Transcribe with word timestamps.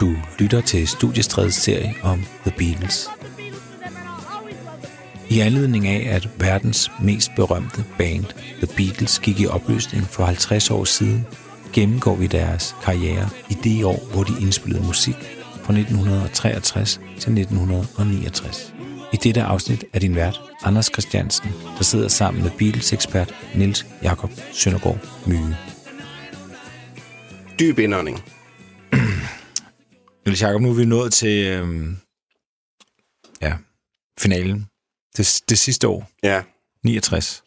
Du 0.00 0.16
lytter 0.38 0.60
til 0.60 0.88
studiestredets 0.88 1.56
serie 1.56 1.94
om 2.02 2.24
The 2.46 2.52
Beatles. 2.58 3.08
I 5.30 5.40
anledning 5.40 5.86
af, 5.86 6.14
at 6.14 6.28
verdens 6.38 6.90
mest 7.02 7.30
berømte 7.36 7.84
band, 7.98 8.24
The 8.62 8.66
Beatles, 8.76 9.18
gik 9.18 9.40
i 9.40 9.46
opløsning 9.46 10.04
for 10.04 10.24
50 10.24 10.70
år 10.70 10.84
siden, 10.84 11.26
gennemgår 11.72 12.14
vi 12.14 12.26
deres 12.26 12.76
karriere 12.82 13.28
i 13.50 13.54
det 13.54 13.84
år, 13.84 14.08
hvor 14.12 14.22
de 14.22 14.32
indspillede 14.40 14.86
musik 14.86 15.16
fra 15.62 15.72
1963 15.72 17.00
til 17.18 17.38
1969. 17.38 18.74
I 19.12 19.16
dette 19.16 19.42
afsnit 19.42 19.84
er 19.92 19.98
din 19.98 20.14
vært, 20.14 20.40
Anders 20.64 20.86
Christiansen, 20.86 21.50
der 21.78 21.84
sidder 21.84 22.08
sammen 22.08 22.42
med 22.42 22.50
Beatles-ekspert 22.50 23.34
Nils 23.54 23.86
Jakob 24.02 24.30
Søndergaard 24.52 24.98
Myge. 25.26 25.56
Dyb 27.58 27.78
indånding. 27.78 28.35
Niels 30.26 30.42
Jakob, 30.42 30.62
nu 30.62 30.70
er 30.70 30.74
vi 30.74 30.84
nået 30.84 31.12
til 31.12 31.46
øhm, 31.46 31.96
ja, 33.40 33.56
finalen. 34.18 34.66
Det, 35.16 35.42
det 35.48 35.58
sidste 35.58 35.88
år, 35.88 36.10
Ja, 36.22 36.42
69. 36.84 37.44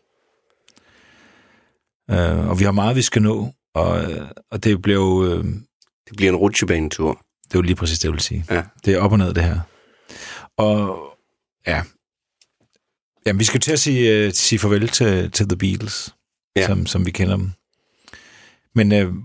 Øh, 2.11 2.49
og 2.49 2.59
vi 2.59 2.63
har 2.63 2.71
meget, 2.71 2.95
vi 2.95 3.01
skal 3.01 3.21
nå, 3.21 3.53
og, 3.73 4.11
øh, 4.11 4.27
og 4.51 4.63
det 4.63 4.81
blev... 4.81 5.25
Øh, 5.27 5.45
det 6.07 6.17
bliver 6.17 6.31
en 6.31 6.35
rutsjebanetur. 6.35 7.25
det 7.43 7.53
er 7.55 7.59
jo 7.59 7.61
lige 7.61 7.75
præcis 7.75 7.99
det, 7.99 8.05
jeg 8.05 8.13
vil 8.13 8.19
sige. 8.19 8.45
Ja. 8.49 8.63
Det 8.85 8.93
er 8.93 8.99
op 8.99 9.11
og 9.11 9.17
ned, 9.17 9.33
det 9.33 9.43
her. 9.43 9.59
Og 10.57 10.99
ja, 11.67 11.83
Jamen, 13.25 13.39
vi 13.39 13.45
skal 13.45 13.59
til 13.59 13.71
at 13.71 13.79
sige, 13.79 14.27
uh, 14.27 14.33
sige 14.33 14.59
farvel 14.59 14.87
til, 14.87 15.31
til 15.31 15.47
The 15.47 15.57
Beatles, 15.57 16.15
ja. 16.55 16.65
som, 16.65 16.85
som 16.85 17.05
vi 17.05 17.11
kender 17.11 17.37
dem. 17.37 17.51
Men 18.75 18.91
uh, 18.91 19.15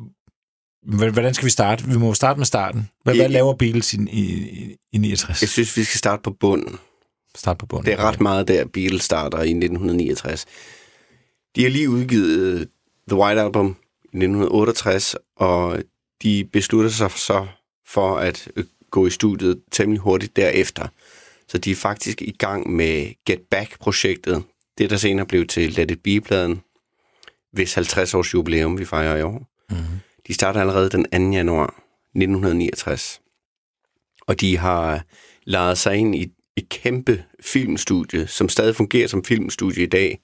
hvordan 0.85 1.35
skal 1.35 1.45
vi 1.47 1.51
starte? 1.51 1.85
Vi 1.85 1.99
må 1.99 2.15
starte 2.15 2.39
med 2.39 2.47
starten. 2.47 2.89
Hvad, 3.03 3.15
I- 3.15 3.19
hvad 3.19 3.29
laver 3.29 3.55
Beatles 3.55 3.95
i, 3.95 3.97
i, 4.13 4.77
i 4.93 4.99
69? 4.99 5.41
Jeg 5.43 5.49
synes, 5.49 5.77
vi 5.77 5.85
skal 5.85 5.99
starte 5.99 6.23
på 6.23 6.31
bunden. 6.31 6.79
Start 7.35 7.59
på 7.59 7.67
bunden. 7.67 7.87
Det 7.87 7.93
er 8.01 8.05
ret 8.05 8.21
meget 8.21 8.49
der, 8.49 8.65
Beatles 8.65 9.03
starter 9.03 9.39
i 9.39 9.51
1969. 9.51 10.47
De 11.57 11.63
har 11.63 11.71
lige 11.71 11.91
udgivet 11.91 12.69
The 13.09 13.17
White 13.19 13.41
Album 13.41 13.67
i 14.05 14.17
1968, 14.17 15.17
og 15.37 15.83
de 16.23 16.45
beslutter 16.53 16.91
sig 16.91 17.11
så 17.11 17.47
for 17.87 18.17
at 18.19 18.49
øh, 18.57 18.65
gå 18.91 19.07
i 19.07 19.11
studiet 19.11 19.61
temmelig 19.73 20.01
hurtigt 20.01 20.37
derefter. 20.37 20.89
Så 21.49 21.59
de 21.59 21.71
er 21.71 21.75
faktisk 21.77 22.23
i 22.23 22.31
gang 22.39 22.71
med 22.71 23.13
Get 23.27 23.41
Back-projektet, 23.51 24.43
det 24.79 24.91
der 24.91 24.97
senere 24.97 25.27
blev 25.27 25.47
til 25.47 25.73
Let 25.73 25.91
It 25.91 26.01
Be-pladen, 26.03 26.61
hvis 27.53 27.75
50 27.75 28.15
års 28.15 28.35
jubilæum 28.35 28.79
vi 28.79 28.85
fejrer 28.85 29.17
i 29.17 29.23
år. 29.23 29.49
Mm-hmm. 29.71 29.85
De 30.29 30.35
starter 30.35 30.61
allerede 30.61 30.91
den 30.91 31.05
2. 31.05 31.37
januar 31.37 31.67
1969. 31.67 33.21
Og 34.27 34.41
de 34.41 34.59
har 34.59 34.95
øh, 34.95 35.01
lejet 35.45 35.79
sig 35.79 35.97
ind 35.97 36.15
i 36.15 36.33
et 36.57 36.69
kæmpe 36.69 37.25
filmstudie, 37.41 38.27
som 38.27 38.49
stadig 38.49 38.77
fungerer 38.77 39.09
som 39.09 39.25
filmstudie 39.25 39.83
i 39.83 39.87
dag. 39.87 40.21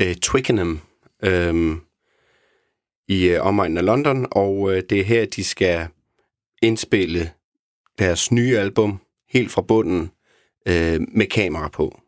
Øh, 0.00 0.14
Twickenham 0.14 0.80
øh, 1.22 1.76
i 3.08 3.28
øh, 3.28 3.46
omegnen 3.46 3.78
af 3.78 3.84
London, 3.84 4.26
og 4.30 4.72
øh, 4.72 4.82
det 4.90 5.00
er 5.00 5.04
her, 5.04 5.24
de 5.24 5.44
skal 5.44 5.88
indspille 6.62 7.30
deres 7.98 8.32
nye 8.32 8.58
album 8.58 9.00
helt 9.28 9.52
fra 9.52 9.62
bunden 9.62 10.10
øh, 10.68 11.00
med 11.08 11.26
kamera 11.26 11.68
på. 11.68 12.00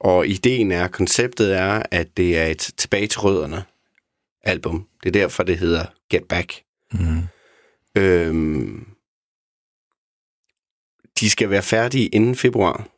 Og 0.00 0.26
ideen 0.26 0.72
er, 0.72 0.88
konceptet 0.88 1.56
er, 1.56 1.82
at 1.90 2.16
det 2.16 2.38
er 2.38 2.46
et 2.46 2.72
tilbage 2.76 3.06
til 3.06 3.20
rødderne 3.20 3.64
album. 4.44 4.86
Det 5.02 5.08
er 5.08 5.20
derfor, 5.20 5.42
det 5.42 5.58
hedder 5.58 5.86
Get 6.12 6.28
Back. 6.28 6.64
Mm-hmm. 6.92 7.22
Øhm, 7.96 8.86
de 11.20 11.30
skal 11.30 11.50
være 11.50 11.62
færdige 11.62 12.06
inden 12.06 12.36
februar, 12.36 12.88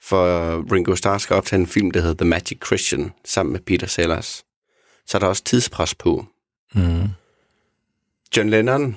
for 0.00 0.24
Ringo 0.72 0.94
Starr 0.94 1.18
skal 1.18 1.36
optage 1.36 1.60
en 1.60 1.66
film, 1.66 1.90
der 1.90 2.00
hedder 2.00 2.24
The 2.24 2.28
Magic 2.28 2.66
Christian, 2.66 3.12
sammen 3.24 3.52
med 3.52 3.60
Peter 3.60 3.86
Sellers. 3.86 4.44
Så 5.06 5.18
er 5.18 5.18
der 5.18 5.26
også 5.26 5.44
tidspres 5.44 5.94
på. 5.94 6.26
Mm-hmm. 6.74 7.08
John 8.36 8.50
Lennon 8.50 8.96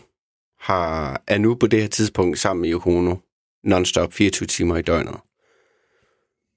har, 0.59 1.21
er 1.27 1.37
nu 1.37 1.55
på 1.55 1.67
det 1.67 1.81
her 1.81 1.87
tidspunkt 1.87 2.39
sammen 2.39 2.61
med 2.61 2.71
Yoko 2.71 2.97
Ono, 2.97 3.15
non-stop 3.63 4.13
24 4.13 4.47
timer 4.47 4.77
i 4.77 4.81
døgnet. 4.81 5.17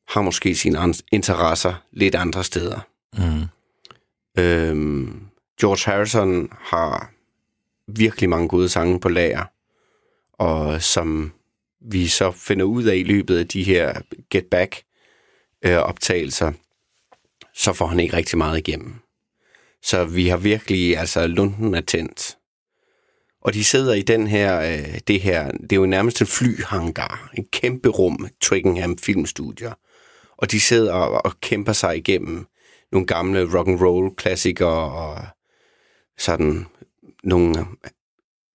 Har 0.09 0.23
måske 0.23 0.55
sine 0.55 0.95
interesser 1.13 1.75
lidt 1.93 2.15
andre 2.15 2.45
steder. 2.45 2.81
Mm-hmm. 3.19 3.47
Øhm, 4.39 5.32
George 5.63 5.93
Harrison 5.93 6.49
har 6.53 7.13
virkelig 7.89 8.29
mange 8.29 8.49
gode 8.49 8.69
sange 8.69 9.01
på 9.01 9.09
lager, 9.09 9.45
og 10.33 10.83
som 10.83 11.33
vi 11.81 12.09
så 12.09 12.31
finder 12.31 12.65
ud 12.65 12.85
af 12.85 12.97
i 12.97 13.03
løbet 13.03 13.39
af 13.39 13.49
de 13.49 13.63
her 13.63 14.01
Get 14.31 14.47
Back 14.47 14.83
øh, 15.65 15.77
optagelser, 15.77 16.53
så 17.55 17.73
får 17.73 17.87
han 17.87 18.01
ikke 18.01 18.17
rigtig 18.17 18.39
meget 18.39 18.59
igennem. 18.59 18.95
Så 19.83 20.05
vi 20.05 20.29
har 20.29 20.37
virkelig, 20.37 20.99
altså 20.99 21.27
lunden 21.27 21.75
er 21.75 21.81
tændt. 21.81 22.39
Og 23.41 23.55
de 23.55 23.65
sidder 23.65 23.95
i 23.95 24.03
den 24.03 24.27
her, 24.27 24.61
øh, 24.61 24.99
det 25.07 25.21
her, 25.21 25.51
det 25.51 25.73
er 25.73 25.77
jo 25.77 25.87
nærmest 25.87 26.21
en 26.21 26.27
flyhangar, 26.27 27.31
en 27.39 27.45
kæmpe 27.53 27.89
rum, 27.89 28.29
Twickenham 28.41 28.99
Filmstudier. 28.99 29.73
Og 30.37 30.51
de 30.51 30.61
sidder 30.61 30.93
og, 30.93 31.25
og 31.25 31.41
kæmper 31.41 31.73
sig 31.73 31.97
igennem 31.97 32.47
nogle 32.93 33.07
gamle 33.07 33.59
rock 33.59 33.69
and 33.69 33.81
roll 33.81 34.15
klassikere 34.17 34.93
og 34.93 35.27
sådan 36.23 36.67
nogle 37.25 37.67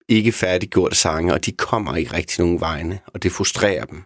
ikke 0.07 0.31
færdiggjorte 0.31 0.95
sange, 0.95 1.33
og 1.33 1.45
de 1.45 1.51
kommer 1.51 1.95
ikke 1.95 2.13
rigtig 2.13 2.39
nogen 2.39 2.61
vegne, 2.61 3.00
og 3.05 3.23
det 3.23 3.31
frustrerer 3.31 3.85
dem. 3.85 4.03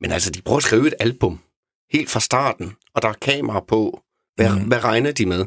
Men 0.00 0.12
altså, 0.12 0.30
de 0.30 0.42
prøver 0.42 0.56
at 0.56 0.62
skrive 0.62 0.86
et 0.86 0.94
album 1.00 1.40
helt 1.90 2.10
fra 2.10 2.20
starten, 2.20 2.76
og 2.94 3.02
der 3.02 3.08
er 3.08 3.12
kamera 3.12 3.60
på. 3.60 4.02
Hvad, 4.34 4.50
mm. 4.50 4.64
Hvad 4.68 4.84
regner 4.84 5.12
de 5.12 5.26
med? 5.26 5.46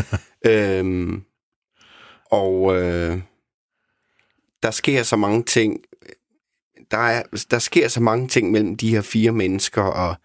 øhm, 0.52 1.24
og 2.30 2.76
øh, 2.76 3.20
der 4.62 4.70
sker 4.70 5.02
så 5.02 5.16
mange 5.16 5.42
ting. 5.42 5.80
Der, 6.90 6.98
er, 6.98 7.22
der 7.50 7.58
sker 7.58 7.88
så 7.88 8.00
mange 8.00 8.28
ting 8.28 8.50
mellem 8.50 8.76
de 8.76 8.90
her 8.90 9.00
fire 9.00 9.32
mennesker, 9.32 9.82
og 9.82 10.16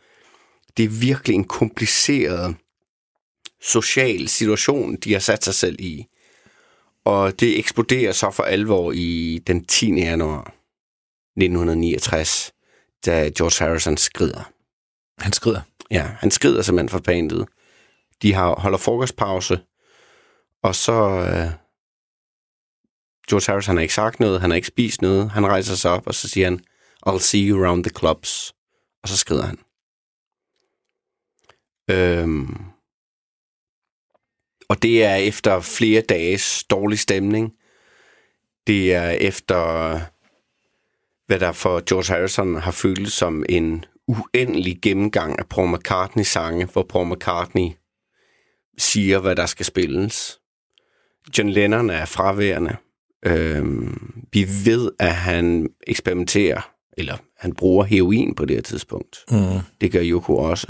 det 0.77 0.85
er 0.85 0.89
virkelig 0.89 1.35
en 1.35 1.43
kompliceret 1.43 2.55
social 3.61 4.27
situation, 4.27 4.95
de 4.95 5.13
har 5.13 5.19
sat 5.19 5.43
sig 5.43 5.53
selv 5.53 5.75
i. 5.79 6.05
Og 7.05 7.39
det 7.39 7.59
eksploderer 7.59 8.11
så 8.11 8.31
for 8.31 8.43
alvor 8.43 8.91
i 8.91 9.41
den 9.47 9.65
10. 9.65 9.93
januar 9.93 10.53
1969, 11.37 12.53
da 13.05 13.29
George 13.37 13.65
Harrison 13.65 13.97
skrider. 13.97 14.51
Han 15.17 15.33
skrider. 15.33 15.61
Ja, 15.91 16.03
han 16.03 16.31
skrider 16.31 16.61
simpelthen 16.61 16.89
fra 16.89 16.99
bandet. 16.99 17.47
De 18.21 18.33
har, 18.33 18.59
holder 18.59 18.77
frokostpause, 18.77 19.59
og 20.63 20.75
så... 20.75 20.93
Øh, 20.93 21.51
George 23.29 23.51
Harrison 23.51 23.75
har 23.75 23.81
ikke 23.81 23.93
sagt 23.93 24.19
noget, 24.19 24.41
han 24.41 24.49
har 24.49 24.55
ikke 24.55 24.67
spist 24.67 25.01
noget. 25.01 25.31
Han 25.31 25.47
rejser 25.47 25.75
sig 25.75 25.91
op, 25.91 26.07
og 26.07 26.15
så 26.15 26.29
siger 26.29 26.45
han, 26.45 26.59
I'll 27.07 27.19
see 27.19 27.49
you 27.49 27.65
around 27.65 27.83
the 27.83 27.93
clubs. 27.99 28.53
Og 29.03 29.09
så 29.09 29.17
skrider 29.17 29.45
han. 29.45 29.59
Øhm, 31.89 32.65
og 34.69 34.81
det 34.81 35.03
er 35.03 35.15
efter 35.15 35.59
flere 35.59 36.01
dages 36.01 36.63
dårlig 36.63 36.99
stemning. 36.99 37.53
Det 38.67 38.93
er 38.93 39.09
efter, 39.09 39.99
hvad 41.27 41.39
der 41.39 41.51
for 41.51 41.83
George 41.89 42.13
Harrison 42.13 42.55
har 42.55 42.71
følt 42.71 43.11
som 43.11 43.45
en 43.49 43.85
uendelig 44.07 44.79
gennemgang 44.81 45.39
af 45.39 45.47
Paul 45.49 45.75
McCartneys 45.75 46.27
sange, 46.27 46.65
hvor 46.65 46.83
Paul 46.83 47.07
McCartney 47.07 47.69
siger, 48.77 49.19
hvad 49.19 49.35
der 49.35 49.45
skal 49.45 49.65
spilles. 49.65 50.39
John 51.37 51.49
Lennon 51.49 51.89
er 51.89 52.05
fraværende. 52.05 52.75
Øhm, 53.25 54.23
vi 54.33 54.47
ved, 54.65 54.91
at 54.99 55.15
han 55.15 55.69
eksperimenterer, 55.87 56.71
eller 56.97 57.17
han 57.37 57.53
bruger 57.53 57.83
heroin 57.83 58.35
på 58.35 58.45
det 58.45 58.55
her 58.55 58.61
tidspunkt. 58.61 59.17
Mm. 59.31 59.59
Det 59.81 59.91
gør 59.91 60.01
Yoko 60.03 60.37
også. 60.37 60.67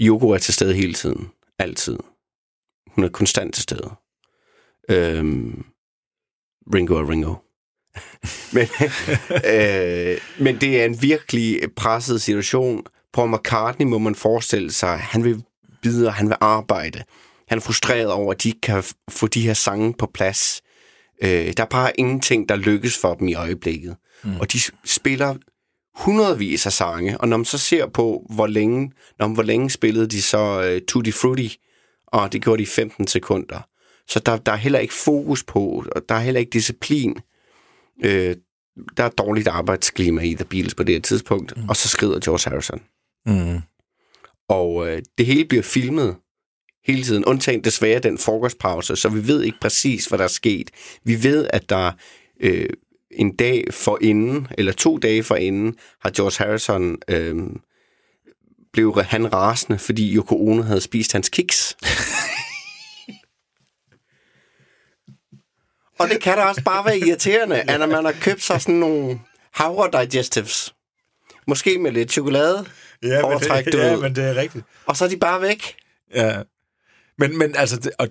Yoko 0.00 0.30
er 0.30 0.38
til 0.38 0.54
stede 0.54 0.74
hele 0.74 0.92
tiden. 0.94 1.30
Altid. 1.58 1.98
Hun 2.94 3.04
er 3.04 3.08
konstant 3.08 3.54
til 3.54 3.62
stede. 3.62 3.90
Øhm, 4.90 5.64
Ringo 6.74 6.94
er 6.94 7.10
Ringo. 7.10 7.34
men, 8.54 8.66
øh, 9.52 10.18
men 10.38 10.60
det 10.60 10.80
er 10.80 10.84
en 10.84 11.02
virkelig 11.02 11.60
presset 11.76 12.22
situation. 12.22 12.86
Paul 13.12 13.30
McCartney 13.30 13.86
må 13.86 13.98
man 13.98 14.14
forestille 14.14 14.72
sig, 14.72 14.98
han 14.98 15.24
vil 15.24 15.42
videre, 15.82 16.12
han 16.12 16.28
vil 16.28 16.36
arbejde. 16.40 17.02
Han 17.48 17.58
er 17.58 17.62
frustreret 17.62 18.12
over, 18.12 18.32
at 18.32 18.42
de 18.42 18.48
ikke 18.48 18.60
kan 18.60 18.84
få 19.10 19.26
de 19.26 19.40
her 19.40 19.54
sange 19.54 19.94
på 19.98 20.06
plads. 20.14 20.62
Øh, 21.22 21.52
der 21.56 21.62
er 21.62 21.68
bare 21.70 22.00
ingenting, 22.00 22.48
der 22.48 22.56
lykkes 22.56 22.98
for 22.98 23.14
dem 23.14 23.28
i 23.28 23.34
øjeblikket. 23.34 23.96
Mm. 24.24 24.40
Og 24.40 24.52
de 24.52 24.58
spiller 24.84 25.34
hundredvis 25.94 26.66
af 26.66 26.72
sange, 26.72 27.18
og 27.18 27.28
når 27.28 27.36
man 27.36 27.44
så 27.44 27.58
ser 27.58 27.86
på, 27.86 28.26
hvor 28.30 28.46
længe, 28.46 28.92
når 29.18 29.26
man, 29.26 29.34
hvor 29.34 29.42
længe 29.42 29.70
spillede 29.70 30.06
de 30.06 30.22
så 30.22 30.72
uh, 30.74 30.86
Tutti 30.88 31.12
Frutti, 31.12 31.56
og 32.14 32.32
det 32.32 32.42
gjorde 32.42 32.58
de 32.58 32.62
i 32.62 32.66
15 32.66 33.06
sekunder. 33.06 33.68
Så 34.08 34.20
der, 34.20 34.36
der 34.36 34.52
er 34.52 34.56
heller 34.56 34.78
ikke 34.78 34.94
fokus 34.94 35.44
på, 35.44 35.84
og 35.96 36.02
der 36.08 36.14
er 36.14 36.20
heller 36.20 36.40
ikke 36.40 36.50
disciplin. 36.50 37.18
Øh, 38.04 38.36
der 38.96 39.04
er 39.04 39.08
dårligt 39.08 39.48
arbejdsklima 39.48 40.22
i 40.22 40.34
The 40.34 40.44
Beatles 40.44 40.74
på 40.74 40.82
det 40.82 40.94
her 40.94 41.02
tidspunkt, 41.02 41.56
mm. 41.56 41.68
og 41.68 41.76
så 41.76 41.88
skrider 41.88 42.20
George 42.20 42.50
Harrison. 42.50 42.82
Mm. 43.26 43.60
Og 44.48 44.88
øh, 44.88 45.02
det 45.18 45.26
hele 45.26 45.44
bliver 45.44 45.62
filmet 45.62 46.16
hele 46.86 47.02
tiden, 47.02 47.24
undtagen 47.24 47.64
desværre 47.64 47.98
den 47.98 48.18
frokostpause, 48.18 48.96
så 48.96 49.08
vi 49.08 49.28
ved 49.28 49.42
ikke 49.42 49.58
præcis, 49.60 50.06
hvad 50.06 50.18
der 50.18 50.24
er 50.24 50.28
sket. 50.28 50.70
Vi 51.04 51.22
ved, 51.22 51.48
at 51.52 51.68
der 51.68 51.92
øh, 52.40 52.68
en 53.10 53.36
dag 53.36 53.64
for 53.70 53.98
inden, 54.00 54.48
eller 54.58 54.72
to 54.72 54.98
dage 54.98 55.22
for 55.22 55.34
inden, 55.34 55.76
har 56.00 56.10
George 56.10 56.44
Harrison 56.44 56.96
øh, 57.08 57.36
blev 58.74 59.02
han 59.02 59.32
rasende, 59.32 59.78
fordi 59.78 60.16
Yoko 60.16 60.48
Ono 60.48 60.62
havde 60.62 60.80
spist 60.80 61.12
hans 61.12 61.28
kiks. 61.28 61.76
Og 65.98 66.08
det 66.08 66.22
kan 66.22 66.36
da 66.36 66.44
også 66.44 66.62
bare 66.64 66.84
være 66.84 66.98
irriterende, 66.98 67.60
at 67.60 67.80
når 67.80 67.86
man 67.86 68.04
har 68.04 68.14
købt 68.20 68.42
sig 68.42 68.60
sådan 68.60 68.74
nogle 68.74 69.20
havre 69.52 70.02
digestives, 70.02 70.74
måske 71.46 71.78
med 71.78 71.92
lidt 71.92 72.12
chokolade, 72.12 72.66
ja, 73.02 73.08
men 73.08 73.24
overtræk, 73.24 73.64
det, 73.64 73.74
ja, 73.74 73.96
men 73.96 74.16
det 74.16 74.24
er 74.24 74.34
rigtigt. 74.34 74.64
Og 74.86 74.96
så 74.96 75.04
er 75.04 75.08
de 75.08 75.16
bare 75.16 75.40
væk. 75.40 75.76
Ja. 76.14 76.42
Men, 77.18 77.38
men 77.38 77.54
altså, 77.56 77.76
det, 77.76 77.92
og, 77.98 78.08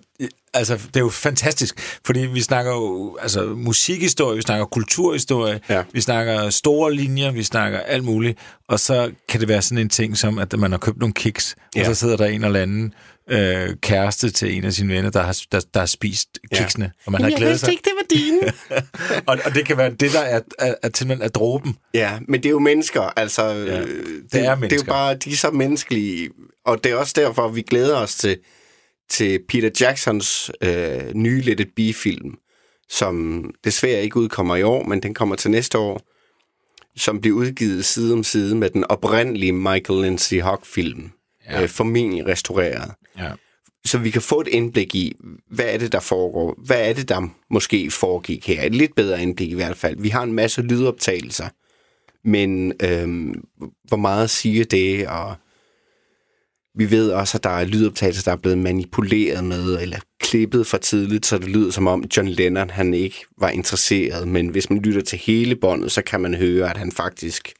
altså, 0.53 0.73
det 0.73 0.95
er 0.95 0.99
jo 0.99 1.09
fantastisk, 1.09 1.99
fordi 2.05 2.19
vi 2.19 2.41
snakker 2.41 2.71
jo 2.71 3.17
altså, 3.21 3.45
musikhistorie, 3.45 4.35
vi 4.35 4.41
snakker 4.41 4.65
kulturhistorie, 4.65 5.59
ja. 5.69 5.83
vi 5.93 6.01
snakker 6.01 6.49
store 6.49 6.93
linjer, 6.93 7.31
vi 7.31 7.43
snakker 7.43 7.79
alt 7.79 8.03
muligt, 8.03 8.39
og 8.67 8.79
så 8.79 9.11
kan 9.29 9.39
det 9.39 9.47
være 9.47 9.61
sådan 9.61 9.77
en 9.77 9.89
ting 9.89 10.17
som, 10.17 10.39
at 10.39 10.59
man 10.59 10.71
har 10.71 10.77
købt 10.77 10.99
nogle 10.99 11.13
kiks, 11.13 11.55
ja. 11.75 11.79
og 11.79 11.85
så 11.85 11.99
sidder 11.99 12.17
der 12.17 12.25
en 12.25 12.43
eller 12.43 12.61
anden 12.61 12.93
øh, 13.29 13.75
kæreste 13.81 14.29
til 14.29 14.57
en 14.57 14.63
af 14.63 14.73
sine 14.73 14.93
venner, 14.93 15.09
der 15.09 15.21
har, 15.21 15.41
der, 15.51 15.59
der 15.73 15.79
har 15.79 15.85
spist 15.85 16.39
kiksene, 16.53 16.85
ja. 16.85 16.91
og 17.05 17.11
man 17.11 17.21
Jamen, 17.21 17.31
har 17.33 17.37
glædet 17.37 17.59
sig. 17.59 17.67
Jeg 17.67 17.73
ikke, 17.73 17.83
det 17.83 17.93
var 17.95 18.05
dine. 18.15 18.53
og, 19.27 19.37
og 19.45 19.55
det 19.55 19.65
kan 19.65 19.77
være 19.77 19.89
det, 19.89 20.13
der 20.13 20.19
er, 20.19 20.41
er, 20.59 20.75
er 20.83 20.89
til 20.89 21.11
er 21.11 21.27
dråben. 21.27 21.77
Ja, 21.93 22.19
men 22.27 22.43
det 22.43 22.45
er 22.45 22.51
jo 22.51 22.59
mennesker, 22.59 23.01
altså. 23.01 23.45
Ja, 23.45 23.81
det, 23.81 23.87
det 24.31 24.45
er 24.45 24.55
mennesker. 24.55 24.67
Det 24.67 24.71
er 24.71 24.75
jo 24.75 24.83
bare, 24.83 25.15
de 25.15 25.31
er 25.31 25.35
så 25.35 25.51
menneskelige, 25.51 26.29
og 26.65 26.83
det 26.83 26.91
er 26.91 26.95
også 26.95 27.13
derfor, 27.15 27.47
vi 27.47 27.61
glæder 27.61 27.97
os 27.97 28.15
til 28.15 28.37
til 29.09 29.39
Peter 29.47 29.69
Jacksons 29.81 30.51
øh, 30.61 31.13
nye 31.13 31.41
Let 31.41 31.59
It 31.59 31.69
Be-film, 31.75 32.37
som 32.89 33.45
desværre 33.63 34.03
ikke 34.03 34.17
udkommer 34.17 34.55
i 34.55 34.63
år, 34.63 34.83
men 34.83 35.03
den 35.03 35.13
kommer 35.13 35.35
til 35.35 35.51
næste 35.51 35.77
år, 35.77 36.01
som 36.95 37.21
bliver 37.21 37.37
udgivet 37.37 37.85
side 37.85 38.13
om 38.13 38.23
side 38.23 38.55
med 38.55 38.69
den 38.69 38.83
oprindelige 38.83 39.51
Michael 39.51 40.01
Lindsay 40.01 40.41
Hogg-film, 40.41 41.11
ja. 41.49 41.63
øh, 41.63 41.69
formentlig 41.69 42.27
restaureret. 42.27 42.91
Ja. 43.17 43.31
Så 43.85 43.97
vi 43.97 44.09
kan 44.09 44.21
få 44.21 44.41
et 44.41 44.47
indblik 44.47 44.95
i, 44.95 45.15
hvad 45.51 45.65
er 45.65 45.77
det, 45.77 45.91
der 45.91 45.99
foregår? 45.99 46.59
Hvad 46.65 46.89
er 46.89 46.93
det, 46.93 47.09
der 47.09 47.27
måske 47.49 47.91
foregik 47.91 48.47
her? 48.47 48.63
Et 48.63 48.75
lidt 48.75 48.95
bedre 48.95 49.21
indblik 49.21 49.51
i 49.51 49.55
hvert 49.55 49.77
fald. 49.77 49.95
Vi 49.99 50.09
har 50.09 50.23
en 50.23 50.33
masse 50.33 50.61
lydoptagelser, 50.61 51.47
men 52.27 52.73
øh, 52.81 53.35
hvor 53.83 53.97
meget 53.97 54.29
siger 54.29 54.65
det, 54.65 55.07
og 55.07 55.35
vi 56.75 56.91
ved 56.91 57.11
også, 57.11 57.37
at 57.37 57.43
der 57.43 57.49
er 57.49 57.65
lydoptagelser, 57.65 58.23
der 58.23 58.31
er 58.31 58.41
blevet 58.41 58.57
manipuleret 58.57 59.43
med, 59.43 59.81
eller 59.81 59.99
klippet 60.19 60.67
for 60.67 60.77
tidligt, 60.77 61.25
så 61.25 61.37
det 61.37 61.49
lyder 61.49 61.71
som 61.71 61.87
om 61.87 62.03
John 62.17 62.29
Lennon 62.29 62.69
han 62.69 62.93
ikke 62.93 63.25
var 63.37 63.49
interesseret. 63.49 64.27
Men 64.27 64.47
hvis 64.47 64.69
man 64.69 64.79
lytter 64.79 65.01
til 65.01 65.19
hele 65.19 65.55
båndet, 65.55 65.91
så 65.91 66.01
kan 66.01 66.21
man 66.21 66.33
høre, 66.33 66.69
at 66.69 66.77
han 66.77 66.91
faktisk 66.91 67.53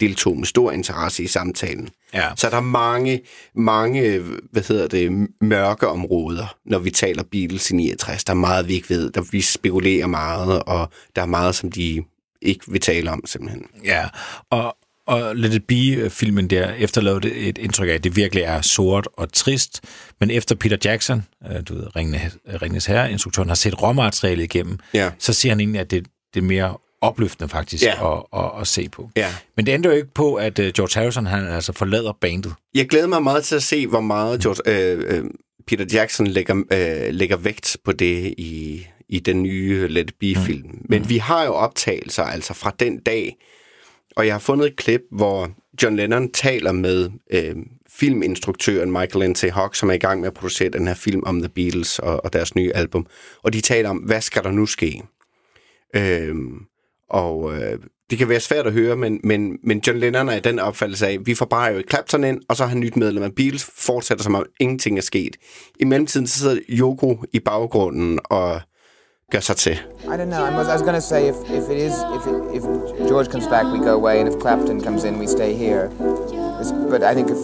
deltog 0.00 0.36
med 0.36 0.46
stor 0.46 0.72
interesse 0.72 1.22
i 1.22 1.26
samtalen. 1.26 1.88
Ja. 2.14 2.28
Så 2.36 2.50
der 2.50 2.56
er 2.56 2.60
mange, 2.60 3.20
mange 3.54 4.18
hvad 4.50 4.62
hedder 4.68 4.88
det, 4.88 5.28
mørke 5.40 5.88
områder, 5.88 6.56
når 6.64 6.78
vi 6.78 6.90
taler 6.90 7.22
Beatles 7.22 7.70
i 7.70 7.74
69. 7.74 8.24
Der 8.24 8.32
er 8.32 8.36
meget, 8.36 8.68
vi 8.68 8.74
ikke 8.74 8.90
ved. 8.90 9.10
Der, 9.10 9.22
vi 9.32 9.40
spekulerer 9.40 10.06
meget, 10.06 10.62
og 10.62 10.88
der 11.16 11.22
er 11.22 11.26
meget, 11.26 11.54
som 11.54 11.72
de 11.72 12.04
ikke 12.42 12.64
vil 12.68 12.80
tale 12.80 13.10
om, 13.10 13.26
simpelthen. 13.26 13.66
Ja, 13.84 14.08
og, 14.50 14.76
og 15.08 15.36
Let 15.36 15.54
It 15.54 15.64
Be-filmen 15.64 16.50
der 16.50 16.72
efterlader 16.72 17.18
det 17.18 17.48
et 17.48 17.58
indtryk 17.58 17.88
af, 17.88 17.92
at 17.92 18.04
det 18.04 18.16
virkelig 18.16 18.44
er 18.44 18.60
sort 18.60 19.08
og 19.12 19.32
trist. 19.32 19.80
Men 20.20 20.30
efter 20.30 20.54
Peter 20.54 20.76
Jackson, 20.84 21.24
øh, 21.50 21.62
du 21.68 21.74
ved, 21.74 21.86
Ringnes 22.62 22.86
Herre, 22.86 23.12
instruktøren, 23.12 23.48
har 23.48 23.56
set 23.56 23.82
råmaterialet 23.82 24.44
igennem, 24.44 24.78
ja. 24.94 25.10
så 25.18 25.32
siger 25.32 25.52
han 25.52 25.60
egentlig, 25.60 25.80
at 25.80 25.90
det, 25.90 26.06
det 26.34 26.40
er 26.40 26.44
mere 26.44 26.76
opløftende 27.00 27.48
faktisk 27.48 27.84
ja. 27.84 28.16
at, 28.16 28.22
at, 28.36 28.50
at 28.60 28.66
se 28.66 28.88
på. 28.88 29.10
Ja. 29.16 29.28
Men 29.56 29.66
det 29.66 29.72
ændrer 29.72 29.90
jo 29.90 29.96
ikke 29.96 30.14
på, 30.14 30.34
at 30.34 30.58
øh, 30.58 30.72
George 30.72 31.00
Harrison 31.00 31.26
han 31.26 31.46
altså 31.46 31.72
forlader 31.72 32.12
bandet. 32.20 32.54
Jeg 32.74 32.88
glæder 32.88 33.06
mig 33.06 33.22
meget 33.22 33.44
til 33.44 33.54
at 33.56 33.62
se, 33.62 33.86
hvor 33.86 34.00
meget 34.00 34.42
George, 34.42 34.60
øh, 34.66 35.18
øh, 35.18 35.24
Peter 35.66 35.84
Jackson 35.92 36.26
lægger, 36.26 36.62
øh, 36.72 37.14
lægger 37.14 37.36
vægt 37.36 37.76
på 37.84 37.92
det 37.92 38.34
i, 38.38 38.86
i 39.08 39.18
den 39.18 39.42
nye 39.42 39.88
Let 39.88 40.10
It 40.10 40.14
Be-film. 40.20 40.68
Mm. 40.68 40.86
Men 40.88 41.02
mm. 41.02 41.08
vi 41.08 41.18
har 41.18 41.44
jo 41.44 41.54
optagelser 41.54 42.22
altså 42.22 42.54
fra 42.54 42.74
den 42.80 43.00
dag, 43.00 43.36
og 44.18 44.26
jeg 44.26 44.34
har 44.34 44.38
fundet 44.38 44.66
et 44.66 44.76
klip, 44.76 45.00
hvor 45.10 45.50
John 45.82 45.96
Lennon 45.96 46.32
taler 46.32 46.72
med 46.72 47.10
øh, 47.30 47.56
filminstruktøren 47.90 48.90
Michael 48.90 49.24
Lindsay 49.24 49.50
Hogg, 49.50 49.76
som 49.76 49.90
er 49.90 49.94
i 49.94 49.98
gang 49.98 50.20
med 50.20 50.26
at 50.28 50.34
producere 50.34 50.68
den 50.68 50.86
her 50.86 50.94
film 50.94 51.22
om 51.26 51.40
The 51.40 51.48
Beatles 51.48 51.98
og, 51.98 52.24
og 52.24 52.32
deres 52.32 52.54
nye 52.54 52.72
album. 52.74 53.06
Og 53.42 53.52
de 53.52 53.60
taler 53.60 53.90
om, 53.90 53.96
hvad 53.96 54.20
skal 54.20 54.42
der 54.42 54.50
nu 54.50 54.66
ske? 54.66 55.02
Øh, 55.96 56.34
og 57.10 57.54
øh, 57.56 57.78
det 58.10 58.18
kan 58.18 58.28
være 58.28 58.40
svært 58.40 58.66
at 58.66 58.72
høre, 58.72 58.96
men, 58.96 59.20
men, 59.24 59.58
men 59.64 59.82
John 59.86 59.98
Lennon 59.98 60.28
er 60.28 60.36
i 60.36 60.40
den 60.40 60.58
opfattelse 60.58 61.06
af, 61.06 61.18
vi 61.24 61.34
får 61.34 61.46
bare 61.46 61.72
jo 61.72 61.82
Clapton 61.90 62.24
ind, 62.24 62.40
og 62.48 62.56
så 62.56 62.62
har 62.62 62.68
han 62.68 62.80
nyt 62.80 62.96
medlem 62.96 63.22
af 63.22 63.34
Beatles, 63.34 63.70
fortsætter 63.76 64.24
som 64.24 64.34
om 64.34 64.46
ingenting 64.60 64.98
er 64.98 65.02
sket. 65.02 65.36
I 65.80 65.84
mellemtiden 65.84 66.26
så 66.26 66.38
sidder 66.38 66.58
Yoko 66.68 67.24
i 67.32 67.40
baggrunden 67.40 68.18
og 68.24 68.60
gør 69.32 69.40
sig 69.40 69.56
til? 69.56 69.72
I 69.72 70.16
don't 70.16 70.30
know. 70.30 70.42
I 70.42 70.56
was, 70.56 70.68
I 70.68 70.72
was 70.72 70.82
going 70.82 70.94
to 70.94 71.06
say 71.12 71.28
if, 71.28 71.36
if 71.58 71.64
it 71.70 71.76
is 71.76 71.94
if 72.16 72.26
it, 72.26 72.36
if 72.58 72.62
George 73.08 73.28
comes 73.28 73.46
back, 73.46 73.64
we 73.74 73.78
go 73.78 73.94
away, 73.94 74.20
and 74.20 74.28
if 74.28 74.40
Clapton 74.40 74.80
comes 74.80 75.04
in, 75.04 75.18
we 75.18 75.26
stay 75.26 75.54
here. 75.54 75.90
It's, 76.60 76.72
but 76.72 77.02
I 77.02 77.12
think 77.14 77.28
if 77.30 77.40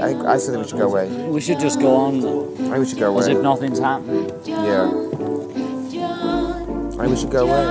I, 0.00 0.08
I 0.34 0.38
say 0.38 0.50
that 0.52 0.58
we 0.58 0.66
should 0.68 0.80
go 0.84 0.88
away. 0.92 1.06
We 1.36 1.40
should 1.40 1.60
just 1.60 1.78
go 1.80 1.94
on. 1.94 2.20
Though. 2.20 2.42
I 2.54 2.56
think 2.56 2.78
we 2.78 2.86
should 2.86 2.98
go 2.98 3.10
away. 3.12 3.20
As 3.20 3.28
if 3.28 3.40
nothing's 3.50 3.78
happened. 3.78 4.32
Yeah. 4.44 4.86
I 6.98 7.02
think 7.02 7.10
we 7.14 7.16
should 7.16 7.30
go 7.30 7.42
away. 7.46 7.64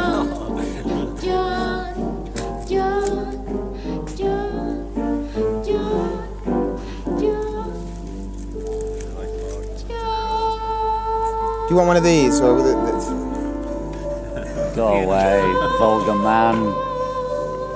Do 11.68 11.74
you 11.74 11.78
want 11.80 11.88
one 11.90 11.98
of 11.98 12.04
these? 12.06 12.40
Or 12.40 12.62
the, 12.62 12.74
the, 12.86 13.07
Go 14.78 14.84
away, 14.84 15.42
vulgar 15.80 16.14
man. 16.14 16.56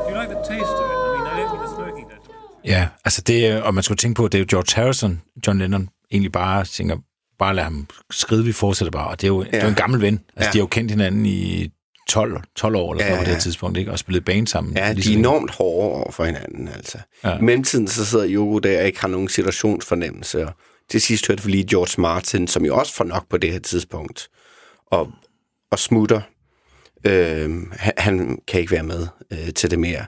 You 0.08 0.14
like 0.22 0.30
the 0.30 0.42
taste 0.50 0.76
of 0.82 0.88
it? 0.92 0.98
I 0.98 1.18
mean, 1.18 1.28
I 1.28 1.40
don't 1.40 1.50
think 1.50 1.62
the 1.64 1.76
smoking 1.76 2.06
does. 2.10 2.30
Ja, 2.66 2.88
altså 3.06 3.22
det, 3.22 3.62
og 3.62 3.74
man 3.74 3.84
skulle 3.84 3.98
tænke 3.98 4.18
på, 4.18 4.28
det 4.28 4.36
er 4.36 4.40
jo 4.40 4.46
George 4.50 4.82
Harrison, 4.82 5.22
John 5.48 5.60
Lennon, 5.60 5.90
egentlig 6.12 6.32
bare 6.32 6.66
tænker, 6.66 6.98
bare 7.40 7.56
lad 7.56 7.64
ham 7.64 7.88
skrive, 8.12 8.44
vi 8.44 8.52
fortsætter 8.52 8.92
bare. 8.92 9.08
Og 9.08 9.22
det 9.22 9.28
er 9.28 9.32
jo, 9.32 9.44
ja. 9.44 9.50
det 9.50 9.58
er 9.58 9.64
jo 9.64 9.70
en 9.70 9.76
gammel 9.76 10.02
ven. 10.02 10.20
Altså, 10.36 10.48
ja. 10.48 10.52
de 10.52 10.58
har 10.58 10.64
jo 10.64 10.68
kendt 10.68 10.92
hinanden 10.92 11.26
i 11.26 11.70
12, 12.10 12.42
12 12.56 12.76
år 12.76 12.94
eller 12.94 13.06
ja, 13.06 13.18
på 13.18 13.24
det 13.24 13.34
her 13.34 13.40
tidspunkt, 13.40 13.78
ikke? 13.78 13.92
og 13.92 14.00
spillet 14.00 14.26
band 14.26 14.48
sammen. 14.48 14.78
Ja, 14.78 14.94
de 14.94 15.14
er 15.14 15.18
enormt 15.18 15.52
hårde 15.52 15.96
over 15.96 16.12
for 16.12 16.26
hinanden, 16.26 16.68
altså. 16.68 16.98
Ja. 17.24 17.38
I 17.38 17.42
mellemtiden 17.42 17.88
så 17.88 18.06
sidder 18.06 18.26
Yoko 18.30 18.60
der 18.60 18.80
og 18.80 18.86
ikke 18.86 19.02
har 19.02 19.08
nogen 19.08 19.30
situationsfornemmelse, 19.30 20.48
og 20.48 20.54
til 20.90 21.02
sidst 21.02 21.28
hørte 21.28 21.44
vi 21.44 21.52
lige 21.52 21.68
George 21.68 22.02
Martin, 22.02 22.48
som 22.48 22.66
jo 22.66 22.76
også 22.76 22.94
får 22.94 23.04
nok 23.04 23.30
på 23.30 23.38
det 23.38 23.52
her 23.52 23.60
tidspunkt, 23.60 24.30
og, 24.92 25.12
og 25.72 25.80
smutter 25.80 26.22
Øh, 27.04 27.52
han, 27.72 27.94
han 27.98 28.40
kan 28.48 28.60
ikke 28.60 28.72
være 28.72 28.84
med 28.84 29.08
øh, 29.32 29.54
til 29.54 29.72
det 29.72 29.80
mere. 29.80 30.06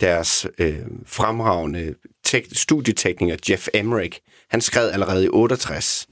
Deres 0.00 0.46
øh, 0.58 0.78
fremragende 1.06 1.94
tek- 2.28 2.58
studietekniker, 2.58 3.36
Jeff 3.50 3.68
Emmerich, 3.74 4.20
han 4.50 4.60
skrev 4.60 4.90
allerede 4.92 5.24
i 5.24 5.28
68, 5.28 6.06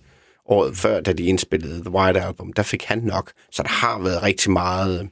året 0.46 0.76
før, 0.76 1.00
da 1.00 1.12
de 1.12 1.22
indspillede 1.24 1.80
The 1.80 1.90
White 1.90 2.20
Album, 2.20 2.52
der 2.52 2.62
fik 2.62 2.84
han 2.84 2.98
nok. 2.98 3.32
Så 3.52 3.62
der 3.62 3.68
har 3.68 3.98
været 3.98 4.22
rigtig 4.22 4.50
meget 4.50 5.08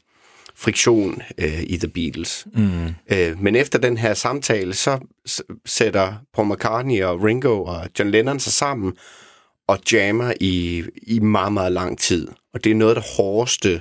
friktion 0.56 1.22
øh, 1.38 1.62
i 1.62 1.76
The 1.76 1.88
Beatles. 1.88 2.46
Mm. 2.54 2.86
Øh, 3.12 3.42
men 3.42 3.56
efter 3.56 3.78
den 3.78 3.96
her 3.96 4.14
samtale, 4.14 4.74
så 4.74 4.98
sætter 5.66 6.14
Paul 6.34 6.48
McCartney 6.48 7.02
og 7.02 7.22
Ringo 7.22 7.64
og 7.64 7.88
John 7.98 8.10
Lennon 8.10 8.40
sig 8.40 8.52
sammen 8.52 8.92
og 9.68 9.78
jammer 9.92 10.32
i, 10.40 10.84
i 11.02 11.18
meget, 11.18 11.52
meget 11.52 11.72
lang 11.72 11.98
tid. 11.98 12.28
Og 12.54 12.64
det 12.64 12.70
er 12.70 12.74
noget 12.74 12.96
af 12.96 13.02
det 13.02 13.10
hårdeste 13.16 13.80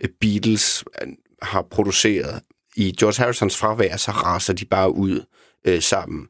Øh, 0.00 0.08
Beatles 0.20 0.84
øh, 1.02 1.08
har 1.42 1.62
produceret. 1.70 2.42
I 2.76 2.92
George 3.00 3.22
Harrisons 3.22 3.56
fravær, 3.56 3.96
så 3.96 4.10
raser 4.10 4.52
de 4.52 4.64
bare 4.64 4.94
ud 4.94 5.24
øh, 5.64 5.82
sammen. 5.82 6.28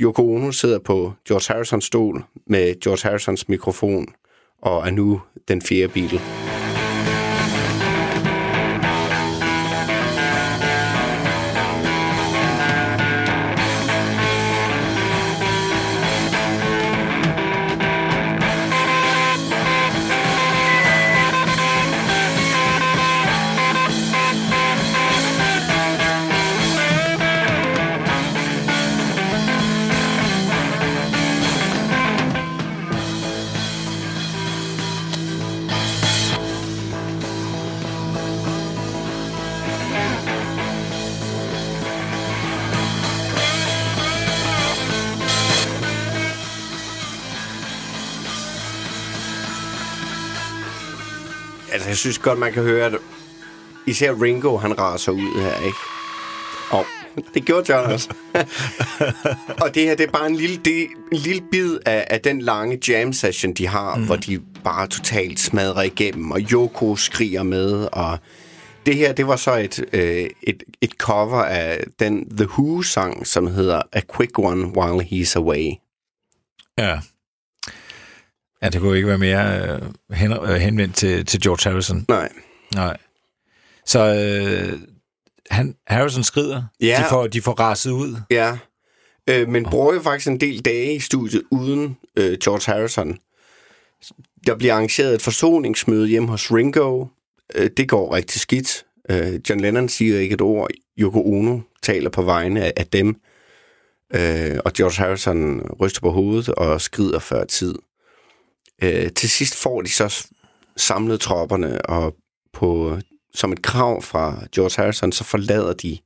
Yoko 0.00 0.34
Ono 0.34 0.52
sidder 0.52 0.78
på 0.78 1.12
George 1.28 1.54
Harrisons 1.54 1.84
stol 1.84 2.24
med 2.46 2.80
George 2.80 3.08
Harrisons 3.08 3.48
mikrofon 3.48 4.06
og 4.62 4.86
er 4.86 4.90
nu 4.90 5.22
den 5.48 5.62
fjerde 5.62 5.92
Beatle. 5.92 6.20
Altså, 51.84 51.90
jeg 51.90 51.96
synes 51.96 52.18
godt, 52.18 52.38
man 52.38 52.52
kan 52.52 52.62
høre, 52.62 52.86
at 52.86 52.92
især 53.86 54.22
Ringo, 54.22 54.56
han 54.56 54.78
raser 54.78 55.12
ud 55.12 55.42
her, 55.42 55.66
ikke? 55.66 55.78
Og 56.70 56.86
det 57.34 57.44
gjorde 57.44 57.72
John 57.72 57.92
også. 57.92 58.08
og 59.62 59.74
det 59.74 59.82
her, 59.82 59.94
det 59.94 60.06
er 60.06 60.10
bare 60.10 60.26
en 60.26 60.36
lille, 60.36 60.56
det, 60.56 60.86
en 61.12 61.18
lille 61.18 61.42
bid 61.50 61.78
af, 61.86 62.06
af 62.10 62.20
den 62.20 62.40
lange 62.40 62.78
jam 62.88 63.12
session, 63.12 63.52
de 63.52 63.66
har, 63.66 63.96
mm. 63.96 64.06
hvor 64.06 64.16
de 64.16 64.40
bare 64.64 64.86
totalt 64.86 65.40
smadrer 65.40 65.82
igennem, 65.82 66.30
og 66.30 66.40
Yoko 66.40 66.96
skriger 66.96 67.42
med, 67.42 67.88
og 67.92 68.18
det 68.86 68.96
her, 68.96 69.12
det 69.12 69.26
var 69.26 69.36
så 69.36 69.56
et, 69.56 69.84
øh, 69.92 70.26
et, 70.42 70.62
et 70.80 70.92
cover 70.98 71.42
af 71.42 71.84
den 72.00 72.36
The 72.36 72.48
Who-sang, 72.48 73.26
som 73.26 73.46
hedder 73.46 73.82
A 73.92 74.00
Quick 74.16 74.38
One 74.38 74.78
While 74.78 75.02
He's 75.02 75.36
Away. 75.36 75.72
Ja. 76.78 77.00
Ja, 78.64 78.68
det 78.68 78.80
kunne 78.80 78.96
ikke 78.96 79.08
være 79.08 79.18
mere 79.18 79.68
øh, 79.68 80.16
hen, 80.16 80.32
øh, 80.32 80.54
henvendt 80.54 80.96
til, 80.96 81.26
til 81.26 81.40
George 81.40 81.70
Harrison. 81.70 82.04
Nej. 82.08 82.28
Nej. 82.74 82.96
Så 83.86 83.98
øh, 84.00 84.80
han, 85.50 85.74
Harrison 85.86 86.24
skrider. 86.24 86.62
Ja. 86.80 87.02
De, 87.04 87.08
får, 87.08 87.26
de 87.26 87.42
får 87.42 87.52
raset 87.52 87.90
ud. 87.90 88.16
Ja, 88.30 88.58
øh, 89.30 89.48
men 89.48 89.64
bruger 89.64 89.94
jo 89.94 90.00
faktisk 90.00 90.28
en 90.28 90.40
del 90.40 90.60
dage 90.60 90.94
i 90.94 91.00
studiet 91.00 91.42
uden 91.50 91.96
øh, 92.16 92.38
George 92.44 92.72
Harrison. 92.72 93.18
Der 94.46 94.56
bliver 94.56 94.74
arrangeret 94.74 95.14
et 95.14 95.22
forsoningsmøde 95.22 96.08
hjemme 96.08 96.28
hos 96.28 96.52
Ringo. 96.52 97.06
Øh, 97.54 97.70
det 97.76 97.88
går 97.88 98.14
rigtig 98.14 98.40
skidt. 98.40 98.84
Øh, 99.10 99.40
John 99.50 99.60
Lennon 99.60 99.88
siger 99.88 100.18
ikke 100.18 100.34
et 100.34 100.40
ord. 100.40 100.70
Yoko 100.98 101.22
Ono 101.24 101.60
taler 101.82 102.10
på 102.10 102.22
vegne 102.22 102.64
af, 102.64 102.72
af 102.76 102.86
dem. 102.86 103.08
Øh, 104.14 104.58
og 104.64 104.72
George 104.72 105.04
Harrison 105.04 105.60
ryster 105.80 106.00
på 106.00 106.10
hovedet 106.10 106.48
og 106.48 106.80
skrider 106.80 107.18
før 107.18 107.44
tid. 107.44 107.74
Øh, 108.82 109.12
til 109.12 109.30
sidst 109.30 109.54
får 109.54 109.82
de 109.82 109.88
så 109.88 110.26
samlet 110.76 111.20
tropperne, 111.20 111.86
og 111.86 112.14
på, 112.52 112.98
som 113.34 113.52
et 113.52 113.62
krav 113.62 114.02
fra 114.02 114.46
George 114.54 114.82
Harrison, 114.82 115.12
så 115.12 115.24
forlader 115.24 115.72
de 115.72 115.98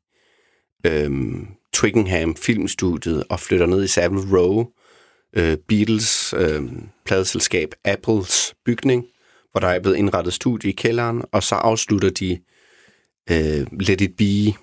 øh, 0.87 1.10
Twickenham 1.72 2.37
filmstudiet 2.37 3.25
og 3.30 3.40
flytter 3.40 3.66
ned 3.66 3.84
i 3.84 3.87
Savile 3.87 4.38
Row, 4.38 4.66
øh, 5.37 5.56
Beatles 5.68 6.34
øh, 6.37 6.62
pladeselskab 7.04 7.75
Apples 7.84 8.54
bygning, 8.64 9.04
hvor 9.50 9.60
der 9.60 9.68
er 9.68 9.80
blevet 9.80 9.96
indrettet 9.96 10.34
studie 10.34 10.70
i 10.70 10.75
kælderen, 10.75 11.25
og 11.32 11.42
så 11.42 11.54
afslutter 11.54 12.10
de 12.10 12.38
øh, 13.30 13.66
Let 13.80 14.00
It 14.00 14.16
Be 14.16 14.58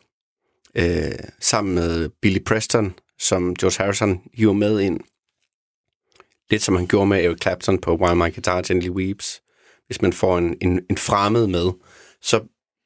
øh, 0.76 1.20
sammen 1.40 1.76
med 1.76 2.10
Billy 2.22 2.44
Preston, 2.46 2.94
som 3.20 3.56
George 3.56 3.84
Harrison 3.84 4.22
hiver 4.34 4.54
med 4.54 4.80
ind. 4.80 5.00
Lidt 6.50 6.64
som 6.64 6.76
han 6.76 6.88
gjorde 6.88 7.08
med 7.08 7.26
Eric 7.26 7.42
Clapton 7.42 7.78
på 7.78 7.96
While 7.96 8.16
My 8.16 8.34
Guitar 8.34 8.62
Gently 8.62 8.90
Weeps. 8.90 9.42
Hvis 9.88 10.02
man 10.02 10.14
får 10.14 10.38
en, 10.38 10.56
en, 10.62 10.80
en 10.90 10.98
fremmed 10.98 11.48
med, 11.48 11.72
så 12.22 12.42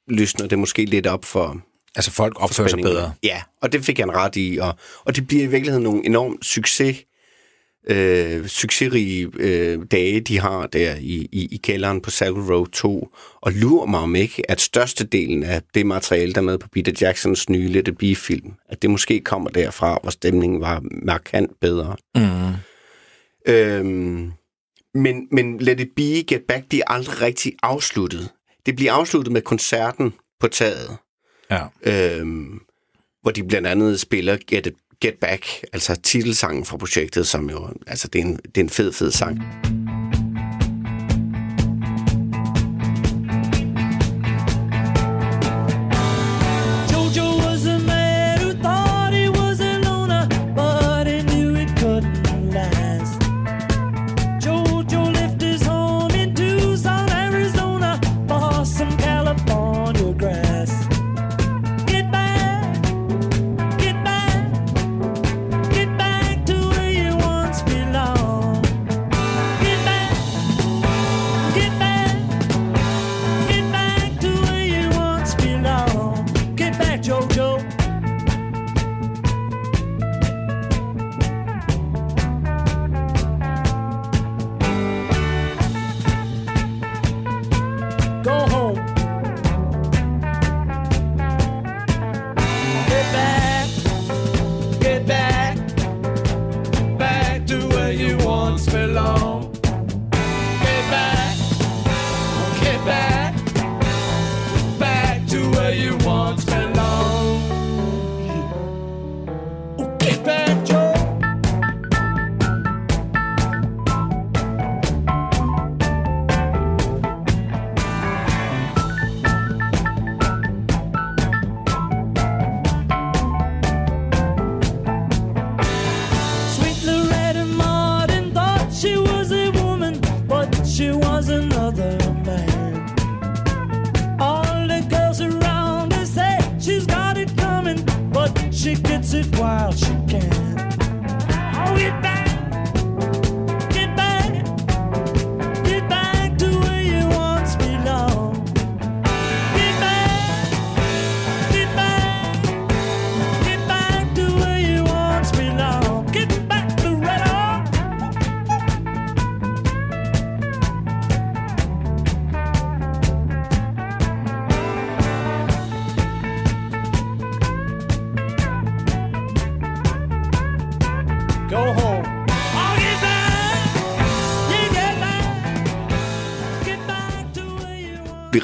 lysner 0.07 0.47
det 0.47 0.59
måske 0.59 0.85
lidt 0.85 1.07
op 1.07 1.25
for, 1.25 1.61
Altså, 1.95 2.11
folk 2.11 2.41
opfører 2.41 2.67
sig 2.67 2.79
bedre. 2.79 3.13
Ja, 3.23 3.41
og 3.61 3.71
det 3.71 3.85
fik 3.85 3.99
han 3.99 4.11
ret 4.11 4.35
i. 4.35 4.57
Og, 4.61 4.75
og 5.03 5.15
det 5.15 5.27
bliver 5.27 5.43
i 5.43 5.47
virkeligheden 5.47 5.83
nogle 5.83 6.05
enormt 6.05 6.45
succes, 6.45 6.97
øh, 7.87 8.47
succesrige 8.47 9.29
øh, 9.39 9.79
dage, 9.91 10.21
de 10.21 10.39
har 10.39 10.67
der 10.67 10.95
i, 10.95 11.27
i, 11.31 11.47
i 11.51 11.57
kælderen 11.63 12.01
på 12.01 12.09
Savile 12.09 12.53
Row 12.53 12.65
2. 12.65 13.09
Og 13.41 13.51
lurer 13.51 13.85
mig 13.85 13.99
om 13.99 14.15
ikke, 14.15 14.51
at 14.51 14.61
størstedelen 14.61 15.43
af 15.43 15.61
det 15.73 15.85
materiale, 15.85 16.33
der 16.33 16.37
er 16.37 16.45
med 16.45 16.57
på 16.57 16.67
Peter 16.73 16.91
Jacksons 17.01 17.49
nye 17.49 17.67
Let 17.67 17.87
It 17.87 17.97
Be-film, 17.97 18.53
at 18.69 18.81
det 18.81 18.89
måske 18.89 19.19
kommer 19.19 19.49
derfra, 19.49 19.99
hvor 20.01 20.11
stemningen 20.11 20.61
var 20.61 20.83
markant 21.05 21.51
bedre. 21.61 21.95
Mm. 22.15 22.53
Øhm, 23.49 24.31
men, 24.93 25.27
men 25.31 25.57
Let 25.59 25.79
It 25.79 25.89
Be, 25.95 26.23
Get 26.27 26.41
Back, 26.47 26.71
de 26.71 26.79
er 26.79 26.83
aldrig 26.91 27.21
rigtig 27.21 27.53
afsluttet. 27.63 28.29
Det 28.65 28.75
bliver 28.75 28.93
afsluttet 28.93 29.33
med 29.33 29.41
koncerten 29.41 30.13
på 30.39 30.47
taget 30.47 30.97
Ja. 31.51 31.65
øhm, 31.83 32.59
hvor 33.21 33.31
de 33.31 33.43
blandt 33.43 33.67
andet 33.67 33.99
spiller 33.99 34.37
Get, 34.47 34.65
It, 34.67 34.73
Get 35.01 35.15
Back, 35.21 35.47
altså 35.73 35.95
titelsangen 35.95 36.65
fra 36.65 36.77
projektet, 36.77 37.27
som 37.27 37.49
jo, 37.49 37.69
altså 37.87 38.07
det 38.07 38.21
er 38.21 38.25
en, 38.25 38.35
det 38.35 38.57
er 38.57 38.61
en 38.63 38.69
fed, 38.69 38.93
fed 38.93 39.11
sang. 39.11 39.41
Jojo 39.41 39.78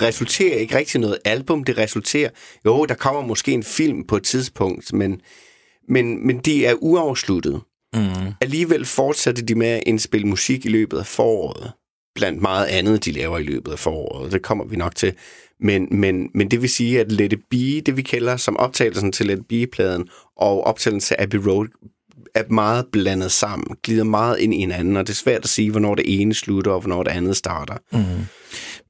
resulterer 0.08 0.58
ikke 0.58 0.78
rigtig 0.78 1.02
noget 1.02 1.18
album, 1.26 1.64
det 1.64 1.78
resulterer... 1.78 2.30
Jo, 2.66 2.86
der 2.86 2.96
kommer 2.96 3.22
måske 3.22 3.52
en 3.52 3.64
film 3.64 4.08
på 4.08 4.18
et 4.18 4.24
tidspunkt, 4.24 4.94
men, 4.94 5.22
men, 5.90 6.28
men 6.28 6.38
de 6.38 6.66
er 6.66 6.74
uafsluttet. 6.74 7.62
Mm. 7.94 8.34
Alligevel 8.42 8.86
fortsatte 8.86 9.42
de 9.42 9.56
med 9.56 9.68
at 9.68 9.84
indspille 9.86 10.28
musik 10.28 10.66
i 10.66 10.70
løbet 10.70 10.98
af 10.98 11.06
foråret. 11.06 11.72
Blandt 12.16 12.42
meget 12.42 12.66
andet, 12.66 13.06
de 13.06 13.12
laver 13.12 13.38
i 13.38 13.44
løbet 13.44 13.72
af 13.72 13.80
foråret. 13.80 14.32
Det 14.32 14.42
kommer 14.42 14.66
vi 14.66 14.76
nok 14.76 14.96
til. 14.96 15.14
Men, 15.60 15.88
men, 15.92 16.30
men 16.34 16.52
det 16.52 16.62
vil 16.62 16.70
sige, 16.70 17.00
at 17.00 17.12
Let 17.12 17.34
It 17.34 17.40
Be, 17.50 17.82
det 17.82 17.98
vi 17.98 18.02
kalder 18.02 18.38
som 18.38 18.58
optagelsen 18.58 19.12
til 19.12 19.26
Let 19.26 19.40
It 19.40 19.48
Be-pladen, 19.48 20.10
og 20.38 20.64
optagelsen 20.64 21.00
til 21.00 21.16
Abbey 21.20 21.38
Road, 21.38 21.68
er 22.36 22.44
meget 22.50 22.86
blandet 22.92 23.32
sammen, 23.32 23.78
glider 23.84 24.04
meget 24.04 24.40
ind 24.40 24.54
i 24.54 24.58
hinanden, 24.58 24.98
og 24.98 25.08
det 25.08 25.14
er 25.14 25.18
svært 25.18 25.44
at 25.44 25.50
sige, 25.50 25.72
hvornår 25.72 25.96
det 25.96 26.22
ene 26.22 26.34
slutter, 26.34 26.72
og 26.72 26.80
hvornår 26.80 27.04
det 27.04 27.12
andet 27.12 27.38
starter. 27.38 27.78
Mm. 27.92 28.26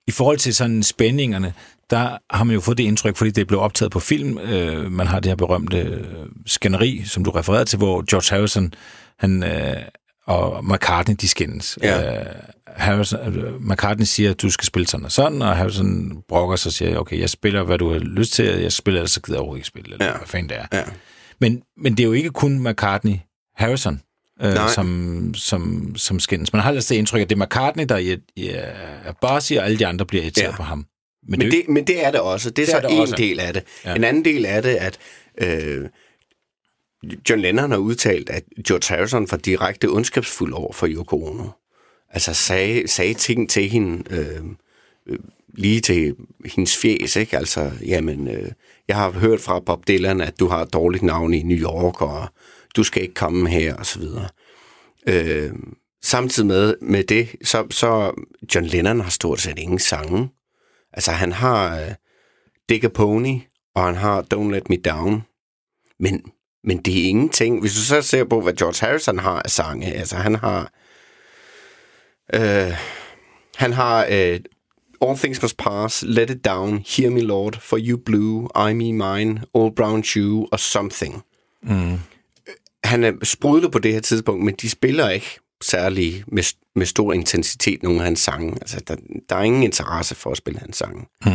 I 0.08 0.12
forhold 0.12 0.38
til 0.38 0.56
sådan 0.56 0.84
spændingerne, 0.84 1.54
der 1.90 2.18
har 2.36 2.44
man 2.44 2.54
jo 2.54 2.60
fået 2.62 2.78
det 2.78 2.84
indtryk, 2.84 3.16
fordi 3.16 3.32
det 3.32 3.48
blev 3.48 3.60
optaget 3.60 3.92
på 3.92 4.00
film. 4.00 4.38
Øh, 4.38 4.92
man 4.92 5.08
har 5.08 5.20
det 5.20 5.30
her 5.30 5.36
berømte 5.36 5.78
øh, 5.78 6.04
skænderi, 6.46 7.04
som 7.06 7.24
du 7.24 7.32
refererede 7.32 7.66
til, 7.66 7.78
hvor 7.78 8.06
George 8.12 8.36
Harrison 8.36 8.74
han, 9.20 9.44
øh, 9.44 9.76
og 10.28 10.66
McCartney, 10.66 11.16
de 11.22 11.28
skændes. 11.28 11.78
Ja. 11.84 12.20
Øh, 12.20 12.26
Harrison, 12.68 13.20
øh, 13.38 13.62
McCartney 13.62 14.06
siger, 14.06 14.32
at 14.32 14.42
du 14.42 14.50
skal 14.50 14.66
spille 14.66 14.88
sådan 14.88 15.06
og 15.06 15.12
sådan, 15.12 15.42
og 15.42 15.56
Harrison 15.56 16.18
brokker 16.30 16.56
sig 16.56 16.70
og 16.70 16.74
siger, 16.74 16.98
okay, 16.98 17.20
jeg 17.20 17.30
spiller, 17.30 17.64
hvad 17.64 17.78
du 17.78 17.92
har 17.92 18.00
lyst 18.00 18.34
til, 18.34 18.46
jeg 18.46 18.72
spiller, 18.72 19.00
ellers 19.02 19.12
så 19.12 19.22
gider 19.22 19.36
jeg 19.38 19.40
overhovedet 19.42 19.60
ikke 19.60 19.68
spille, 19.68 19.94
eller 19.94 20.06
Ja. 20.06 20.12
ja. 20.12 20.18
hvad 20.18 20.28
fanden 20.28 20.50
det 20.50 20.58
er. 20.58 20.66
Ja. 20.78 20.84
Men, 21.42 21.62
men 21.78 21.92
det 21.98 22.00
er 22.04 22.08
jo 22.08 22.14
ikke 22.14 22.30
kun 22.30 22.68
McCartney, 22.70 23.16
Harrison, 23.56 24.02
øh, 24.44 24.54
Nej. 24.54 24.68
som, 24.74 25.32
som, 25.36 25.94
som 25.98 26.20
skændes. 26.20 26.54
Man 26.54 26.62
har 26.62 26.72
altså 26.72 26.94
det 26.94 26.98
indtryk, 27.00 27.22
at 27.22 27.30
det 27.30 27.40
er 27.42 27.46
McCartney, 27.46 27.86
der 27.90 27.96
er, 27.96 28.18
er 29.06 29.14
bossy, 29.22 29.54
og 29.54 29.66
alle 29.66 29.80
de 29.80 29.88
andre 29.88 30.06
bliver 30.06 30.24
irriteret 30.24 30.52
Ja. 30.52 30.56
på 30.56 30.64
ham. 30.64 30.86
Men 31.30 31.42
er 31.42 31.46
jo 31.46 31.52
det, 31.52 31.70
men 31.70 31.88
det 31.88 32.06
er 32.06 32.12
det 32.12 32.20
også. 32.20 32.50
Det 32.50 32.62
er 32.62 32.66
Det 32.66 32.72
så 32.72 32.78
er 32.78 32.92
en 32.92 33.00
også. 33.00 33.16
del 33.16 33.40
af 33.40 33.54
det. 33.54 33.64
Ja. 33.86 33.90
Ja. 33.90 33.96
En 33.96 34.04
anden 34.04 34.26
del 34.26 34.46
af 34.46 34.62
det, 34.64 34.76
at 34.76 34.98
øh, 35.42 35.86
John 37.30 37.42
Lennon 37.42 37.72
har 37.72 37.78
udtalt, 37.78 38.30
at 38.30 38.44
George 38.68 38.96
Harrison 38.96 39.28
var 39.32 39.38
direkte 39.38 39.86
ondskabsfuld 39.88 40.54
over 40.54 40.74
for 40.74 40.88
Yoko 40.88 41.26
Ono. 41.26 41.44
Altså 42.10 42.34
sagde, 42.34 42.88
sagde 42.88 43.14
ting 43.14 43.50
til 43.50 43.70
hende, 43.70 44.04
øh, 44.16 44.44
øh, 45.08 45.20
lige 45.58 45.82
til 45.82 46.16
hendes 46.54 46.78
fjes, 46.78 47.16
ikke? 47.16 47.38
Altså, 47.38 47.72
jamen, 47.86 48.28
øh, 48.28 48.52
jeg 48.88 48.96
har 48.96 49.12
hørt 49.12 49.40
fra 49.42 49.60
Bob 49.60 49.88
Dylan, 49.88 50.22
at 50.22 50.40
du 50.40 50.48
har 50.48 50.62
et 50.62 50.74
dårligt 50.74 51.04
navn 51.04 51.34
i 51.34 51.44
New 51.44 51.58
York, 51.58 52.02
og 52.02 52.28
du 52.76 52.84
skal 52.84 53.02
ikke 53.02 53.14
komme 53.14 53.50
her, 53.50 53.76
og 53.76 53.86
så 53.86 54.00
videre. 54.00 54.28
Øh, 55.08 55.52
samtidig 56.04 56.48
med, 56.48 56.76
med 56.82 57.04
det, 57.04 57.28
så, 57.44 57.68
så 57.70 58.14
John 58.56 58.66
Lennon 58.66 59.00
har 59.00 59.10
stort 59.10 59.42
set 59.42 59.60
ingen 59.60 59.80
sange. 59.80 60.30
Altså, 60.94 61.12
han 61.12 61.32
har 61.32 61.80
øh, 61.80 61.92
Dick 62.70 62.84
a 62.84 62.88
Pony, 62.88 63.40
og 63.76 63.84
han 63.84 63.96
har 63.96 64.26
Don't 64.34 64.52
Let 64.52 64.70
Me 64.70 64.78
Down. 64.78 65.24
Men, 66.00 66.22
men 66.64 66.78
det 66.78 67.00
er 67.00 67.10
ingenting. 67.10 67.62
Hvis 67.62 67.74
du 67.74 67.80
så 67.80 68.02
ser 68.02 68.24
på, 68.24 68.42
hvad 68.42 68.54
George 68.54 68.88
Harrison 68.88 69.20
har 69.20 69.42
af 69.42 69.50
sange, 69.50 69.94
altså 69.94 70.16
han 70.16 70.36
har... 70.36 70.72
Øh, 72.34 72.74
han 73.56 73.74
har 73.74 74.08
øh, 74.12 74.40
All 75.02 75.18
Things 75.18 75.42
Must 75.42 75.58
Pass, 75.58 76.04
Let 76.08 76.30
It 76.30 76.46
Down, 76.46 76.84
Hear 76.88 77.10
Me 77.10 77.22
Lord, 77.22 77.60
For 77.60 77.78
You 77.82 77.98
Blue, 78.06 78.50
I 78.70 78.74
Me 78.74 78.94
Mine, 78.94 79.42
All 79.56 79.76
Brown 79.76 80.04
Shoe 80.04 80.48
og 80.52 80.60
Something. 80.60 81.24
Mm. 81.64 82.00
Han 82.86 83.04
er 83.04 83.12
sprudlet 83.24 83.72
på 83.72 83.80
det 83.80 83.94
her 83.94 84.00
tidspunkt, 84.00 84.46
men 84.46 84.56
de 84.62 84.70
spiller 84.70 85.10
ikke 85.10 85.40
særlig 85.64 86.24
med, 86.28 86.44
med 86.76 86.86
stor 86.86 87.14
intensitet 87.14 87.84
nogle 87.84 88.00
af 88.00 88.06
hans 88.06 88.20
sange. 88.20 88.54
Altså, 88.62 88.82
der, 88.88 88.96
der 89.30 89.36
er 89.36 89.44
ingen 89.44 89.64
interesse 89.64 90.16
for 90.16 90.32
at 90.32 90.38
spille 90.38 90.60
hans 90.60 90.78
sange. 90.78 91.06
Mm. 91.26 91.32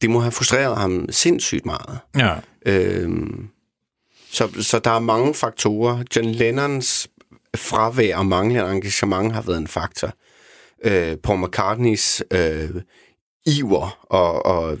Det 0.00 0.10
må 0.10 0.20
have 0.20 0.32
frustreret 0.32 0.76
ham 0.76 1.06
sindssygt 1.10 1.66
meget. 1.66 1.98
Ja. 2.16 2.34
Øhm, 2.66 3.48
så, 4.30 4.62
så 4.62 4.78
der 4.78 4.90
er 4.90 4.98
mange 4.98 5.34
faktorer. 5.34 6.04
John 6.16 6.28
Lennons 6.28 7.08
fravær 7.56 8.16
og 8.16 8.26
manglende 8.26 8.72
engagement 8.72 9.32
har 9.32 9.42
været 9.42 9.58
en 9.58 9.68
faktor. 9.68 10.12
Øh, 10.84 11.16
Paul 11.16 11.44
McCartneys 11.44 12.22
øh, 12.30 12.70
iver 13.46 13.98
og, 14.02 14.46
og 14.46 14.78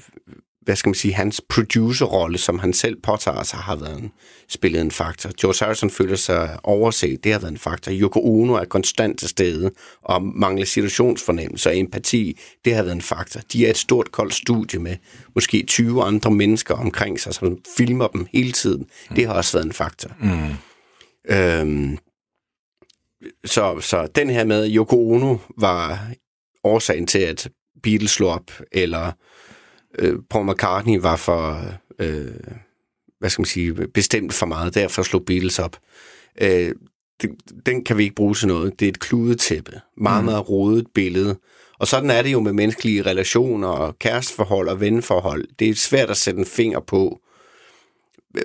hvad 0.64 0.76
skal 0.76 0.88
man 0.88 0.94
sige, 0.94 1.14
hans 1.14 1.40
producerrolle, 1.48 2.38
som 2.38 2.58
han 2.58 2.72
selv 2.72 2.96
påtager 3.02 3.42
sig, 3.42 3.58
har 3.58 3.76
været 3.76 3.98
en, 3.98 4.12
spillet 4.48 4.80
en 4.80 4.90
faktor. 4.90 5.30
George 5.40 5.64
Harrison 5.64 5.90
føler 5.90 6.16
sig 6.16 6.58
overset, 6.62 7.24
det 7.24 7.32
har 7.32 7.38
været 7.38 7.50
en 7.52 7.58
faktor. 7.58 7.92
Yoko 7.92 8.20
Ono 8.20 8.54
er 8.54 8.64
konstant 8.64 9.18
til 9.18 9.28
stede, 9.28 9.70
og 10.02 10.22
mangler 10.22 10.64
situationsfornemmelse 10.64 11.68
og 11.68 11.78
empati, 11.78 12.38
det 12.64 12.74
har 12.74 12.82
været 12.82 12.94
en 12.94 13.02
faktor. 13.02 13.40
De 13.52 13.66
er 13.66 13.70
et 13.70 13.78
stort 13.78 14.12
koldt 14.12 14.34
studie 14.34 14.80
med 14.80 14.96
måske 15.34 15.62
20 15.66 16.02
andre 16.02 16.30
mennesker 16.30 16.74
omkring 16.74 17.20
sig, 17.20 17.34
som 17.34 17.58
filmer 17.76 18.06
dem 18.06 18.26
hele 18.32 18.52
tiden. 18.52 18.86
Det 19.16 19.26
har 19.26 19.34
også 19.34 19.52
været 19.52 19.66
en 19.66 19.72
faktor. 19.72 20.10
Mm. 20.20 20.54
Øhm, 21.28 21.98
så, 23.44 23.80
så 23.80 24.06
den 24.14 24.30
her 24.30 24.44
med, 24.44 24.70
Yoko 24.74 25.12
Ono 25.12 25.36
var 25.58 26.08
årsagen 26.64 27.06
til, 27.06 27.18
at 27.18 27.48
Beatles 27.82 28.10
slog 28.10 28.30
op, 28.30 28.50
eller 28.72 29.12
øh, 29.98 30.18
Paul 30.30 30.52
McCartney 30.52 30.98
var 30.98 31.16
for, 31.16 31.64
øh, 31.98 32.26
hvad 33.18 33.30
skal 33.30 33.42
man 33.42 33.46
sige, 33.46 33.74
bestemt 33.74 34.34
for 34.34 34.46
meget, 34.46 34.74
derfor 34.74 35.02
slog 35.02 35.24
Beatles 35.24 35.58
op. 35.58 35.76
Øh, 36.40 36.74
det, 37.22 37.30
den 37.66 37.84
kan 37.84 37.98
vi 37.98 38.02
ikke 38.02 38.14
bruge 38.14 38.34
til 38.34 38.48
noget. 38.48 38.80
Det 38.80 38.86
er 38.86 38.88
et 38.88 39.00
kludetæppe. 39.00 39.80
Meget, 39.96 40.24
meget 40.24 40.48
rodet 40.48 40.86
billede. 40.94 41.38
Og 41.78 41.88
sådan 41.88 42.10
er 42.10 42.22
det 42.22 42.32
jo 42.32 42.40
med 42.40 42.52
menneskelige 42.52 43.02
relationer 43.02 43.68
og 43.68 43.98
kæresteforhold 43.98 44.68
og 44.68 44.80
venneforhold. 44.80 45.44
Det 45.58 45.68
er 45.68 45.74
svært 45.74 46.10
at 46.10 46.16
sætte 46.16 46.40
en 46.40 46.46
finger 46.46 46.80
på, 46.80 47.20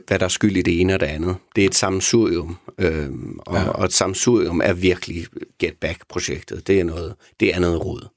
hvad 0.07 0.19
der 0.19 0.25
er 0.25 0.29
skyld 0.29 0.57
i 0.57 0.61
det 0.61 0.81
ene 0.81 0.93
og 0.93 0.99
det 0.99 1.05
andet. 1.05 1.35
Det 1.55 1.63
er 1.63 1.67
et 1.67 1.75
sammensurium, 1.75 2.57
øhm, 2.77 3.39
og, 3.39 3.55
ja. 3.55 3.69
og 3.69 3.85
et 3.85 3.93
sammensurium 3.93 4.61
er 4.63 4.73
virkelig 4.73 5.25
Get 5.59 5.73
Back-projektet. 5.81 6.67
Det 6.67 6.79
er 6.79 6.83
noget, 6.83 7.15
det 7.39 7.55
er 7.55 7.59
noget 7.59 7.85
rod. 7.85 8.07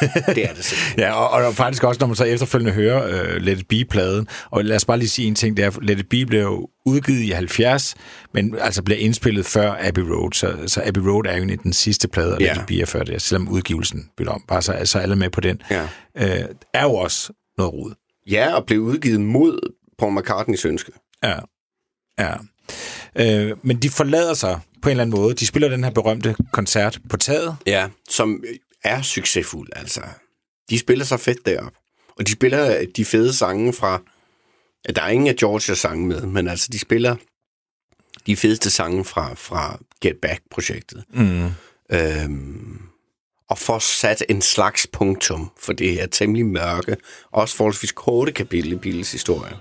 Det 0.00 0.44
er 0.50 0.54
det 0.54 0.64
simpelthen. 0.64 0.98
Ja, 1.04 1.12
og, 1.12 1.46
og 1.46 1.54
faktisk 1.54 1.84
også, 1.84 1.98
når 2.00 2.06
man 2.06 2.16
så 2.16 2.24
efterfølgende 2.24 2.72
hører 2.72 3.24
uh, 3.36 3.42
Let 3.42 3.58
It 3.58 3.68
Be-pladen, 3.68 4.28
og 4.50 4.64
lad 4.64 4.76
os 4.76 4.84
bare 4.84 4.98
lige 4.98 5.08
sige 5.08 5.28
en 5.28 5.34
ting, 5.34 5.56
det 5.56 5.64
er, 5.64 5.70
Let 5.82 5.98
It 5.98 6.08
Be 6.08 6.26
blev 6.26 6.68
udgivet 6.86 7.20
i 7.20 7.30
70, 7.30 7.94
men 8.34 8.56
altså 8.60 8.82
blev 8.82 8.98
indspillet 9.00 9.46
før 9.46 9.76
Abbey 9.80 10.02
Road, 10.02 10.32
så, 10.32 10.56
så 10.66 10.82
Abbey 10.84 11.00
Road 11.02 11.24
er 11.26 11.36
jo 11.36 11.44
den 11.62 11.72
sidste 11.72 12.08
plade, 12.08 12.34
og 12.34 12.40
Ja. 12.40 12.52
Let 12.52 12.60
It 12.60 12.66
Be 12.66 12.80
er 12.80 12.86
før 12.86 13.02
det, 13.02 13.22
selvom 13.22 13.48
udgivelsen 13.48 14.10
blev 14.16 14.28
om, 14.28 14.44
bare 14.48 14.62
så, 14.62 14.80
så 14.84 14.98
alle 14.98 15.16
med 15.16 15.30
på 15.30 15.40
den, 15.40 15.62
Ja. 15.70 15.82
uh, 15.82 16.44
er 16.74 16.82
jo 16.82 16.94
også 16.94 17.32
noget 17.58 17.72
rod. 17.72 17.94
ja, 18.30 18.54
og 18.54 18.66
blev 18.66 18.80
udgivet 18.80 19.20
mod 19.20 19.58
Paul 19.98 20.18
McCartneys 20.18 20.64
ønske. 20.64 20.92
Ja. 21.24 21.34
Ja. 22.18 22.32
Øh, 23.18 23.56
men 23.62 23.76
de 23.82 23.90
forlader 23.90 24.34
sig 24.34 24.60
på 24.82 24.88
en 24.88 24.90
eller 24.90 25.02
anden 25.04 25.20
måde. 25.20 25.34
De 25.34 25.46
spiller 25.46 25.68
den 25.68 25.84
her 25.84 25.90
berømte 25.90 26.36
koncert 26.52 26.98
på 27.10 27.16
taget. 27.16 27.56
Ja, 27.66 27.86
som 28.08 28.44
er 28.84 29.02
succesfuld, 29.02 29.68
altså. 29.76 30.00
De 30.70 30.78
spiller 30.78 31.04
så 31.04 31.16
fedt 31.16 31.46
derop. 31.46 31.72
Og 32.18 32.26
de 32.26 32.32
spiller 32.32 32.86
de 32.96 33.04
fede 33.04 33.32
sange 33.32 33.72
fra... 33.72 34.02
Der 34.96 35.02
er 35.02 35.08
ingen 35.08 35.28
af 35.28 35.36
Georges 35.36 35.78
sange 35.78 36.06
med, 36.06 36.20
men 36.20 36.48
altså, 36.48 36.68
de 36.72 36.78
spiller 36.78 37.16
de 38.26 38.36
fedeste 38.36 38.70
sange 38.70 39.04
fra, 39.04 39.34
fra 39.34 39.78
Get 40.00 40.16
Back-projektet. 40.22 41.04
Mm. 41.10 41.50
Øhm, 41.92 42.82
og 43.48 43.58
får 43.58 43.78
sat 43.78 44.24
en 44.28 44.42
slags 44.42 44.86
punktum 44.92 45.50
for 45.60 45.72
det 45.72 45.92
her 45.92 46.06
temmelig 46.06 46.46
mørke, 46.46 46.96
også 47.30 47.56
forholdsvis 47.56 47.92
korte 47.92 48.32
kapitel 48.32 48.72
i 48.72 48.76
Beatles 48.76 49.12
historie. 49.12 49.56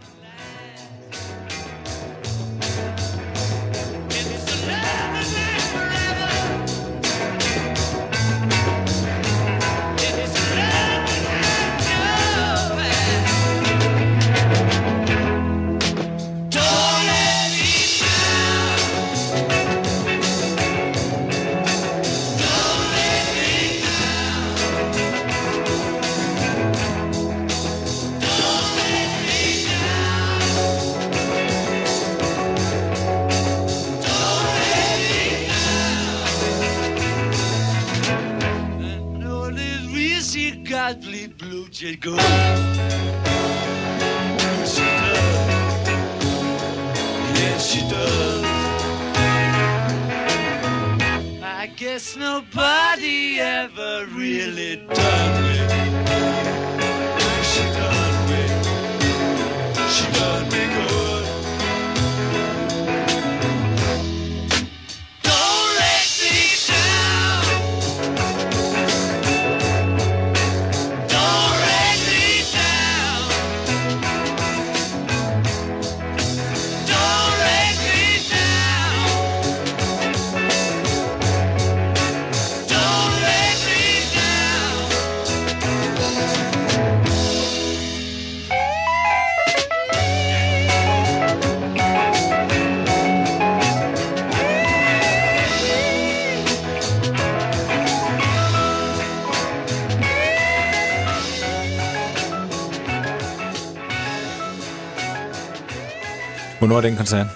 Hvornår 106.64 106.78
er 106.78 106.82
den 106.82 106.96
koncert? 106.96 107.28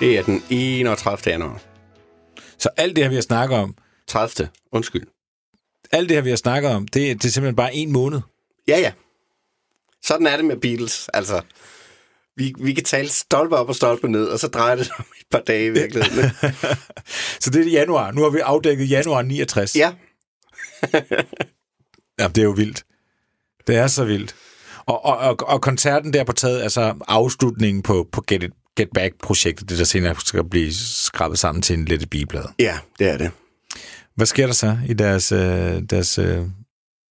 Det 0.00 0.18
er 0.18 0.22
den 0.22 0.42
31. 0.50 1.18
januar. 1.26 1.62
Så 2.58 2.68
alt 2.76 2.96
det 2.96 3.04
her, 3.04 3.08
vi 3.08 3.14
har 3.14 3.22
snakket 3.22 3.58
om, 3.58 3.74
30. 4.06 4.48
Undskyld. 4.72 5.06
alt 5.92 6.08
det 6.08 6.16
her, 6.16 6.22
vi 6.22 6.28
har 6.28 6.36
snakket 6.36 6.70
om, 6.70 6.88
det, 6.88 7.22
det 7.22 7.28
er 7.28 7.32
simpelthen 7.32 7.56
bare 7.56 7.74
en 7.74 7.92
måned. 7.92 8.20
Ja, 8.68 8.78
ja. 8.78 8.92
Sådan 10.02 10.26
er 10.26 10.36
det 10.36 10.44
med 10.44 10.56
Beatles. 10.56 11.08
Altså, 11.14 11.40
vi, 12.36 12.54
vi 12.58 12.74
kan 12.74 12.84
tale 12.84 13.08
stolpe 13.08 13.56
op 13.56 13.68
og 13.68 13.74
stolpe 13.74 14.08
ned, 14.08 14.26
og 14.26 14.38
så 14.38 14.48
drejer 14.48 14.76
det 14.76 14.86
sig 14.86 14.94
om 14.98 15.04
et 15.20 15.26
par 15.30 15.40
dage 15.40 15.66
i 15.66 15.70
virkeligheden. 15.70 16.30
Så 17.40 17.50
det 17.50 17.66
er 17.66 17.70
januar. 17.70 18.10
Nu 18.10 18.22
har 18.22 18.30
vi 18.30 18.38
afdækket 18.38 18.90
januar 18.90 19.22
69. 19.22 19.76
ja, 19.76 19.92
Ja, 22.18 22.28
det 22.28 22.38
er 22.38 22.44
jo 22.44 22.50
vildt. 22.50 22.84
Det 23.66 23.76
er 23.76 23.86
så 23.86 24.04
vildt. 24.04 24.34
Og, 24.86 25.04
og, 25.04 25.18
og, 25.18 25.36
og 25.40 25.60
koncerten 25.60 26.12
der 26.12 26.24
på 26.24 26.32
taget, 26.32 26.62
altså 26.62 26.94
afslutningen 27.08 27.82
på, 27.82 28.08
på 28.12 28.24
Get, 28.26 28.42
It, 28.42 28.52
Get 28.76 28.88
Back-projektet, 28.94 29.70
det 29.70 29.78
der 29.78 29.84
senere 29.84 30.14
skal 30.18 30.44
blive 30.44 30.72
skrabet 30.74 31.38
sammen 31.38 31.62
til 31.62 31.78
en 31.78 31.84
lette 31.84 32.06
biblad. 32.06 32.44
ja, 32.58 32.78
det 32.98 33.08
er 33.08 33.16
det. 33.18 33.30
Hvad 34.14 34.26
sker 34.26 34.46
der 34.46 34.52
så 34.52 34.78
i 34.88 34.92
deres, 34.92 35.32
øh, 35.32 35.82
deres 35.90 36.18
øh, 36.18 36.44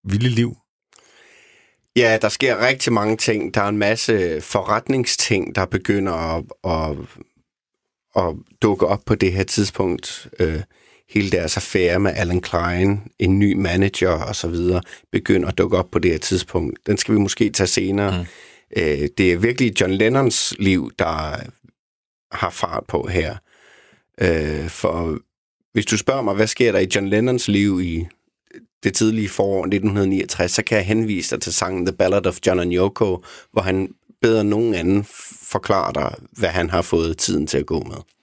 vilde 0.03 0.29
liv? 0.29 0.57
Ja, 1.95 2.17
der 2.21 2.29
sker 2.29 2.67
rigtig 2.67 2.93
mange 2.93 3.17
ting. 3.17 3.53
Der 3.53 3.61
er 3.61 3.67
en 3.67 3.77
masse 3.77 4.41
forretningsting, 4.41 5.55
der 5.55 5.65
begynder 5.65 6.13
at, 6.13 6.43
at, 6.63 6.97
at 8.15 8.35
dukke 8.61 8.87
op 8.87 9.01
på 9.05 9.15
det 9.15 9.33
her 9.33 9.43
tidspunkt. 9.43 10.27
Øh, 10.39 10.61
hele 11.09 11.31
deres 11.31 11.57
affære 11.57 11.99
med 11.99 12.11
Alan 12.15 12.41
Klein, 12.41 13.01
en 13.19 13.39
ny 13.39 13.53
manager 13.53 14.09
og 14.09 14.35
så 14.35 14.47
videre, 14.47 14.81
begynder 15.11 15.49
at 15.49 15.57
dukke 15.57 15.77
op 15.77 15.91
på 15.91 15.99
det 15.99 16.11
her 16.11 16.17
tidspunkt. 16.17 16.79
Den 16.87 16.97
skal 16.97 17.13
vi 17.13 17.19
måske 17.19 17.49
tage 17.49 17.67
senere. 17.67 18.17
Mm. 18.17 18.25
Øh, 18.77 19.09
det 19.17 19.33
er 19.33 19.37
virkelig 19.37 19.81
John 19.81 19.93
Lennons 19.93 20.53
liv, 20.59 20.91
der 20.99 21.37
har 22.31 22.49
fart 22.49 22.83
på 22.87 23.07
her. 23.07 23.35
Øh, 24.21 24.69
for 24.69 25.19
hvis 25.73 25.85
du 25.85 25.97
spørger 25.97 26.21
mig, 26.21 26.35
hvad 26.35 26.47
sker 26.47 26.71
der 26.71 26.79
i 26.79 26.87
John 26.95 27.07
Lennons 27.07 27.47
liv 27.47 27.81
i 27.81 28.07
det 28.83 28.93
tidlige 28.93 29.29
forår 29.29 29.59
1969, 29.59 30.51
så 30.51 30.63
kan 30.63 30.77
jeg 30.77 30.85
henvise 30.85 31.35
dig 31.35 31.41
til 31.41 31.53
sangen 31.53 31.85
The 31.85 31.95
Ballad 31.95 32.25
of 32.25 32.37
John 32.47 32.59
and 32.59 32.73
Yoko, 32.73 33.23
hvor 33.51 33.61
han 33.61 33.89
bedre 34.21 34.41
end 34.41 34.49
nogen 34.49 34.73
anden 34.73 35.05
forklarer 35.41 35.91
dig, 35.91 36.15
hvad 36.31 36.49
han 36.49 36.69
har 36.69 36.81
fået 36.81 37.17
tiden 37.17 37.47
til 37.47 37.57
at 37.57 37.65
gå 37.65 37.83
med. 37.83 38.14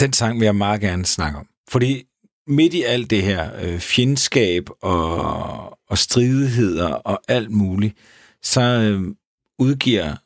Den 0.00 0.12
sang 0.12 0.40
vil 0.40 0.44
jeg 0.44 0.56
meget 0.56 0.80
gerne 0.80 1.06
snakke 1.06 1.38
om. 1.38 1.46
Fordi 1.68 2.04
midt 2.46 2.74
i 2.74 2.82
alt 2.82 3.10
det 3.10 3.22
her 3.22 3.50
øh, 3.62 3.80
fjendskab 3.80 4.68
og, 4.82 5.78
og 5.88 5.98
stridigheder 5.98 6.88
og 6.88 7.20
alt 7.28 7.50
muligt, 7.50 7.96
så 8.42 8.60
øh, 8.60 9.14
udgiver 9.58 10.16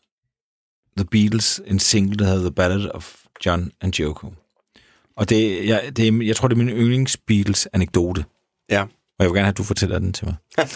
The 0.96 1.06
Beatles 1.10 1.60
en 1.66 1.78
single, 1.78 2.16
der 2.16 2.24
hedder 2.24 2.40
The 2.40 2.54
Ballad 2.54 2.90
of 2.94 3.14
John 3.46 3.72
and 3.80 4.00
Yoko. 4.00 4.32
Og 5.16 5.28
det, 5.28 5.68
jeg, 5.68 5.92
det, 5.96 6.26
jeg 6.26 6.36
tror, 6.36 6.48
det 6.48 6.54
er 6.54 6.64
min 6.64 6.68
yndlings 6.68 7.16
Beatles-anekdote. 7.16 8.24
Ja. 8.70 8.82
Og 8.82 9.24
jeg 9.24 9.26
vil 9.26 9.34
gerne 9.34 9.44
have, 9.44 9.50
at 9.50 9.58
du 9.58 9.62
fortæller 9.62 9.98
den 9.98 10.12
til 10.12 10.26
mig. 10.26 10.34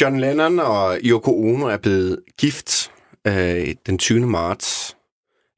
John 0.00 0.20
Lennon 0.20 0.58
og 0.58 0.98
Yoko 1.04 1.44
Ono 1.44 1.66
er 1.66 1.76
blevet 1.76 2.20
gift 2.38 2.90
øh, 3.26 3.74
den 3.86 3.98
20. 3.98 4.26
marts 4.26 4.96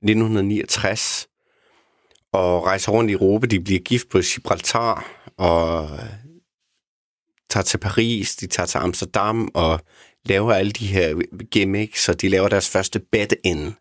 1969 0.04 1.28
og 2.32 2.66
rejser 2.66 2.92
rundt 2.92 3.10
i 3.10 3.12
Europa. 3.12 3.46
De 3.46 3.60
bliver 3.60 3.80
gift 3.80 4.08
på 4.08 4.20
Gibraltar 4.20 5.06
og 5.36 5.90
tager 7.50 7.64
til 7.64 7.78
Paris, 7.78 8.36
de 8.36 8.46
tager 8.46 8.66
til 8.66 8.78
Amsterdam 8.78 9.50
og 9.54 9.80
laver 10.24 10.52
alle 10.52 10.72
de 10.72 10.86
her 10.86 11.22
gimmicks, 11.50 12.08
og 12.08 12.20
de 12.20 12.28
laver 12.28 12.48
deres 12.48 12.70
første 12.70 12.98
bed-in, 12.98 13.74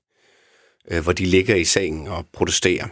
øh, 0.91 1.03
hvor 1.03 1.12
de 1.12 1.25
ligger 1.25 1.55
i 1.55 1.63
sengen 1.63 2.07
og 2.07 2.25
protesterer. 2.33 2.88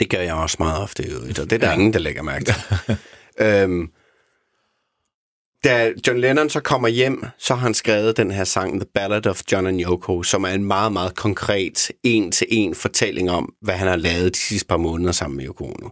Det 0.00 0.10
gør 0.10 0.20
jeg 0.20 0.34
også 0.34 0.56
meget 0.58 0.82
ofte, 0.82 1.06
i 1.06 1.10
øvrigt, 1.10 1.38
og 1.38 1.50
det 1.50 1.56
er 1.56 1.60
der 1.60 1.68
ja. 1.68 1.74
ingen, 1.74 1.92
der 1.92 1.98
lægger 1.98 2.22
mærke 2.22 2.44
til. 2.44 2.54
øhm, 3.46 3.90
da 5.66 5.92
John 6.06 6.18
Lennon 6.18 6.50
så 6.50 6.60
kommer 6.60 6.88
hjem, 6.88 7.24
så 7.38 7.54
har 7.54 7.60
han 7.60 7.74
skrevet 7.74 8.16
den 8.16 8.30
her 8.30 8.44
sang, 8.44 8.80
The 8.80 8.88
Ballad 8.94 9.26
of 9.26 9.42
John 9.52 9.66
and 9.66 9.80
Yoko, 9.80 10.22
som 10.22 10.44
er 10.44 10.48
en 10.48 10.64
meget, 10.64 10.92
meget 10.92 11.16
konkret, 11.16 11.90
en-til-en 12.02 12.74
fortælling 12.74 13.30
om, 13.30 13.54
hvad 13.60 13.74
han 13.74 13.88
har 13.88 13.96
lavet 13.96 14.34
de 14.34 14.38
sidste 14.38 14.66
par 14.66 14.76
måneder 14.76 15.12
sammen 15.12 15.36
med 15.36 15.46
Yoko 15.46 15.64
Ono. 15.64 15.88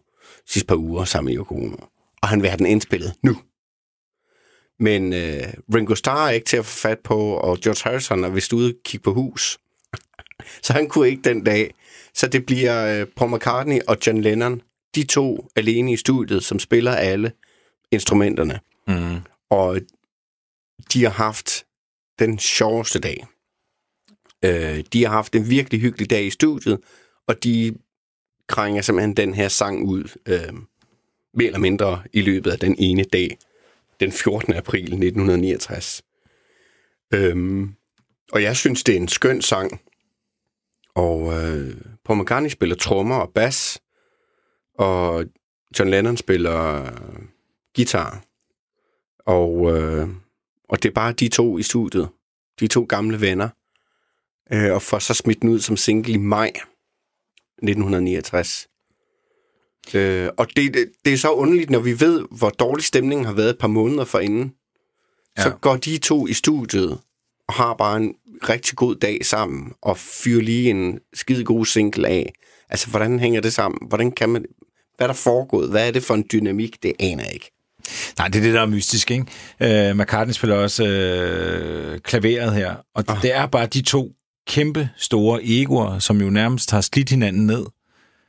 De 0.46 0.52
sidste 0.52 0.66
par 0.66 0.76
uger 0.76 1.04
sammen 1.04 1.30
med 1.32 1.38
Yoko 1.38 1.54
Ono. 1.54 1.76
Og 2.22 2.28
han 2.28 2.42
vil 2.42 2.50
have 2.50 2.58
den 2.58 2.66
indspillet 2.66 3.14
nu. 3.22 3.36
Men 4.80 5.12
øh, 5.12 5.42
Ringo 5.74 5.94
Starr 5.94 6.26
er 6.26 6.30
ikke 6.30 6.46
til 6.46 6.56
at 6.56 6.66
få 6.66 6.78
fat 6.78 6.98
på, 7.04 7.18
og 7.18 7.58
George 7.58 7.90
Harrison 7.90 8.24
er 8.24 8.28
vist 8.28 8.52
ude 8.52 8.68
og 8.68 8.74
kigge 8.84 9.04
på 9.04 9.12
hus. 9.12 9.58
så 10.62 10.72
han 10.72 10.88
kunne 10.88 11.08
ikke 11.08 11.22
den 11.22 11.44
dag. 11.44 11.74
Så 12.14 12.26
det 12.26 12.46
bliver 12.46 13.00
øh, 13.00 13.06
Paul 13.16 13.34
McCartney 13.34 13.80
og 13.88 13.96
John 14.06 14.20
Lennon, 14.20 14.60
de 14.94 15.04
to 15.04 15.48
alene 15.56 15.92
i 15.92 15.96
studiet, 15.96 16.44
som 16.44 16.58
spiller 16.58 16.92
alle 16.92 17.32
instrumenterne. 17.92 18.60
Mm. 18.88 19.33
Og 19.50 19.80
de 20.92 21.02
har 21.02 21.10
haft 21.10 21.66
den 22.18 22.38
sjoveste 22.38 22.98
dag. 22.98 23.26
Øh, 24.44 24.84
de 24.92 25.04
har 25.04 25.10
haft 25.10 25.34
en 25.34 25.50
virkelig 25.50 25.80
hyggelig 25.80 26.10
dag 26.10 26.24
i 26.24 26.30
studiet, 26.30 26.80
og 27.26 27.44
de 27.44 27.74
krænger 28.48 28.82
simpelthen 28.82 29.16
den 29.16 29.34
her 29.34 29.48
sang 29.48 29.84
ud, 29.84 30.18
øh, 30.28 30.52
mere 31.34 31.46
eller 31.46 31.58
mindre 31.58 32.02
i 32.12 32.20
løbet 32.20 32.50
af 32.50 32.58
den 32.58 32.76
ene 32.78 33.04
dag, 33.04 33.38
den 34.00 34.12
14. 34.12 34.52
april 34.52 34.82
1969. 34.82 36.02
Øh, 37.14 37.66
og 38.32 38.42
jeg 38.42 38.56
synes, 38.56 38.84
det 38.84 38.92
er 38.92 39.00
en 39.00 39.08
skøn 39.08 39.42
sang. 39.42 39.80
Og 40.94 41.32
øh, 41.32 41.76
Paul 42.04 42.22
McCartney 42.22 42.50
spiller 42.50 42.76
trommer 42.76 43.16
og 43.16 43.32
bas, 43.34 43.80
og 44.78 45.24
John 45.78 45.90
Lennon 45.90 46.16
spiller 46.16 46.90
guitar. 47.76 48.24
Og, 49.26 49.76
øh, 49.76 50.08
og 50.68 50.82
det 50.82 50.88
er 50.88 50.92
bare 50.92 51.12
de 51.12 51.28
to 51.28 51.58
i 51.58 51.62
studiet. 51.62 52.08
De 52.60 52.66
to 52.66 52.86
gamle 52.88 53.20
venner. 53.20 53.48
Øh, 54.52 54.72
og 54.72 54.82
får 54.82 54.98
så 54.98 55.14
smidt 55.14 55.42
den 55.42 55.48
ud 55.48 55.60
som 55.60 55.76
single 55.76 56.12
i 56.12 56.16
maj 56.16 56.52
1969. 57.62 58.68
Øh, 59.94 60.28
og 60.36 60.46
det, 60.56 60.74
det, 60.74 60.92
det 61.04 61.12
er 61.12 61.16
så 61.16 61.30
underligt, 61.32 61.70
når 61.70 61.78
vi 61.78 62.00
ved, 62.00 62.24
hvor 62.30 62.50
dårlig 62.50 62.84
stemningen 62.84 63.26
har 63.26 63.32
været 63.32 63.50
et 63.50 63.58
par 63.58 63.68
måneder 63.68 64.04
forinden. 64.04 64.54
Ja. 65.38 65.42
Så 65.42 65.50
går 65.50 65.76
de 65.76 65.98
to 65.98 66.26
i 66.26 66.32
studiet 66.32 67.00
og 67.48 67.54
har 67.54 67.74
bare 67.74 67.96
en 67.96 68.14
rigtig 68.48 68.76
god 68.76 68.94
dag 68.94 69.24
sammen, 69.24 69.72
og 69.82 69.98
fyrer 69.98 70.42
lige 70.42 70.70
en 70.70 70.98
skide 71.14 71.44
god 71.44 71.66
single 71.66 72.08
af. 72.08 72.32
Altså, 72.68 72.90
hvordan 72.90 73.20
hænger 73.20 73.40
det 73.40 73.52
sammen? 73.52 73.88
Hvordan 73.88 74.12
kan 74.12 74.28
man... 74.28 74.44
Hvad 74.96 75.06
er 75.06 75.08
der 75.08 75.14
foregået? 75.14 75.70
Hvad 75.70 75.88
er 75.88 75.92
det 75.92 76.02
for 76.02 76.14
en 76.14 76.24
dynamik? 76.32 76.82
Det 76.82 76.92
aner 76.98 77.24
jeg 77.24 77.34
ikke. 77.34 77.50
Nej, 78.18 78.28
det 78.28 78.38
er 78.38 78.42
det, 78.42 78.54
der 78.54 78.60
er 78.60 78.66
mystisk, 78.66 79.10
ikke? 79.10 79.90
Uh, 79.90 79.98
McCartney 79.98 80.32
spiller 80.34 80.56
også 80.56 80.82
uh, 80.84 81.98
klaveret 82.00 82.54
her, 82.54 82.74
og 82.94 83.04
oh. 83.08 83.22
det 83.22 83.34
er 83.34 83.46
bare 83.46 83.66
de 83.66 83.82
to 83.82 84.12
kæmpe 84.48 84.88
store 84.96 85.40
egoer, 85.44 85.98
som 85.98 86.20
jo 86.20 86.30
nærmest 86.30 86.70
har 86.70 86.80
slidt 86.80 87.10
hinanden 87.10 87.46
ned, 87.46 87.64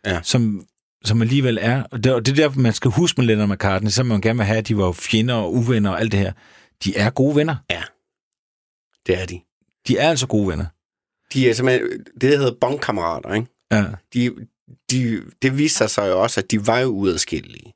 Ja. 0.05 0.19
som, 0.23 0.65
som 1.05 1.21
alligevel 1.21 1.57
er, 1.61 1.83
og 1.91 2.03
det, 2.03 2.13
og 2.13 2.25
det 2.25 2.31
er 2.31 2.35
derfor, 2.35 2.59
man 2.59 2.73
skal 2.73 2.91
huske 2.91 3.21
med 3.21 3.27
Lennon 3.27 3.49
McCartney, 3.49 3.89
så 3.91 4.03
man 4.03 4.21
gerne 4.21 4.37
vil 4.37 4.45
have, 4.45 4.57
at 4.57 4.67
de 4.67 4.77
var 4.77 4.91
fjender 4.91 5.33
og 5.33 5.53
uvenner 5.53 5.89
og 5.91 5.99
alt 5.99 6.11
det 6.11 6.19
her. 6.19 6.31
De 6.83 6.97
er 6.97 7.09
gode 7.09 7.35
venner. 7.35 7.55
Ja, 7.69 7.83
det 9.07 9.21
er 9.21 9.25
de. 9.25 9.41
De 9.87 9.97
er 9.97 10.09
altså 10.09 10.27
gode 10.27 10.47
venner. 10.47 10.65
De 11.33 11.49
er 11.49 11.53
simpelthen... 11.53 11.89
Det 12.21 12.21
der 12.31 12.37
hedder 12.37 12.55
bondkammerater, 12.61 13.33
ikke? 13.33 13.47
Ja. 13.71 13.83
De, 14.13 14.31
de, 14.91 15.21
det 15.41 15.57
viste 15.57 15.87
sig 15.87 16.07
jo 16.07 16.21
også, 16.21 16.39
at 16.41 16.51
de 16.51 16.67
var 16.67 16.79
jo 16.79 16.87
uadskillelige. 16.87 17.73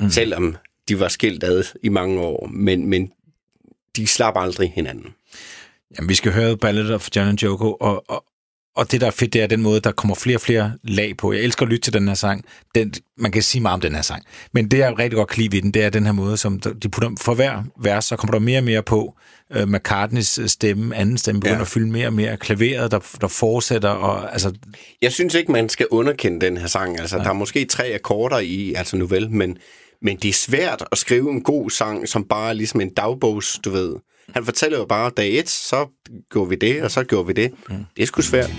Mm. 0.00 0.10
Selvom 0.10 0.56
de 0.88 1.00
var 1.00 1.08
skilt 1.08 1.44
ad 1.44 1.64
i 1.82 1.88
mange 1.88 2.20
år, 2.20 2.46
men, 2.52 2.86
men 2.86 3.10
de 3.96 4.06
slap 4.06 4.34
aldrig 4.36 4.72
hinanden. 4.74 5.06
Jamen, 5.98 6.08
vi 6.08 6.14
skal 6.14 6.32
høre 6.32 6.56
Ballad 6.56 6.90
of 6.90 7.08
John 7.16 7.28
and 7.28 7.42
Joko, 7.42 7.72
og, 7.80 8.04
og, 8.10 8.24
og 8.76 8.92
det, 8.92 9.00
der 9.00 9.06
er 9.06 9.10
fedt, 9.10 9.32
det 9.32 9.42
er 9.42 9.46
den 9.46 9.62
måde, 9.62 9.80
der 9.80 9.92
kommer 9.92 10.14
flere 10.14 10.36
og 10.36 10.40
flere 10.40 10.72
lag 10.84 11.16
på. 11.16 11.32
Jeg 11.32 11.42
elsker 11.42 11.62
at 11.62 11.68
lytte 11.68 11.82
til 11.82 11.92
den 11.92 12.08
her 12.08 12.14
sang. 12.14 12.44
Den, 12.74 12.92
man 13.18 13.32
kan 13.32 13.42
sige 13.42 13.62
meget 13.62 13.74
om 13.74 13.80
den 13.80 13.94
her 13.94 14.02
sang. 14.02 14.22
Men 14.52 14.68
det, 14.70 14.78
jeg 14.78 14.98
rigtig 14.98 15.16
godt 15.16 15.28
kan 15.28 15.42
lide 15.42 15.52
ved 15.56 15.62
den, 15.62 15.70
det 15.70 15.84
er 15.84 15.90
den 15.90 16.04
her 16.04 16.12
måde, 16.12 16.36
som 16.36 16.60
de 16.60 16.88
putter 16.88 17.10
for 17.20 17.34
hver 17.34 17.62
vers, 17.80 18.04
så 18.04 18.16
kommer 18.16 18.32
der 18.32 18.38
mere 18.38 18.58
og 18.58 18.64
mere 18.64 18.82
på. 18.82 19.14
Uh, 19.56 19.68
McCartneys 19.68 20.40
stemme, 20.50 20.96
anden 20.96 21.18
stemme, 21.18 21.40
begynder 21.40 21.54
Ja. 21.54 21.58
ja. 21.58 21.62
at 21.62 21.68
fylde 21.68 21.90
mere 21.90 22.06
og 22.06 22.12
mere. 22.12 22.36
Klaveret, 22.36 22.90
der, 22.90 22.98
der 23.20 23.28
fortsætter, 23.28 23.88
og 23.88 24.32
altså, 24.32 24.52
Jeg 25.02 25.12
synes 25.12 25.34
ikke, 25.34 25.52
man 25.52 25.68
skal 25.68 25.86
underkende 25.90 26.46
den 26.46 26.56
her 26.56 26.66
sang. 26.66 27.00
Altså, 27.00 27.18
der 27.18 27.28
er 27.28 27.32
måske 27.32 27.64
tre 27.64 27.84
akkorder 27.94 28.38
i, 28.38 28.74
altså 28.74 28.96
nu 28.96 29.06
vel, 29.06 29.30
men, 29.30 29.58
men 30.02 30.16
det 30.16 30.28
er 30.28 30.32
svært 30.32 30.84
at 30.92 30.98
skrive 30.98 31.30
en 31.30 31.42
god 31.42 31.70
sang, 31.70 32.08
som 32.08 32.24
bare 32.24 32.48
er 32.48 32.52
ligesom 32.52 32.80
en 32.80 32.94
dagbogs, 32.94 33.58
du 33.64 33.70
ved. 33.70 33.96
Han 34.34 34.44
fortæller 34.44 34.78
jo 34.78 34.84
bare, 34.84 35.10
dag 35.16 35.38
et, 35.38 35.48
så 35.48 35.86
gjorde 36.30 36.48
vi 36.48 36.56
det, 36.56 36.82
og 36.82 36.90
så 36.90 37.04
gjorde 37.04 37.26
vi 37.26 37.32
det. 37.32 37.52
Mm. 37.68 37.76
Det 37.96 38.02
er 38.02 38.06
sgu 38.06 38.22
svært. 38.22 38.50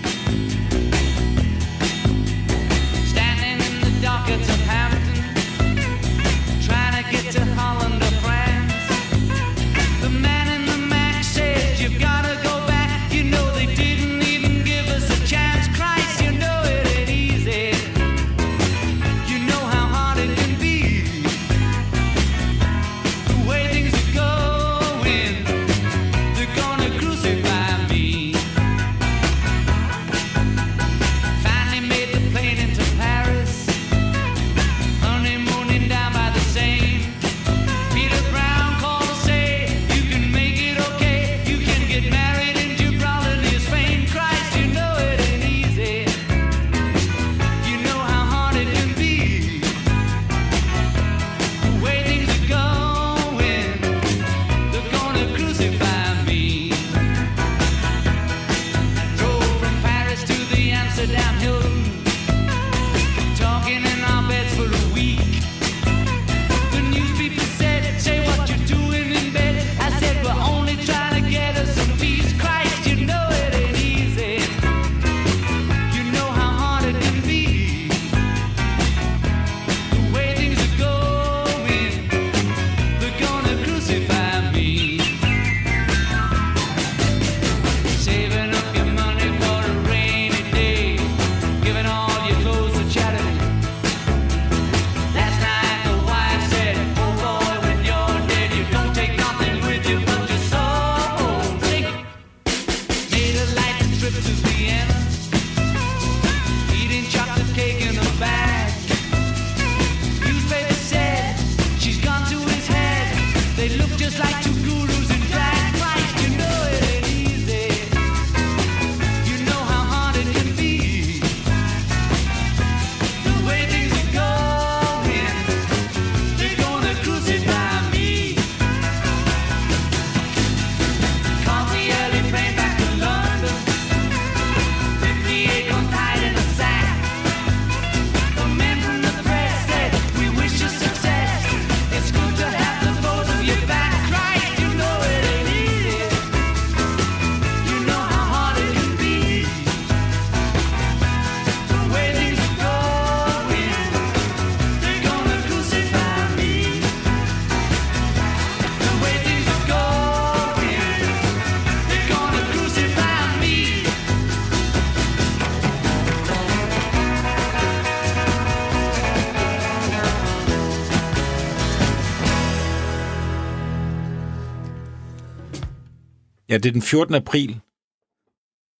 Ja, 176.54 176.58
det 176.58 176.68
er 176.68 176.72
den 176.72 176.82
14. 176.82 177.14
april. 177.14 177.60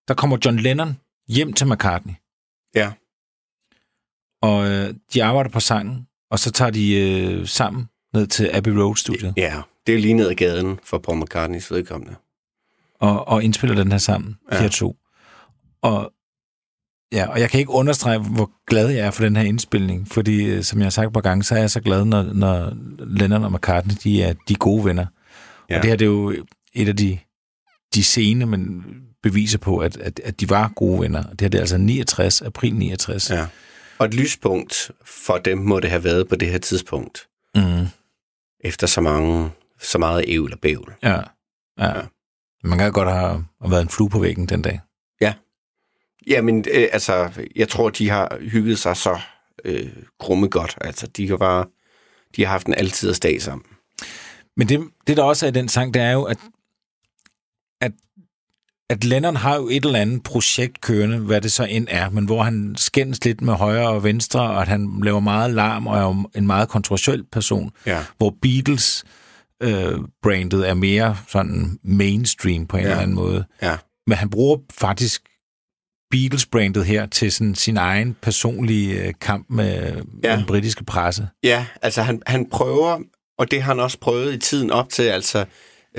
Der 0.08 0.14
kommer 0.14 0.36
John 0.44 0.56
Lennon 0.58 0.96
hjem 1.28 1.52
til 1.52 1.66
McCartney, 1.66 2.14
Ja. 2.74 2.92
og 4.42 4.70
øh, 4.70 4.94
de 5.14 5.24
arbejder 5.24 5.50
på 5.50 5.60
sangen, 5.60 6.06
og 6.30 6.38
så 6.38 6.50
tager 6.50 6.70
de 6.70 6.94
øh, 7.00 7.46
sammen 7.46 7.88
ned 8.14 8.26
til 8.26 8.50
Abbey 8.52 8.72
Road-studiet 8.72 9.34
Ja, 9.36 9.62
det 9.86 9.94
er 9.94 9.98
lige 9.98 10.14
ned 10.14 10.28
ad 10.28 10.34
gaden 10.34 10.78
for 10.84 10.98
Paul 10.98 11.18
McCartneys 11.18 11.70
vedkommende. 11.70 12.14
og, 13.00 13.28
og 13.28 13.44
indspiller 13.44 13.76
den 13.76 13.90
her 13.92 13.98
sammen, 13.98 14.38
ja. 14.52 14.56
De 14.56 14.62
her 14.62 14.68
to. 14.68 14.96
Og, 15.82 16.12
ja, 17.12 17.26
og 17.28 17.40
jeg 17.40 17.50
kan 17.50 17.60
ikke 17.60 17.72
understrege, 17.72 18.18
hvor 18.18 18.50
glad 18.66 18.88
jeg 18.88 19.06
er 19.06 19.10
for 19.10 19.22
den 19.24 19.36
her 19.36 19.42
indspilning, 19.42 20.08
fordi, 20.08 20.44
øh, 20.44 20.62
som 20.62 20.78
jeg 20.78 20.84
har 20.86 20.90
sagt 20.90 21.06
et 21.06 21.12
par 21.12 21.20
gange, 21.20 21.44
så 21.44 21.54
er 21.54 21.58
jeg 21.58 21.70
så 21.70 21.80
glad, 21.80 22.04
når, 22.04 22.22
når 22.22 22.72
Lennon 22.98 23.44
og 23.44 23.52
McCartney, 23.52 23.94
de 24.04 24.22
er 24.22 24.34
de 24.48 24.54
gode 24.54 24.84
venner. 24.84 25.06
Ja. 25.70 25.76
Og 25.76 25.82
det 25.82 25.90
her, 25.90 25.96
det 25.96 26.04
er 26.04 26.10
jo 26.10 26.30
et 26.72 26.88
af 26.88 26.96
de, 26.96 27.18
de 27.94 28.04
sene, 28.04 28.46
men 28.46 28.84
beviser 29.22 29.58
på, 29.58 29.78
at, 29.78 29.96
at, 29.96 30.20
at 30.24 30.40
de 30.40 30.50
var 30.50 30.72
gode 30.76 31.00
venner. 31.00 31.22
Det 31.22 31.40
her 31.40 31.48
det 31.48 31.54
er 31.58 31.60
altså 31.62 31.78
69, 31.78 32.42
april 32.42 32.74
69. 32.74 33.30
Ja. 33.30 33.46
Og 33.98 34.06
et 34.06 34.14
lyspunkt 34.14 34.90
for 35.04 35.38
dem 35.38 35.58
må 35.58 35.80
det 35.80 35.90
have 35.90 36.04
været 36.04 36.28
på 36.28 36.36
det 36.36 36.48
her 36.50 36.58
tidspunkt, 36.58 37.26
Mm, 37.56 37.86
efter 38.60 38.86
så 38.86 39.00
mange, 39.00 39.50
så 39.80 39.98
meget 39.98 40.24
ævl 40.28 40.52
og 40.52 40.58
bævl. 40.58 40.94
ja, 41.02 41.10
ja. 41.78 41.96
Ja. 41.96 42.02
Man 42.64 42.78
kan 42.78 42.92
godt 42.92 43.08
have, 43.08 43.44
have 43.60 43.70
været 43.70 43.82
en 43.82 43.88
flue 43.88 44.10
på 44.10 44.18
væggen 44.18 44.46
den 44.46 44.62
dag. 44.62 44.80
Jamen, 46.26 46.64
øh, 46.74 46.88
altså, 46.92 47.30
jeg 47.56 47.68
tror, 47.68 47.90
de 47.90 48.10
har 48.10 48.38
hygget 48.40 48.78
sig 48.78 48.96
så 48.96 49.20
øh, 49.64 49.92
grumme 50.18 50.48
godt. 50.48 50.78
Altså, 50.80 51.06
de 51.06 51.28
har 51.28 51.36
bare, 51.36 51.66
de 52.36 52.44
har 52.44 52.50
haft 52.50 52.66
en 52.66 52.74
altid 52.74 53.14
dag 53.14 53.42
sammen. 53.42 53.66
Men 54.56 54.68
det, 54.68 54.88
det 55.06 55.16
der 55.16 55.22
også 55.22 55.46
er 55.46 55.50
i 55.50 55.52
den 55.52 55.68
sang, 55.68 55.94
det 55.94 56.02
er 56.02 56.12
jo, 56.12 56.22
at, 56.22 56.38
at 58.90 59.04
Lennon 59.04 59.36
har 59.36 59.56
jo 59.56 59.68
et 59.68 59.84
eller 59.84 59.98
andet 59.98 60.22
projekt 60.22 60.80
kørende, 60.80 61.18
hvad 61.18 61.40
det 61.40 61.52
så 61.52 61.64
end 61.64 61.86
er, 61.90 62.10
men 62.10 62.24
hvor 62.24 62.42
han 62.42 62.74
skændes 62.78 63.24
lidt 63.24 63.40
med 63.40 63.54
højre 63.54 63.88
og 63.88 64.04
venstre, 64.04 64.40
og 64.40 64.62
at 64.62 64.68
han 64.68 65.00
laver 65.02 65.20
meget 65.20 65.50
larm 65.54 65.86
og 65.86 65.98
er 65.98 66.24
en 66.34 66.46
meget 66.46 66.68
kontroversiel 66.68 67.24
person, 67.32 67.70
Ja. 67.86 68.04
hvor 68.18 68.34
Beatles 68.42 69.04
øh, 69.62 69.98
brandet 70.22 70.68
er 70.68 70.74
mere 70.74 71.16
sådan 71.28 71.78
mainstream 71.84 72.66
på 72.66 72.76
en 72.76 72.82
Ja. 72.82 72.88
eller 72.90 73.02
anden 73.02 73.16
måde. 73.16 73.44
Ja. 73.62 73.76
Men 74.06 74.18
han 74.18 74.30
bruger 74.30 74.58
faktisk 74.72 75.22
Beatles-brandet 76.10 76.84
her 76.84 77.06
til 77.06 77.32
sådan 77.32 77.54
sin 77.54 77.76
egen 77.76 78.16
personlige 78.22 79.02
øh, 79.06 79.12
kamp 79.20 79.46
med. 79.50 80.02
Ja. 80.24 80.36
den 80.36 80.46
britiske 80.46 80.84
presse. 80.84 81.28
Ja, 81.42 81.66
altså 81.82 82.02
han, 82.02 82.22
han 82.26 82.46
prøver, 82.50 82.98
og 83.38 83.50
det 83.50 83.62
har 83.62 83.72
han 83.74 83.80
også 83.80 83.98
prøvet 83.98 84.34
i 84.34 84.38
tiden 84.38 84.70
op 84.70 84.88
til, 84.88 85.02
altså 85.02 85.44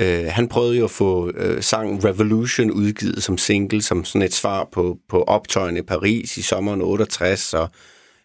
øh, 0.00 0.26
han 0.26 0.48
prøvede 0.48 0.78
jo 0.78 0.84
at 0.84 0.90
få 0.90 1.30
øh, 1.30 1.62
sangen 1.62 2.04
Revolution 2.04 2.70
udgivet 2.70 3.22
som 3.22 3.38
single, 3.38 3.82
som 3.82 4.04
sådan 4.04 4.22
et 4.22 4.34
svar 4.34 4.68
på, 4.72 4.98
på 5.08 5.22
optøjene 5.22 5.78
i 5.78 5.82
Paris 5.82 6.36
i 6.36 6.42
sommeren 6.42 6.82
68, 6.82 7.54
og 7.54 7.68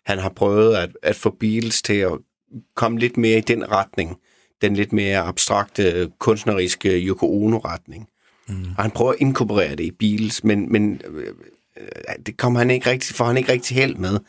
han 0.06 0.20
har 0.20 0.30
prøvet 0.30 0.76
at, 0.76 0.90
at 1.04 1.16
få 1.16 1.36
Beatles 1.40 1.82
til 1.82 1.94
at 1.94 2.12
komme 2.76 3.00
lidt 3.00 3.18
mere 3.18 3.38
i 3.38 3.42
den 3.42 3.72
retning, 3.72 4.18
den 4.62 4.76
lidt 4.76 4.94
mere 4.94 5.20
abstrakte, 5.20 6.12
kunstneriske 6.20 6.90
Yoko 6.90 7.44
Ono-retning. 7.46 8.08
Mm. 8.48 8.66
Og 8.78 8.84
han 8.84 8.92
prøver 8.92 9.12
at 9.12 9.18
inkorporere 9.20 9.76
det 9.76 9.84
i 9.84 9.92
Beatles, 9.92 10.44
men, 10.44 10.72
men 10.72 11.02
øh, 11.14 11.34
det 12.26 12.38
kommer 12.38 12.60
han 12.60 12.72
ikke 12.72 12.90
rigtig, 12.90 13.16
får 13.16 13.26
han 13.26 13.38
ikke 13.38 13.52
rigtig 13.52 13.78
held 13.78 13.96
med. 13.96 14.20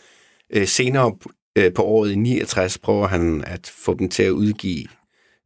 Øh, 0.51 0.67
senere 0.67 1.15
øh, 1.57 1.73
på 1.73 1.83
året 1.83 2.13
i 2.13 2.15
69 2.15 2.79
prøver 2.79 3.07
han 3.07 3.45
at 3.47 3.73
få 3.77 3.95
dem 3.95 4.09
til 4.09 4.23
at 4.23 4.31
udgive 4.31 4.87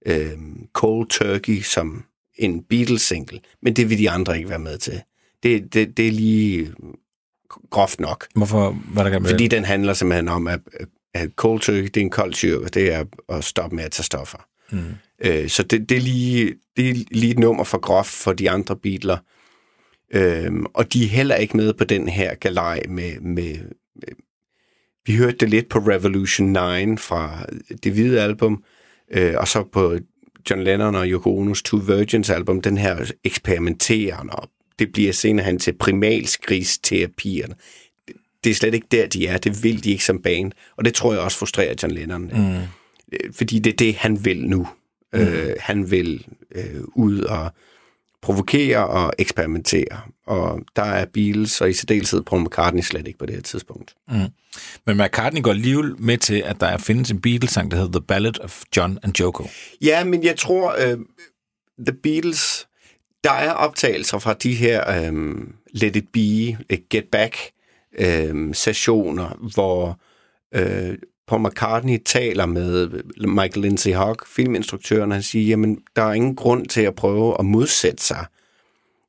øh, 0.06 0.38
Cold 0.72 1.08
Turkey 1.08 1.60
som 1.60 2.04
en 2.34 2.62
Beatles-single, 2.62 3.40
men 3.62 3.76
det 3.76 3.90
vil 3.90 3.98
de 3.98 4.10
andre 4.10 4.36
ikke 4.36 4.48
være 4.48 4.58
med 4.58 4.78
til. 4.78 5.02
Det, 5.42 5.74
det, 5.74 5.96
det 5.96 6.08
er 6.08 6.12
lige 6.12 6.74
groft 7.70 8.00
nok. 8.00 8.26
Hvorfor 8.34 8.78
var 8.94 9.02
der 9.02 9.18
med 9.18 9.30
Fordi 9.30 9.48
den 9.48 9.64
handler 9.64 9.92
simpelthen 9.92 10.28
om, 10.28 10.46
at, 10.46 10.60
at 11.14 11.30
cold 11.36 11.60
turkey, 11.60 11.84
det 11.84 11.96
er 11.96 12.00
en 12.00 12.10
kold 12.10 12.32
tyrker, 12.32 12.68
det 12.68 12.92
er 12.92 13.04
at 13.28 13.44
stoppe 13.44 13.76
med 13.76 13.84
at 13.84 13.92
tage 13.92 14.04
stoffer. 14.04 14.46
Mm. 14.70 14.94
Øh, 15.18 15.48
så 15.48 15.62
det, 15.62 15.88
det, 15.88 15.96
er 15.96 16.00
lige, 16.00 16.54
det 16.76 16.90
er 16.90 16.94
lige 17.10 17.30
et 17.30 17.38
nummer 17.38 17.64
for 17.64 17.78
groft 17.78 18.12
for 18.12 18.32
de 18.32 18.50
andre 18.50 18.76
Beatles. 18.76 19.18
Øhm, 20.14 20.66
og 20.74 20.92
de 20.92 21.04
er 21.04 21.08
heller 21.08 21.34
ikke 21.34 21.56
med 21.56 21.72
på 21.72 21.84
den 21.84 22.08
her 22.08 22.34
galej 22.34 22.82
med, 22.88 23.20
med, 23.20 23.56
med... 23.94 24.08
Vi 25.06 25.16
hørte 25.16 25.36
det 25.36 25.50
lidt 25.50 25.68
på 25.68 25.78
Revolution 25.78 26.48
9 26.48 26.96
fra 26.96 27.46
det 27.84 27.92
hvide 27.92 28.20
album, 28.20 28.64
øh, 29.10 29.34
og 29.36 29.48
så 29.48 29.64
på 29.72 29.98
John 30.50 30.62
Lennon 30.62 30.94
og 30.94 31.06
Yoko 31.06 31.44
Ono's 31.44 31.62
Two 31.64 31.78
Virgins 31.78 32.30
album, 32.30 32.60
den 32.60 32.78
her 32.78 33.12
eksperimenteren, 33.24 34.30
og 34.30 34.48
det 34.78 34.92
bliver 34.92 35.12
senere 35.12 35.46
hen 35.46 35.58
til 35.58 35.72
primalskrigs-terapierne. 35.72 37.54
Det 38.44 38.50
er 38.50 38.54
slet 38.54 38.74
ikke 38.74 38.86
der, 38.90 39.06
de 39.06 39.26
er. 39.26 39.38
Det 39.38 39.62
vil 39.62 39.84
de 39.84 39.90
ikke 39.90 40.04
som 40.04 40.22
band. 40.22 40.52
Og 40.76 40.84
det 40.84 40.94
tror 40.94 41.12
jeg 41.12 41.22
også 41.22 41.38
frustrerer 41.38 41.74
John 41.82 41.94
Lennon. 41.94 42.22
Mm. 42.22 42.56
Øh, 43.12 43.32
Fordi 43.32 43.58
det 43.58 43.72
er 43.72 43.76
det, 43.76 43.94
han 43.94 44.24
vil 44.24 44.48
nu. 44.48 44.68
Mm. 45.12 45.20
Øh, 45.20 45.56
han 45.60 45.90
vil 45.90 46.26
øh, 46.54 46.80
ud 46.94 47.20
og 47.20 47.52
provokere 48.26 48.86
og 48.86 49.12
eksperimentere. 49.18 50.00
Og 50.26 50.60
der 50.76 50.82
er 50.82 51.04
Beatles, 51.04 51.60
og 51.60 51.70
i 51.70 51.72
særdeleshed 51.72 52.22
Paul 52.22 52.42
McCartney 52.42 52.82
slet 52.82 53.06
ikke 53.06 53.18
på 53.18 53.26
det 53.26 53.34
her 53.34 53.42
tidspunkt. 53.42 53.94
Men 54.86 54.96
McCartney 54.96 55.42
går 55.42 55.50
alligevel 55.50 55.94
med 55.98 56.18
til, 56.18 56.42
at 56.46 56.60
der 56.60 56.78
findes 56.78 57.10
en 57.10 57.20
Beatles-sang, 57.20 57.70
der 57.70 57.76
hedder 57.76 58.00
The 58.00 58.06
Ballad 58.06 58.40
of 58.40 58.62
John 58.76 58.98
and 59.02 59.20
Joko. 59.20 59.48
Ja, 59.82 60.04
men 60.04 60.24
jeg 60.24 60.36
tror, 60.36 60.74
uh, 60.74 61.00
The 61.86 61.96
Beatles, 62.02 62.68
der 63.24 63.32
er 63.32 63.52
optagelser 63.52 64.18
fra 64.18 64.34
de 64.34 64.54
her 64.54 65.08
um, 65.08 65.54
Let 65.70 65.96
It 65.96 66.08
Be, 66.12 66.76
Get 66.90 67.04
Back 67.12 67.36
um, 68.30 68.54
sessioner, 68.54 69.50
hvor 69.54 70.00
uh, 70.56 70.94
Paul 71.26 71.46
McCartney 71.46 71.98
taler 72.04 72.46
med 72.46 73.02
Michael 73.26 73.62
Lindsay 73.62 73.94
Hogg, 73.94 74.26
filminstruktøren, 74.26 75.10
og 75.10 75.16
han 75.16 75.22
siger, 75.22 75.46
jamen, 75.46 75.82
der 75.96 76.02
er 76.02 76.12
ingen 76.12 76.36
grund 76.36 76.66
til 76.66 76.80
at 76.80 76.94
prøve 76.94 77.36
at 77.38 77.44
modsætte 77.44 78.02
sig 78.02 78.26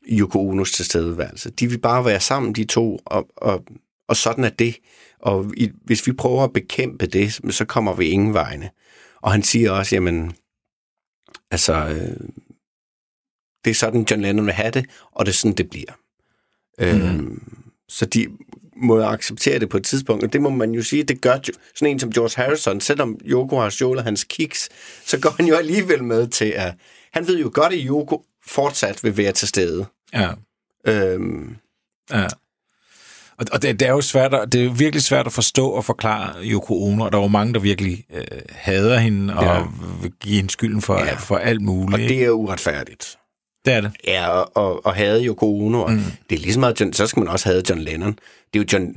Yoko 0.10 0.50
Onos 0.50 0.72
tilstedeværelse. 0.72 1.50
De 1.50 1.70
vil 1.70 1.78
bare 1.78 2.06
være 2.06 2.20
sammen, 2.20 2.54
de 2.54 2.66
to, 2.66 3.00
og, 3.06 3.28
og, 3.36 3.64
og 4.08 4.16
sådan 4.16 4.44
er 4.44 4.50
det. 4.50 4.78
Og 5.20 5.54
i, 5.58 5.72
hvis 5.84 6.08
vi 6.08 6.12
prøver 6.12 6.44
at 6.44 6.54
bekæmpe 6.54 7.06
det, 7.06 7.40
så 7.50 7.66
kommer 7.66 7.94
vi 7.94 8.06
ingen 8.06 8.34
vegne. 8.34 8.70
Og 9.22 9.32
han 9.32 9.44
siger 9.44 9.72
også, 9.72 9.96
jamen, 9.96 10.34
altså, 11.52 11.74
øh, 11.74 12.28
det 13.66 13.72
er 13.72 13.76
sådan, 13.76 14.08
John 14.12 14.22
Lennon 14.22 14.46
vil 14.46 14.54
have 14.54 14.72
det, 14.72 14.86
og 15.12 15.26
det 15.26 15.32
er 15.32 15.36
sådan, 15.36 15.58
det 15.58 15.70
bliver. 15.70 15.92
Mm. 16.80 16.86
Øhm, 16.86 17.64
så 17.90 18.06
de 18.06 18.28
må 18.82 19.02
acceptere 19.04 19.60
det 19.60 19.70
på 19.70 19.78
et 19.78 19.84
tidspunkt, 19.86 20.24
og 20.24 20.34
det 20.34 20.42
må 20.42 20.50
man 20.50 20.72
jo 20.72 20.84
sige, 20.84 21.04
det 21.04 21.22
gør 21.22 21.38
sådan 21.76 21.88
en 21.94 22.00
som 22.00 22.12
George 22.12 22.44
Harrison, 22.44 22.82
selvom 22.82 23.20
Yoko 23.26 23.60
har 23.60 23.70
stjålet 23.70 24.04
hans 24.04 24.24
kiks, 24.24 24.70
så 25.06 25.20
går 25.20 25.34
han 25.38 25.46
jo 25.46 25.56
alligevel 25.56 26.04
med 26.04 26.28
til 26.28 26.54
at, 26.56 26.74
han 27.14 27.28
ved 27.28 27.40
jo 27.40 27.52
godt, 27.54 27.74
at 27.74 27.80
Yoko 27.84 28.24
fortsat 28.48 29.04
vil 29.04 29.18
være 29.18 29.32
til 29.32 29.48
stede. 29.48 29.86
Ja, 30.14 30.30
Øhm, 30.88 31.56
ja. 32.12 32.28
Og, 33.38 33.46
og 33.54 33.62
det, 33.62 33.80
det 33.80 33.88
er 33.88 33.92
jo 33.92 34.02
svært 34.02 34.34
at, 34.34 34.52
det 34.54 34.66
er 34.66 34.70
virkelig 34.74 35.04
svært 35.04 35.26
at 35.28 35.34
forstå 35.34 35.70
og 35.70 35.86
forklare 35.86 36.34
Yoko 36.44 36.84
Ono, 36.84 37.04
og 37.06 37.12
der 37.12 37.18
var 37.18 37.28
mange, 37.28 37.54
der 37.54 37.60
virkelig 37.60 38.06
øh, 38.14 38.24
hader 38.50 38.98
hende 39.00 39.34
og 39.36 39.44
Ja. 39.44 39.64
vil 40.02 40.12
give 40.20 40.36
hende 40.36 40.50
skylden 40.50 40.82
for, 40.82 40.98
Ja. 41.00 41.16
for 41.16 41.38
alt 41.38 41.62
muligt. 41.62 41.94
Og 41.94 42.00
det 42.10 42.24
er 42.24 42.30
uretfærdigt. 42.30 43.18
Det 43.68 43.76
er 43.76 43.82
det. 43.82 43.92
Ja, 44.08 44.28
og, 44.28 44.52
og, 44.56 44.86
og 44.86 44.96
havde 44.96 45.26
Yoko 45.26 45.66
Ono. 45.66 45.82
Og 45.82 45.92
mm. 45.92 46.00
Det 46.30 46.36
er 46.36 46.40
ligesom 46.40 46.60
meget 46.60 46.80
John, 46.80 46.94
så 46.94 47.08
skal 47.08 47.20
man 47.20 47.30
også 47.30 47.50
have 47.50 47.64
John 47.70 47.82
Lennon. 47.82 48.20
Det 48.54 48.60
er 48.60 48.64
jo 48.64 48.66
John... 48.74 48.96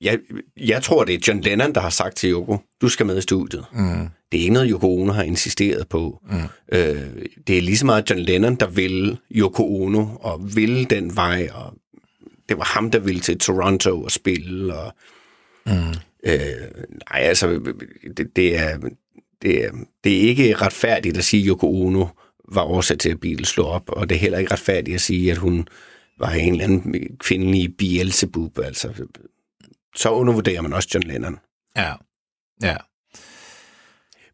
Jeg, 0.00 0.18
jeg 0.56 0.82
tror, 0.82 1.04
det 1.04 1.14
er 1.14 1.18
John 1.28 1.40
Lennon, 1.40 1.74
der 1.74 1.80
har 1.80 1.90
sagt 1.90 2.16
til 2.16 2.32
Yoko, 2.32 2.58
du 2.80 2.88
skal 2.88 3.06
med 3.06 3.18
i 3.18 3.20
studiet. 3.20 3.64
Mm. 3.72 4.08
Det 4.32 4.38
er 4.38 4.42
ikke 4.42 4.52
noget, 4.52 4.70
Yoko 4.70 5.00
Ono 5.00 5.12
har 5.12 5.22
insisteret 5.22 5.88
på. 5.88 6.20
Mm. 6.30 6.36
Øh, 6.72 7.08
det 7.46 7.58
er 7.58 7.62
lige 7.62 7.76
så 7.76 7.86
meget 7.86 8.10
John 8.10 8.20
Lennon, 8.22 8.54
der 8.54 8.66
vil 8.66 9.18
Yoko 9.32 9.82
Ono, 9.82 10.06
og 10.20 10.56
ville 10.56 10.84
den 10.84 11.16
vej, 11.16 11.48
og 11.54 11.74
det 12.48 12.58
var 12.58 12.64
ham, 12.64 12.90
der 12.90 12.98
ville 12.98 13.20
til 13.20 13.38
Toronto 13.38 14.02
og 14.02 14.10
spille, 14.10 14.74
og... 14.74 14.94
Mm. 15.66 15.72
Øh, 16.24 16.40
nej, 17.10 17.20
altså, 17.20 17.60
det, 18.16 18.36
det, 18.36 18.58
er, 18.58 18.78
det, 19.42 19.64
er, 19.64 19.70
det 20.04 20.16
er 20.16 20.20
ikke 20.20 20.54
retfærdigt 20.54 21.16
at 21.16 21.24
sige, 21.24 21.48
Yoko 21.48 21.86
Ono 21.86 22.06
var 22.50 22.62
årsag 22.62 22.98
til, 22.98 23.08
at 23.08 23.20
Beatles 23.20 23.48
slog 23.48 23.66
op, 23.66 23.88
og 23.88 24.08
det 24.08 24.14
er 24.14 24.20
heller 24.20 24.38
ikke 24.38 24.52
retfærdigt 24.52 24.94
at 24.94 25.00
sige, 25.00 25.30
at 25.30 25.38
hun 25.38 25.68
var 26.18 26.30
en 26.30 26.52
eller 26.52 26.64
anden 26.64 27.16
kvindelig 27.18 27.76
Beelzebub, 27.76 28.58
altså. 28.58 29.06
Så 29.96 30.10
undervurderer 30.10 30.62
man 30.62 30.72
også 30.72 30.88
John 30.94 31.06
Lennon. 31.06 31.38
Ja. 31.76 31.92
Ja. 32.62 32.76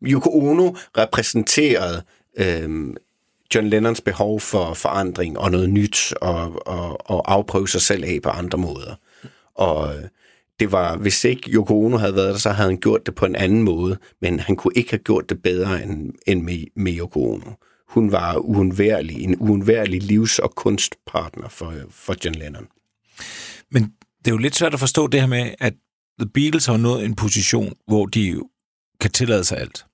Yoko 0.02 0.31
Ono 0.31 0.70
repræsenterede 0.98 2.02
øhm, 2.38 2.96
John 3.55 3.68
Lennons 3.68 4.00
behov 4.00 4.40
for 4.40 4.74
forandring 4.74 5.38
og 5.38 5.50
noget 5.50 5.70
nyt 5.70 6.14
og, 6.20 6.66
og, 6.66 7.11
og 7.11 7.33
afprøve 7.33 7.68
sig 7.68 7.81
selv 7.81 8.05
af 8.05 8.18
på 8.22 8.29
andre 8.29 8.59
måder. 8.59 8.94
Og 9.55 9.94
øh, 9.94 10.02
det 10.61 10.72
var, 10.72 10.96
hvis 10.96 11.24
ikke 11.24 11.50
Yoko 11.50 11.85
Ono 11.85 11.96
havde 11.96 12.14
været 12.14 12.33
der, 12.33 12.38
så 12.38 12.50
havde 12.50 12.70
han 12.70 12.79
gjort 12.81 13.07
det 13.07 13.14
på 13.14 13.26
en 13.26 13.37
anden 13.37 13.62
måde, 13.62 13.98
men 14.20 14.40
han 14.40 14.57
kunne 14.57 14.72
ikke 14.76 14.90
have 14.90 14.98
gjort 14.98 15.29
det 15.29 15.42
bedre 15.42 15.83
end, 15.83 16.12
end 16.26 16.42
med, 16.42 16.64
med 16.76 16.98
Yoko 16.98 17.33
Ono. 17.33 17.50
Hun 17.88 18.12
var 18.12 18.37
uundværlig, 18.37 19.22
en 19.22 19.37
uundværlig 19.37 20.03
livs- 20.03 20.38
og 20.38 20.55
kunstpartner 20.55 21.49
for, 21.49 21.75
for 21.90 22.14
John 22.25 22.35
Lennon. 22.35 22.66
Men 23.70 23.83
det 24.18 24.27
er 24.27 24.31
jo 24.31 24.37
lidt 24.37 24.57
svært 24.57 24.75
at 24.75 24.81
forstå 24.81 25.07
det 25.07 25.20
her 25.20 25.27
med, 25.27 25.55
at 25.59 25.75
The 26.20 26.29
Beatles 26.35 26.66
har 26.66 26.77
nået 26.77 27.05
en 27.05 27.14
position, 27.14 27.72
hvor 27.87 28.07
de 28.07 28.40
kan 29.01 29.11
tillade 29.11 29.44
sig 29.44 29.59
alt. 29.59 29.85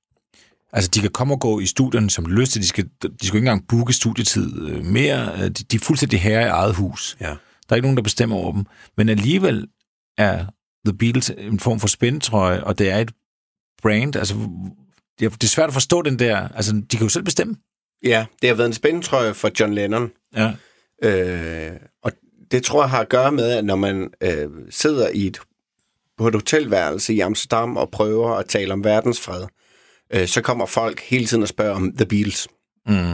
Altså, 0.72 0.90
de 0.94 1.00
kan 1.00 1.10
komme 1.10 1.34
og 1.34 1.40
gå 1.40 1.60
i 1.60 1.66
studierne 1.66 2.10
som 2.10 2.26
lyst. 2.26 2.54
De 2.54 2.66
skal, 2.66 2.84
de 3.02 3.26
skal 3.26 3.36
ikke 3.36 3.38
engang 3.38 3.68
booke 3.68 3.92
studietid 3.92 4.68
øh, 4.68 4.84
mere. 4.84 5.32
Øh, 5.34 5.40
De, 5.44 5.50
de 5.50 5.76
er 5.76 5.80
fuldstændig 5.80 6.20
herre 6.20 6.42
i 6.42 6.48
eget 6.48 6.74
hus. 6.74 7.16
Ja. 7.20 7.26
Der 7.26 7.36
er 7.70 7.74
ikke 7.74 7.86
nogen, 7.86 7.96
der 7.96 8.02
bestemmer 8.02 8.36
over 8.36 8.52
dem. 8.52 8.64
Men 8.96 9.08
alligevel 9.08 9.68
er 10.18 10.46
The 10.86 10.96
Beatles 10.98 11.30
en 11.38 11.60
form 11.60 11.80
for 11.80 11.88
spændetrøje, 11.88 12.64
og 12.64 12.78
det 12.78 12.90
er 12.90 12.98
et 12.98 13.12
brand. 13.82 14.16
Altså, 14.16 14.34
det 15.18 15.26
er, 15.26 15.30
det 15.30 15.44
er 15.44 15.48
svært 15.48 15.68
at 15.68 15.72
forstå 15.74 16.02
den 16.02 16.18
der... 16.18 16.48
Altså, 16.48 16.72
de 16.90 16.96
kan 16.96 17.02
jo 17.06 17.08
selv 17.08 17.24
bestemme. 17.24 17.56
Ja, 18.04 18.26
det 18.42 18.48
har 18.48 18.56
været 18.56 18.66
en 18.66 18.74
spændetrøje 18.74 19.34
for 19.34 19.50
John 19.60 19.74
Lennon, 19.74 20.10
Ja. 20.36 20.52
Øh, 21.02 21.72
og 22.02 22.12
det 22.50 22.62
tror 22.62 22.82
jeg 22.82 22.90
har 22.90 23.00
at 23.00 23.08
gøre 23.08 23.32
med, 23.32 23.50
at 23.50 23.64
når 23.64 23.76
man 23.76 24.10
øh, 24.20 24.48
sidder 24.70 25.08
i 25.08 25.26
et, 25.26 25.40
på 26.18 26.28
et 26.28 26.34
hotelværelse 26.34 27.14
i 27.14 27.20
Amsterdam 27.20 27.76
og 27.76 27.90
prøver 27.90 28.34
at 28.34 28.46
tale 28.46 28.72
om 28.72 28.84
verdensfred, 28.84 29.46
øh, 30.14 30.26
så 30.26 30.40
kommer 30.40 30.66
folk 30.66 31.00
hele 31.00 31.26
tiden 31.26 31.42
og 31.42 31.48
spørger 31.48 31.74
om 31.74 31.96
The 31.96 32.06
Beatles. 32.06 32.48
Mm. 32.86 33.12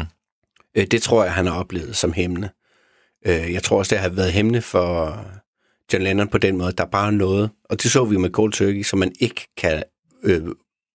Øh, 0.75 0.87
det 0.87 1.03
tror 1.03 1.25
jeg, 1.25 1.33
han 1.33 1.47
har 1.47 1.59
oplevet 1.59 1.97
som 1.97 2.13
hemmende. 2.13 2.49
Øh, 3.27 3.53
jeg 3.53 3.63
tror 3.63 3.79
også, 3.79 3.95
det 3.95 4.03
har 4.03 4.09
været 4.09 4.33
hemmende 4.33 4.63
for 4.63 5.25
John 5.93 6.05
Lennon 6.05 6.29
på 6.29 6.39
den 6.39 6.57
måde. 6.57 6.73
Der 6.73 6.85
er 6.85 6.91
bare 6.91 7.13
noget, 7.13 7.51
og 7.65 7.83
det 7.83 7.91
så 7.91 8.05
vi 8.05 8.17
med 8.17 8.31
Cold 8.31 8.53
Turkey, 8.53 8.83
som 8.83 8.99
man 8.99 9.13
ikke 9.21 9.49
kan 9.57 9.83
øh, 10.23 10.43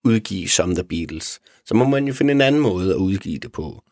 udgive 0.04 0.48
som 0.48 0.74
The 0.74 0.84
Beatles. 0.84 1.40
Så 1.66 1.74
må 1.74 1.88
man 1.88 2.06
jo 2.06 2.14
finde 2.14 2.32
en 2.32 2.40
anden 2.40 2.60
måde 2.60 2.90
at 2.90 2.96
udgive 2.96 3.38
det 3.38 3.52
på. 3.52 3.84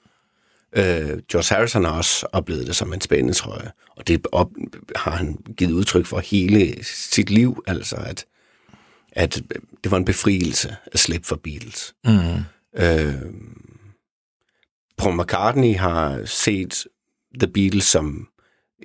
Øh, 0.76 1.18
George 1.30 1.54
Harrison 1.54 1.84
har 1.84 1.92
også 1.92 2.26
oplevet 2.32 2.66
det 2.66 2.76
som 2.76 2.92
en 2.92 3.00
spændende 3.00 3.32
trøje, 3.32 3.72
og 3.96 4.08
det 4.08 4.26
op, 4.32 4.50
har 4.96 5.10
han 5.10 5.36
givet 5.56 5.72
udtryk 5.72 6.06
for 6.06 6.18
hele 6.18 6.84
sit 6.84 7.30
liv, 7.30 7.62
altså 7.66 7.96
at, 7.96 8.26
at 9.12 9.42
det 9.84 9.90
var 9.90 9.96
en 9.96 10.04
befrielse 10.04 10.76
at 10.86 10.98
slippe 10.98 11.26
for 11.26 11.36
Beatles. 11.36 11.94
Mm. 12.04 12.44
Øh, 12.76 13.14
Paul 14.98 15.20
McCartney 15.20 15.76
har 15.76 16.24
set 16.24 16.86
The 17.40 17.52
Beatles 17.52 17.84
som 17.84 18.28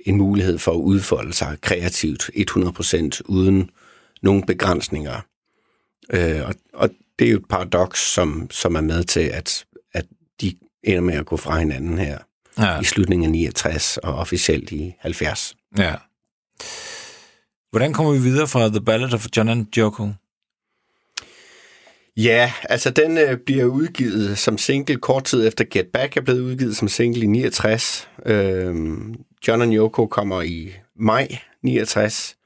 en 0.06 0.16
mulighed 0.16 0.58
for 0.58 0.72
at 0.72 0.76
udfolde 0.76 1.32
sig 1.32 1.56
kreativt 1.60 2.30
100% 2.36 3.20
uden 3.24 3.70
nogen 4.22 4.46
begrænsninger. 4.46 5.20
Øh, 6.12 6.46
og, 6.46 6.54
og 6.72 6.90
det 7.18 7.26
er 7.26 7.30
jo 7.30 7.36
et 7.36 7.48
paradoks, 7.48 8.00
som, 8.12 8.50
som 8.50 8.74
er 8.74 8.80
med 8.80 9.04
til, 9.04 9.20
at, 9.20 9.64
at 9.94 10.06
de 10.40 10.54
ender 10.84 11.00
med 11.00 11.14
at 11.14 11.26
gå 11.26 11.36
fra 11.36 11.58
hinanden 11.58 11.98
her 11.98 12.18
Ja. 12.58 12.80
i 12.80 12.84
slutningen 12.84 13.24
af 13.24 13.30
69 13.32 13.96
og 13.96 14.14
officielt 14.14 14.72
i 14.72 14.94
70. 15.00 15.56
ja. 15.78 15.94
Hvordan 17.70 17.92
kommer 17.92 18.12
vi 18.12 18.18
videre 18.18 18.48
fra 18.48 18.68
The 18.68 18.80
Ballad 18.80 19.14
of 19.14 19.26
John 19.36 19.48
and 19.48 19.66
Yoko? 19.78 20.08
Ja, 22.16 22.52
altså 22.68 22.90
den 22.90 23.18
øh, 23.18 23.38
bliver 23.46 23.64
udgivet 23.64 24.38
som 24.38 24.58
single 24.58 24.96
kort 24.96 25.24
tid 25.24 25.48
efter 25.48 25.64
Get 25.70 25.86
Back 25.92 26.16
er 26.16 26.20
blevet 26.20 26.40
udgivet 26.40 26.76
som 26.76 26.88
single 26.88 27.22
i 27.22 27.26
69. 27.26 28.08
Øhm, 28.26 29.14
John 29.48 29.62
and 29.62 29.74
Yoko 29.74 30.06
kommer 30.06 30.42
i 30.42 30.72
maj 30.96 31.28
69. 31.62 32.36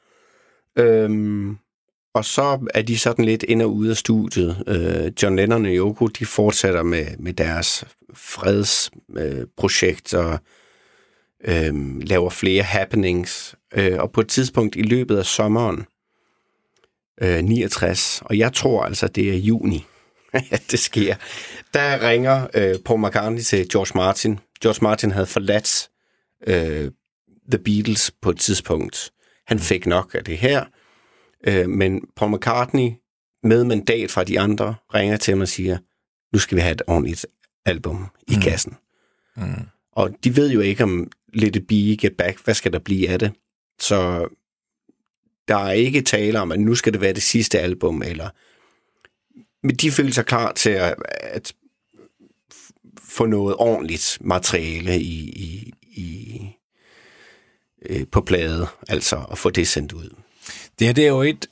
Øhm, 0.78 1.56
og 2.14 2.24
så 2.24 2.66
er 2.74 2.82
de 2.82 2.98
sådan 2.98 3.24
lidt 3.24 3.42
ind 3.42 3.62
og 3.62 3.74
ude 3.74 3.90
af 3.90 3.96
studiet. 3.96 4.64
Øh, 4.66 5.12
John 5.22 5.36
Lennon 5.36 5.66
og 5.66 5.72
Yoko, 5.72 6.06
de 6.06 6.26
fortsætter 6.26 6.82
med, 6.82 7.06
med 7.18 7.32
deres 7.32 7.84
fredsprojekt 8.14 9.40
øh, 9.40 9.46
projekt 9.56 10.14
og 10.14 10.38
øh, 11.44 12.00
laver 12.02 12.30
flere 12.30 12.62
happenings. 12.62 13.54
Øh, 13.74 13.98
og 13.98 14.12
på 14.12 14.20
et 14.20 14.28
tidspunkt 14.28 14.76
i 14.76 14.82
løbet 14.82 15.16
af 15.16 15.26
sommeren 15.26 15.86
øh, 17.22 17.44
69, 17.44 18.22
og 18.24 18.38
jeg 18.38 18.52
tror 18.52 18.84
altså, 18.84 19.08
det 19.08 19.28
er 19.28 19.36
juni, 19.36 19.84
at 20.50 20.62
det 20.70 20.78
sker. 20.78 21.14
Der 21.74 22.08
ringer 22.08 22.46
øh, 22.54 22.74
Paul 22.84 23.06
McCartney 23.06 23.40
til 23.40 23.68
George 23.68 23.92
Martin. 23.94 24.38
George 24.62 24.78
Martin 24.82 25.10
havde 25.10 25.26
forladt 25.26 25.88
øh, 26.46 26.90
The 27.50 27.58
Beatles 27.64 28.10
på 28.22 28.30
et 28.30 28.38
tidspunkt. 28.38 29.12
Han 29.46 29.58
fik 29.58 29.86
nok 29.86 30.14
af 30.14 30.24
det 30.24 30.38
her, 30.38 30.64
øh, 31.46 31.68
men 31.68 32.08
Paul 32.16 32.36
McCartney 32.36 32.90
med 33.42 33.64
mandat 33.64 34.10
fra 34.10 34.24
de 34.24 34.40
andre 34.40 34.74
ringer 34.94 35.16
til 35.16 35.32
ham 35.32 35.40
og 35.40 35.48
siger, 35.48 35.78
nu 36.32 36.38
skal 36.38 36.56
vi 36.56 36.60
have 36.60 36.72
et 36.72 36.82
ordentligt 36.86 37.26
album 37.64 38.06
i 38.28 38.34
kassen. 38.42 38.76
Mm. 39.36 39.66
Og 39.92 40.10
de 40.24 40.36
ved 40.36 40.50
jo 40.50 40.60
ikke 40.60 40.84
om 40.84 41.10
Let 41.34 41.56
It 41.56 41.66
Be, 41.66 41.74
Get 41.74 42.16
Back, 42.16 42.44
hvad 42.44 42.54
skal 42.54 42.72
der 42.72 42.78
blive 42.78 43.08
af 43.08 43.18
det? 43.18 43.32
Så 43.80 44.28
der 45.48 45.56
er 45.56 45.72
ikke 45.72 46.02
tale 46.02 46.40
om, 46.40 46.52
at 46.52 46.60
nu 46.60 46.74
skal 46.74 46.92
det 46.92 47.00
være 47.00 47.12
det 47.12 47.22
sidste 47.22 47.60
album, 47.60 48.02
eller... 48.02 48.30
Men 49.66 49.76
de 49.76 49.90
føler 49.90 50.12
sig 50.12 50.26
klar 50.26 50.52
til 50.52 50.70
at, 50.70 50.94
at 51.20 51.54
få 52.98 53.26
noget 53.26 53.56
ordentligt 53.58 54.18
materiale 54.20 55.00
i, 55.00 55.28
i, 55.30 55.72
i, 55.82 56.40
øh, 57.82 58.06
på 58.12 58.20
plade, 58.20 58.66
altså 58.88 59.26
at 59.30 59.38
få 59.38 59.50
det 59.50 59.68
sendt 59.68 59.92
ud. 59.92 60.16
Det 60.78 60.86
her 60.86 60.94
det 60.94 61.04
er 61.04 61.08
jo 61.08 61.22
et, 61.22 61.46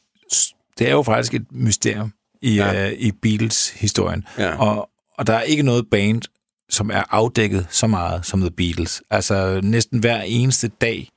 det 0.78 0.86
er 0.88 0.92
jo 0.92 1.02
faktisk 1.02 1.34
et 1.34 1.52
mysterium 1.52 2.12
i, 2.42 2.54
Ja. 2.54 2.86
uh, 2.86 2.92
i 2.92 3.12
Beatles-historien. 3.12 4.24
Ja. 4.38 4.56
Og, 4.56 4.90
og 5.18 5.26
der 5.26 5.32
er 5.34 5.42
ikke 5.42 5.62
noget 5.62 5.86
band, 5.90 6.22
som 6.70 6.90
er 6.90 7.02
afdækket 7.10 7.66
så 7.70 7.86
meget 7.86 8.26
som 8.26 8.40
The 8.40 8.50
Beatles. 8.50 9.02
Altså 9.10 9.60
næsten 9.64 9.98
hver 9.98 10.22
eneste 10.22 10.68
dag, 10.68 11.08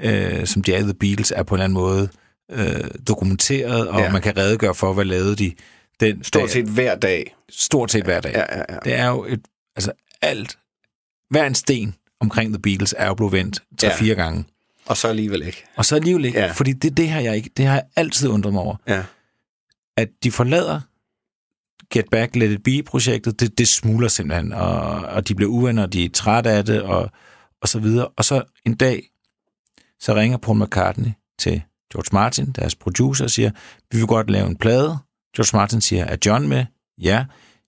øh, 0.00 0.46
som 0.46 0.62
de 0.62 0.74
er 0.74 0.78
i 0.78 0.82
The 0.82 0.94
Beatles, 0.94 1.30
er 1.36 1.42
på 1.42 1.54
en 1.54 1.60
eller 1.60 1.64
anden 1.64 1.74
måde 1.74 2.08
øh, 2.50 2.90
dokumenteret, 3.08 3.88
og 3.88 4.00
Ja. 4.00 4.12
man 4.12 4.22
kan 4.22 4.36
redegøre 4.36 4.74
for, 4.74 4.92
hvad 4.92 5.04
lavede 5.04 5.36
de 5.36 5.52
den 6.00 6.24
Stort 6.24 6.40
dag- 6.42 6.50
set 6.50 6.64
hver 6.66 6.94
dag. 6.96 7.34
stort 7.50 7.90
set 7.92 8.04
hver 8.04 8.20
dag. 8.20 8.32
Ja, 8.32 8.56
ja, 8.58 8.64
ja. 8.68 8.78
Det 8.84 8.94
er 8.94 9.06
jo 9.08 9.24
et, 9.24 9.40
altså 9.76 9.92
alt, 10.22 10.58
hver 11.30 11.46
en 11.46 11.54
sten 11.54 11.94
omkring 12.20 12.52
The 12.52 12.60
Beatles 12.62 12.94
er 12.98 13.06
jo 13.06 13.14
blevet 13.14 13.32
vendt 13.32 13.62
tre-fire 13.78 14.08
Ja. 14.16 14.22
gange. 14.22 14.44
Og 14.90 14.96
så 14.96 15.08
alligevel 15.08 15.42
ikke. 15.42 15.64
Og 15.76 15.84
så 15.84 15.96
alligevel 15.96 16.24
ikke, 16.24 16.38
Ja. 16.38 16.52
fordi 16.52 16.72
det, 16.72 16.96
det, 16.96 17.08
har 17.08 17.20
jeg 17.20 17.36
ikke, 17.36 17.50
det 17.56 17.66
har 17.66 17.74
jeg 17.74 17.82
altid 17.96 18.28
undret 18.28 18.52
mig 18.52 18.62
over. 18.62 18.76
Ja. 18.88 19.04
At 19.96 20.08
de 20.22 20.30
forlader 20.32 20.80
Get 21.94 22.04
Back, 22.10 22.36
Let 22.36 22.50
It 22.50 22.62
Be-projektet, 22.62 23.40
det, 23.40 23.58
det 23.58 23.68
smuler 23.68 24.08
simpelthen, 24.08 24.52
og, 24.52 24.80
og 24.90 25.28
de 25.28 25.34
bliver 25.34 25.50
uvenner, 25.50 25.82
og 25.82 25.92
de 25.92 26.04
er 26.04 26.08
trætte 26.08 26.50
af 26.50 26.64
det, 26.64 26.82
og, 26.82 27.10
og 27.62 27.68
så 27.68 27.78
videre. 27.78 28.08
Og 28.08 28.24
så 28.24 28.42
en 28.66 28.74
dag, 28.74 29.02
så 30.00 30.14
ringer 30.14 30.38
Paul 30.38 30.62
McCartney 30.64 31.10
til 31.38 31.62
George 31.92 32.08
Martin, 32.12 32.52
deres 32.52 32.74
producer, 32.74 33.24
og 33.24 33.30
siger, 33.30 33.50
vi 33.92 33.98
vil 33.98 34.06
godt 34.06 34.30
lave 34.30 34.46
en 34.46 34.56
plade. 34.56 34.98
George 35.36 35.56
Martin 35.56 35.80
siger, 35.80 36.04
er 36.04 36.16
John 36.26 36.48
med? 36.48 36.64
Ja. 36.98 37.24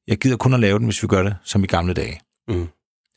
Jeg 0.07 0.19
gider 0.19 0.37
kun 0.37 0.55
at 0.55 0.61
lave 0.61 0.79
den, 0.79 0.87
hvis 0.87 1.03
vi 1.03 1.09
gør 1.09 1.23
det 1.23 1.37
som 1.45 1.65
i 1.65 1.67
gamle 1.67 1.95
dage. 1.95 2.21
Mm. 2.49 2.69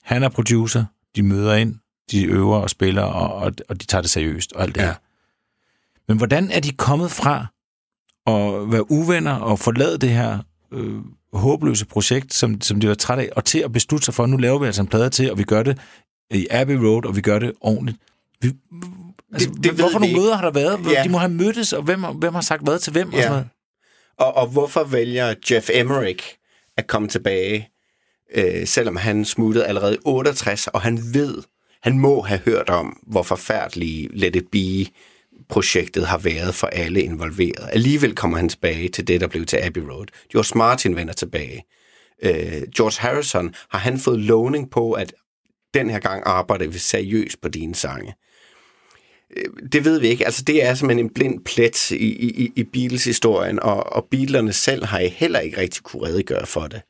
Han 0.03 0.23
er 0.23 0.29
producer, 0.29 0.85
de 1.15 1.23
møder 1.23 1.55
ind, 1.55 1.75
de 2.11 2.25
øver 2.25 2.57
og 2.57 2.69
spiller, 2.69 3.01
og, 3.03 3.33
og, 3.35 3.51
og 3.69 3.81
de 3.81 3.85
tager 3.85 4.01
det 4.01 4.09
seriøst 4.11 4.53
og 4.53 4.61
alt 4.63 4.75
det 4.75 4.81
Ja. 4.81 4.85
her. 4.87 4.93
Men 6.07 6.17
hvordan 6.17 6.51
er 6.51 6.59
de 6.59 6.71
kommet 6.71 7.11
fra 7.11 7.45
at 8.27 8.71
være 8.71 8.91
uvenner 8.91 9.33
og 9.35 9.59
forlade 9.59 9.97
det 9.97 10.09
her 10.09 10.39
øh, 10.71 11.01
håbløse 11.33 11.85
projekt, 11.85 12.33
som, 12.33 12.61
som 12.61 12.79
de 12.79 12.87
var 12.87 12.93
trætte 12.95 13.23
af, 13.23 13.29
og 13.35 13.45
til 13.45 13.59
at 13.59 13.71
beslutte 13.73 14.05
sig 14.05 14.13
for, 14.13 14.23
at 14.23 14.29
nu 14.29 14.37
laver 14.37 14.59
vi 14.59 14.65
altså 14.65 14.81
en 14.81 14.87
plade 14.87 15.09
til, 15.09 15.31
og 15.31 15.37
vi 15.37 15.43
gør 15.43 15.63
det 15.63 15.79
i 16.31 16.47
Abbey 16.51 16.75
Road, 16.75 17.05
og 17.05 17.15
vi 17.15 17.21
gør 17.21 17.39
det 17.39 17.53
ordentligt. 17.61 17.97
Vi, 18.41 18.51
altså, 19.33 19.49
Det- 19.49 19.63
det, 19.63 19.71
hvorfor 19.73 19.99
nogle 19.99 20.15
møder 20.15 20.35
har 20.35 20.41
der 20.43 20.51
været? 20.51 20.91
Ja. 20.91 21.03
De 21.03 21.09
må 21.09 21.17
have 21.17 21.31
mødtes, 21.31 21.73
og 21.73 21.83
hvem, 21.83 22.01
hvem 22.03 22.33
har 22.33 22.41
sagt 22.41 22.63
hvad 22.63 22.79
til 22.79 22.91
hvem? 22.91 23.07
Og 23.07 23.13
Ja. 23.13 23.21
sådan 23.21 23.31
noget. 23.31 23.47
Og, 24.17 24.37
og 24.37 24.47
hvorfor 24.47 24.83
vælger 24.83 25.33
Jeff 25.51 25.69
Emmerich 25.73 26.27
at 26.77 26.87
komme 26.87 27.07
tilbage, 27.07 27.69
øh, 28.35 28.67
selvom 28.67 28.95
han 28.95 29.25
smuttede 29.25 29.65
allerede 29.65 29.95
i 29.95 29.97
68, 30.05 30.67
og 30.67 30.81
han 30.81 30.99
ved, 31.13 31.43
han 31.85 31.99
må 31.99 32.21
have 32.21 32.39
hørt 32.39 32.69
om, 32.69 32.97
hvor 33.07 33.23
forfærdelige 33.23 34.09
Let 34.13 34.35
It 34.35 34.47
Be 34.51 34.91
projektet 35.49 36.07
har 36.07 36.17
været 36.17 36.55
for 36.55 36.67
alle 36.67 37.01
involveret. 37.01 37.69
Alligevel 37.71 38.15
kommer 38.15 38.37
han 38.37 38.49
tilbage 38.49 38.89
til 38.89 39.07
det, 39.07 39.21
der 39.21 39.27
blev 39.27 39.45
til 39.45 39.57
Abbey 39.57 39.81
Road. 39.81 40.05
George 40.31 40.57
Martin 40.57 40.95
vender 40.95 41.13
tilbage. 41.13 41.63
Øh, 42.23 42.61
George 42.77 43.01
Harrison, 43.01 43.55
har 43.69 43.79
han 43.79 43.99
fået 43.99 44.19
lovning 44.19 44.71
på, 44.71 44.91
at 44.91 45.13
den 45.73 45.89
her 45.89 45.99
gang 45.99 46.23
arbejder 46.25 46.67
vi 46.67 46.77
seriøst 46.77 47.41
på 47.41 47.49
dine 47.49 47.75
sange? 47.75 48.13
Øh, 49.37 49.45
Det 49.71 49.85
ved 49.85 49.99
vi 49.99 50.07
ikke. 50.07 50.25
Altså, 50.25 50.43
det 50.43 50.63
er 50.63 50.73
simpelthen 50.73 51.05
en 51.05 51.13
blind 51.13 51.45
plet 51.45 51.91
i, 51.91 51.95
i, 51.95 52.51
i 52.55 52.63
Beatles-historien, 52.63 53.59
og, 53.59 53.93
og 53.93 54.07
Beatlerne 54.11 54.53
selv 54.53 54.85
har 54.85 54.99
I 54.99 55.07
heller 55.07 55.39
ikke 55.39 55.57
rigtig 55.57 55.83
kunne 55.83 56.07
redegøre 56.07 56.45
for 56.45 56.67
det. 56.67 56.81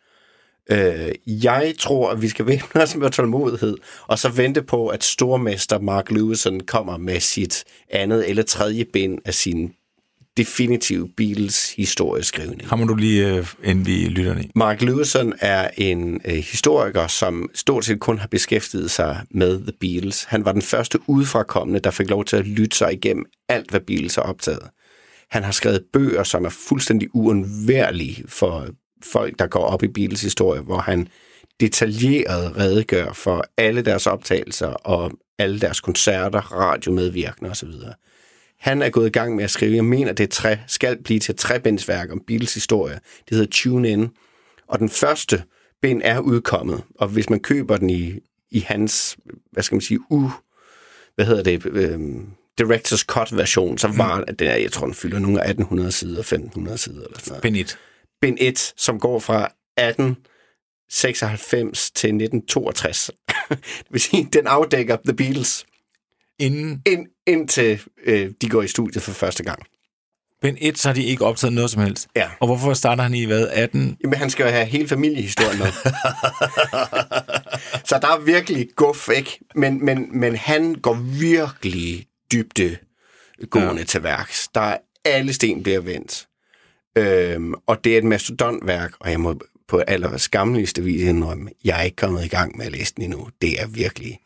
Øh, 0.72 1.12
jeg 1.28 1.74
tror, 1.80 2.12
at 2.12 2.22
vi 2.22 2.30
skal 2.30 2.48
væbne 2.52 2.82
os 2.82 2.96
med 2.96 3.10
tålmodighed, 3.10 3.78
og 4.08 4.20
så 4.20 4.30
vente 4.30 4.62
på, 4.62 4.88
at 4.88 5.04
stormester 5.04 5.80
Mark 5.80 6.12
Lewison 6.12 6.60
kommer 6.60 6.98
med 6.98 7.20
sit 7.20 7.64
andet 7.90 8.30
eller 8.30 8.44
tredje 8.44 8.86
bind 8.86 9.20
af 9.26 9.34
sin 9.34 9.74
definitive 10.38 11.10
Beatles 11.18 11.74
historieskrivning. 11.74 12.68
Kommer 12.68 12.88
du 12.88 12.96
lige, 12.96 13.36
øh, 13.36 13.48
inden 13.64 13.86
vi 13.86 13.92
lytter 13.92 14.38
i? 14.38 14.52
Mark 14.56 14.82
Lewison 14.82 15.34
er 15.40 15.70
en 15.78 16.22
øh, 16.26 16.34
historiker, 16.34 17.08
som 17.08 17.50
stort 17.54 17.86
set 17.86 18.00
kun 18.00 18.20
har 18.20 18.28
beskæftiget 18.28 18.92
sig 18.92 19.22
med 19.32 19.60
The 19.60 19.74
Beatles. 19.80 20.24
Han 20.24 20.46
var 20.46 20.52
den 20.52 20.62
første 20.62 21.00
udefrakommende, 21.08 21.80
der 21.80 21.92
fik 21.92 22.10
lov 22.10 22.26
til 22.26 22.38
at 22.38 22.48
lytte 22.48 22.78
sig 22.78 22.94
igennem 22.94 23.26
alt, 23.50 23.70
hvad 23.70 23.80
Beatles 23.80 24.16
har 24.16 24.22
optaget. 24.22 24.70
Han 25.30 25.44
har 25.44 25.52
skrevet 25.52 25.84
bøger, 25.94 26.24
som 26.24 26.46
er 26.46 26.50
fuldstændig 26.50 27.10
uundværlige 27.14 28.24
for 28.28 28.68
folk, 29.04 29.40
der 29.40 29.48
går 29.48 29.66
op 29.66 29.84
i 29.84 29.88
Beatles 29.88 30.22
historie, 30.22 30.62
hvor 30.62 30.78
han 30.78 31.08
detaljeret 31.60 32.58
redegør 32.58 33.14
for 33.14 33.46
alle 33.58 33.82
deres 33.82 34.08
optagelser 34.08 34.68
og 34.68 35.12
alle 35.38 35.60
deres 35.60 35.82
koncerter, 35.82 36.40
radiomedvirkende 36.40 37.52
osv. 37.52 37.70
Han 38.60 38.82
er 38.82 38.90
gået 38.90 39.08
i 39.08 39.12
gang 39.12 39.36
med 39.36 39.44
at 39.44 39.52
skrive, 39.52 39.76
jeg 39.76 39.86
mener, 39.86 40.14
det 40.14 40.30
tre, 40.30 40.60
skal 40.68 41.04
blive 41.04 41.20
til 41.20 41.34
et 41.34 41.40
trebindsværk 41.40 42.12
om 42.12 42.22
Beatles 42.28 42.54
historie. 42.54 43.00
Det 43.30 43.38
hedder 43.38 43.48
Tune 43.52 43.90
In. 43.90 44.10
Og 44.68 44.80
den 44.80 44.90
første 44.90 45.44
bind 45.82 46.02
er 46.04 46.20
udkommet, 46.20 46.84
og 46.96 47.08
hvis 47.08 47.30
man 47.30 47.40
køber 47.40 47.78
den 47.78 47.90
i, 47.90 48.14
i 48.52 48.60
hans, 48.60 49.18
hvad 49.52 49.64
skal 49.64 49.76
man 49.76 49.82
sige, 49.82 50.00
u, 50.12 50.30
hvad 51.16 51.26
hedder 51.26 51.44
det, 51.44 51.66
øhm, 51.66 52.30
Directors 52.58 53.00
Cut 53.00 53.38
version, 53.38 53.78
så 53.78 53.88
var 53.88 54.20
mm. 54.20 54.36
den, 54.36 54.48
jeg 54.48 54.72
tror, 54.72 54.86
den 54.86 54.96
fylder 54.96 55.20
nogle 55.20 55.42
af 55.42 55.50
1800 55.50 55.92
sider, 55.92 56.20
1500 56.20 56.78
sider 56.78 57.06
eller 57.06 57.20
sådan 57.20 57.32
noget. 57.32 57.42
Bind 57.42 57.58
1. 57.58 57.78
Bind 58.26 58.38
1, 58.42 58.74
som 58.78 59.00
går 59.00 59.20
fra 59.20 59.52
1896 59.78 61.92
til 61.92 62.08
1962. 62.08 63.12
det 63.50 63.60
vil 63.90 64.02
sige, 64.02 64.30
den 64.34 64.48
afdækker 64.48 64.98
The 65.06 65.14
Beatles, 65.14 65.66
Inden 66.40 66.82
ind, 66.86 67.08
indtil 67.28 67.82
øh, 68.06 68.32
de 68.42 68.50
går 68.50 68.62
i 68.62 68.68
studiet 68.68 69.04
for 69.04 69.12
første 69.12 69.44
gang. 69.44 69.64
bind 70.42 70.58
1, 70.62 70.78
så 70.78 70.90
har 70.90 70.94
de 70.94 71.04
ikke 71.04 71.26
optaget 71.26 71.54
noget 71.54 71.72
som 71.72 71.82
helst. 71.82 72.08
Ja. 72.16 72.30
Og 72.40 72.48
hvorfor 72.48 72.74
starter 72.74 73.04
han 73.04 73.14
i 73.14 73.26
hvad? 73.26 73.48
18? 73.48 73.98
Jamen, 74.04 74.20
han 74.20 74.30
skal 74.30 74.44
jo 74.44 74.50
have 74.50 74.66
hele 74.66 74.88
familiehistorien 74.88 75.58
med. 75.58 75.68
så 77.90 78.00
der 78.02 78.08
er 78.08 78.26
virkelig 78.26 78.68
guf, 78.76 79.10
ikke? 79.16 79.40
Men, 79.56 79.86
men, 79.86 80.20
men 80.20 80.36
han 80.36 80.76
går 80.76 80.94
virkelig 81.20 82.08
dybde 82.32 82.78
gående 83.50 83.82
ja. 83.82 83.84
til 83.84 84.04
værks. 84.04 84.48
Der 84.56 84.62
er 84.62 84.78
alle 85.06 85.34
sten 85.34 85.64
bliver 85.64 85.82
vendt. 85.82 86.28
Øhm, 86.96 87.54
og 87.66 87.84
det 87.84 87.94
er 87.94 87.98
et 87.98 88.04
mastodontværk, 88.04 88.94
og 89.00 89.12
jeg 89.12 89.20
må 89.20 89.40
på 89.68 89.82
aller 89.88 90.18
skammeligste 90.18 90.84
vis 90.84 91.02
indrømme, 91.02 91.50
jeg 91.64 91.80
er 91.80 91.84
ikke 91.84 91.96
kommet 91.96 92.26
i 92.26 92.28
gang 92.28 92.58
med 92.58 92.66
at 92.66 92.72
læse 92.72 92.94
den 92.96 93.04
endnu. 93.04 93.28
Det 93.42 93.62
er 93.62 93.68
virkelig... 93.68 94.20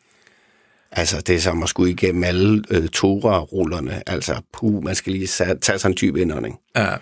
Altså, 0.92 1.20
det 1.20 1.34
er 1.34 1.40
som 1.40 1.62
at 1.62 1.68
skulle 1.68 1.92
igennem 1.92 2.24
alle 2.24 2.64
øh, 2.70 2.88
Tora-rullerne. 2.88 4.02
Altså, 4.06 4.40
puh, 4.52 4.84
man 4.84 4.94
skal 4.94 5.12
lige 5.12 5.26
tage 5.60 5.78
sig 5.78 5.88
en 5.88 5.96
dyb 6.00 6.16
indånding. 6.16 6.58
Ja. 6.76 6.94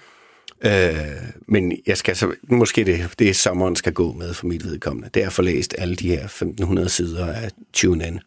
Øh, 0.65 1.23
men 1.49 1.73
jeg 1.87 1.97
skal 1.97 2.17
så, 2.17 2.35
måske 2.49 2.85
det, 2.85 3.15
det 3.19 3.29
er 3.29 3.35
sommeren 3.35 3.77
skal 3.77 3.93
gå 3.93 4.13
med 4.13 4.35
for 4.35 4.47
mit 4.47 4.65
vedkommende. 4.65 5.11
Det 5.15 5.23
er 5.23 5.27
at 5.27 5.33
få 5.33 5.43
læst 5.43 5.75
alle 5.79 5.97
de 5.97 6.09
her 6.09 6.25
1500 6.25 6.89
sider 6.89 7.33
af 7.33 7.51
Tune 7.73 8.07
In. 8.07 8.21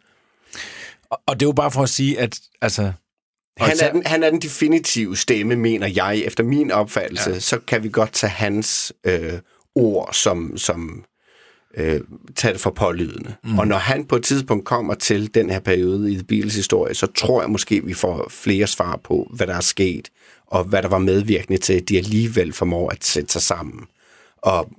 Og, 1.09 1.21
og 1.25 1.39
det 1.39 1.45
er 1.45 1.47
jo 1.47 1.53
bare 1.53 1.71
for 1.71 1.83
at 1.83 1.89
sige, 1.89 2.19
at 2.19 2.39
altså... 2.61 2.91
Han 3.57 3.77
er, 3.81 3.91
den, 3.91 4.05
han 4.05 4.23
er 4.23 4.29
den 4.29 4.41
definitive 4.41 5.17
stemme, 5.17 5.55
mener 5.55 5.87
jeg. 5.87 6.17
Efter 6.17 6.43
min 6.43 6.71
opfattelse, 6.71 7.29
ja. 7.29 7.39
så 7.39 7.59
kan 7.59 7.83
vi 7.83 7.89
godt 7.89 8.13
tage 8.13 8.31
hans 8.31 8.93
øh, 9.03 9.33
ord 9.75 10.09
som, 10.13 10.57
som 10.57 11.05
øh, 11.77 12.01
tage 12.35 12.53
det 12.53 12.61
for 12.61 12.69
pålydende. 12.69 13.35
Mm. 13.43 13.59
Og 13.59 13.67
når 13.67 13.77
han 13.77 14.05
på 14.05 14.15
et 14.15 14.23
tidspunkt 14.23 14.65
kommer 14.65 14.93
til 14.93 15.33
den 15.33 15.49
her 15.49 15.59
periode 15.59 16.11
i 16.11 16.15
The 16.15 16.23
Beatles 16.23 16.55
historie, 16.55 16.93
så 16.93 17.07
tror 17.07 17.41
jeg 17.41 17.49
måske, 17.49 17.85
vi 17.85 17.93
får 17.93 18.27
flere 18.29 18.67
svar 18.67 18.99
på, 19.03 19.31
hvad 19.33 19.47
der 19.47 19.55
er 19.55 19.61
sket, 19.61 20.09
og 20.47 20.63
hvad 20.63 20.81
der 20.81 20.89
var 20.89 20.99
medvirkende 20.99 21.57
til, 21.57 21.73
at 21.73 21.89
de 21.89 21.97
alligevel 21.97 22.53
formår 22.53 22.89
at 22.89 23.03
sætte 23.03 23.31
sig 23.31 23.41
sammen 23.41 23.85
og 24.37 24.71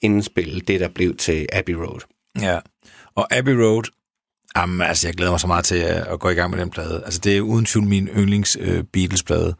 indspille 0.00 0.60
det, 0.60 0.80
der 0.80 0.88
blev 0.88 1.16
til 1.16 1.46
Abbey 1.52 1.74
Road. 1.74 2.00
Ja, 2.40 2.58
og 3.14 3.36
Abbey 3.36 3.52
Road, 3.52 3.84
jamen, 4.56 4.80
altså, 4.82 5.08
jeg 5.08 5.14
glæder 5.14 5.30
mig 5.30 5.40
så 5.40 5.46
meget 5.46 5.64
til 5.64 5.76
at, 5.76 6.06
at 6.06 6.20
gå 6.20 6.28
i 6.28 6.34
gang 6.34 6.50
med 6.50 6.58
den 6.58 6.70
plade. 6.70 7.02
Altså, 7.04 7.20
det 7.24 7.36
er 7.36 7.40
uden 7.40 7.64
tvivl 7.64 7.86
min 7.86 8.08
yndlings 8.08 8.56
øh, 8.60 8.84
Beatles-plade. 8.92 9.54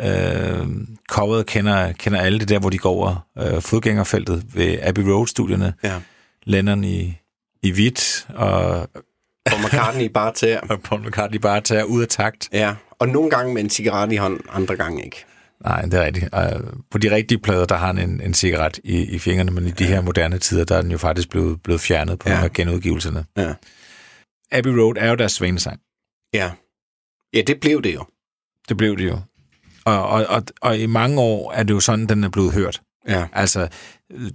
Øh, 0.00 0.66
coveret 1.08 1.46
kender, 1.46 1.92
kender 1.92 2.20
alle 2.20 2.38
det 2.38 2.48
der, 2.48 2.58
hvor 2.58 2.70
de 2.70 2.78
går 2.78 2.90
over 2.90 3.26
øh, 3.38 3.62
fodgængerfeltet 3.62 4.44
ved 4.54 4.78
Abbey 4.82 5.02
Road-studierne. 5.02 5.74
Ja. 5.84 5.94
Lennon 6.44 6.84
i, 6.84 7.18
i 7.62 7.70
hvidt, 7.70 8.26
og, 8.34 8.80
Og 9.46 9.60
McCartney 9.64 10.06
bare 10.14 10.32
til 10.32 10.58
og 10.70 10.80
Paul 10.80 11.06
McCartney 11.06 11.38
bare 11.38 11.60
tager 11.60 11.84
ud 11.84 12.02
af 12.02 12.08
takt. 12.08 12.48
Ja, 12.52 12.74
og 12.90 13.08
nogle 13.08 13.30
gange 13.30 13.54
med 13.54 13.62
en 13.62 13.70
cigaret 13.70 14.12
i 14.12 14.16
hånden, 14.16 14.40
andre 14.52 14.76
gange 14.76 15.04
ikke. 15.04 15.24
Nej, 15.64 15.82
det 15.82 15.94
er 15.94 16.04
rigtigt. 16.04 16.28
Uh, 16.36 16.60
på 16.90 16.98
de 16.98 17.14
rigtige 17.14 17.38
plader, 17.38 17.64
der 17.64 17.76
har 17.76 17.86
han 17.86 17.98
en, 17.98 18.20
en 18.20 18.34
cigaret 18.34 18.78
i, 18.84 18.96
i 19.02 19.18
fingrene, 19.18 19.50
men 19.50 19.66
i 19.66 19.70
de 19.70 19.84
her 19.84 20.00
moderne 20.00 20.38
tider, 20.38 20.64
der 20.64 20.76
er 20.76 20.82
den 20.82 20.90
jo 20.90 20.98
faktisk 20.98 21.30
blevet, 21.30 21.62
blevet 21.62 21.80
fjernet 21.80 22.18
på 22.18 22.28
Ja. 22.28 22.32
ja. 22.34 22.36
nogle 22.38 22.44
af 22.44 22.52
genudgivelserne. 22.52 23.24
Ja. 23.36 23.52
Abbey 24.52 24.70
Road 24.70 24.94
er 24.98 25.08
jo 25.08 25.14
deres 25.14 25.32
svanesang. 25.32 25.80
Ja. 26.32 26.52
Ja, 27.34 27.42
det 27.42 27.60
blev 27.60 27.82
det 27.82 27.94
jo. 27.94 28.04
Det 28.68 28.76
blev 28.76 28.98
det 28.98 29.08
jo. 29.08 29.20
Og, 29.84 30.08
og, 30.08 30.26
og, 30.26 30.42
og 30.60 30.78
i 30.78 30.86
mange 30.86 31.20
år 31.20 31.52
er 31.52 31.62
det 31.62 31.74
jo 31.74 31.80
sådan, 31.80 32.06
den 32.06 32.24
er 32.24 32.28
blevet 32.28 32.52
hørt. 32.52 32.82
Ja. 33.08 33.28
Altså, 33.32 33.68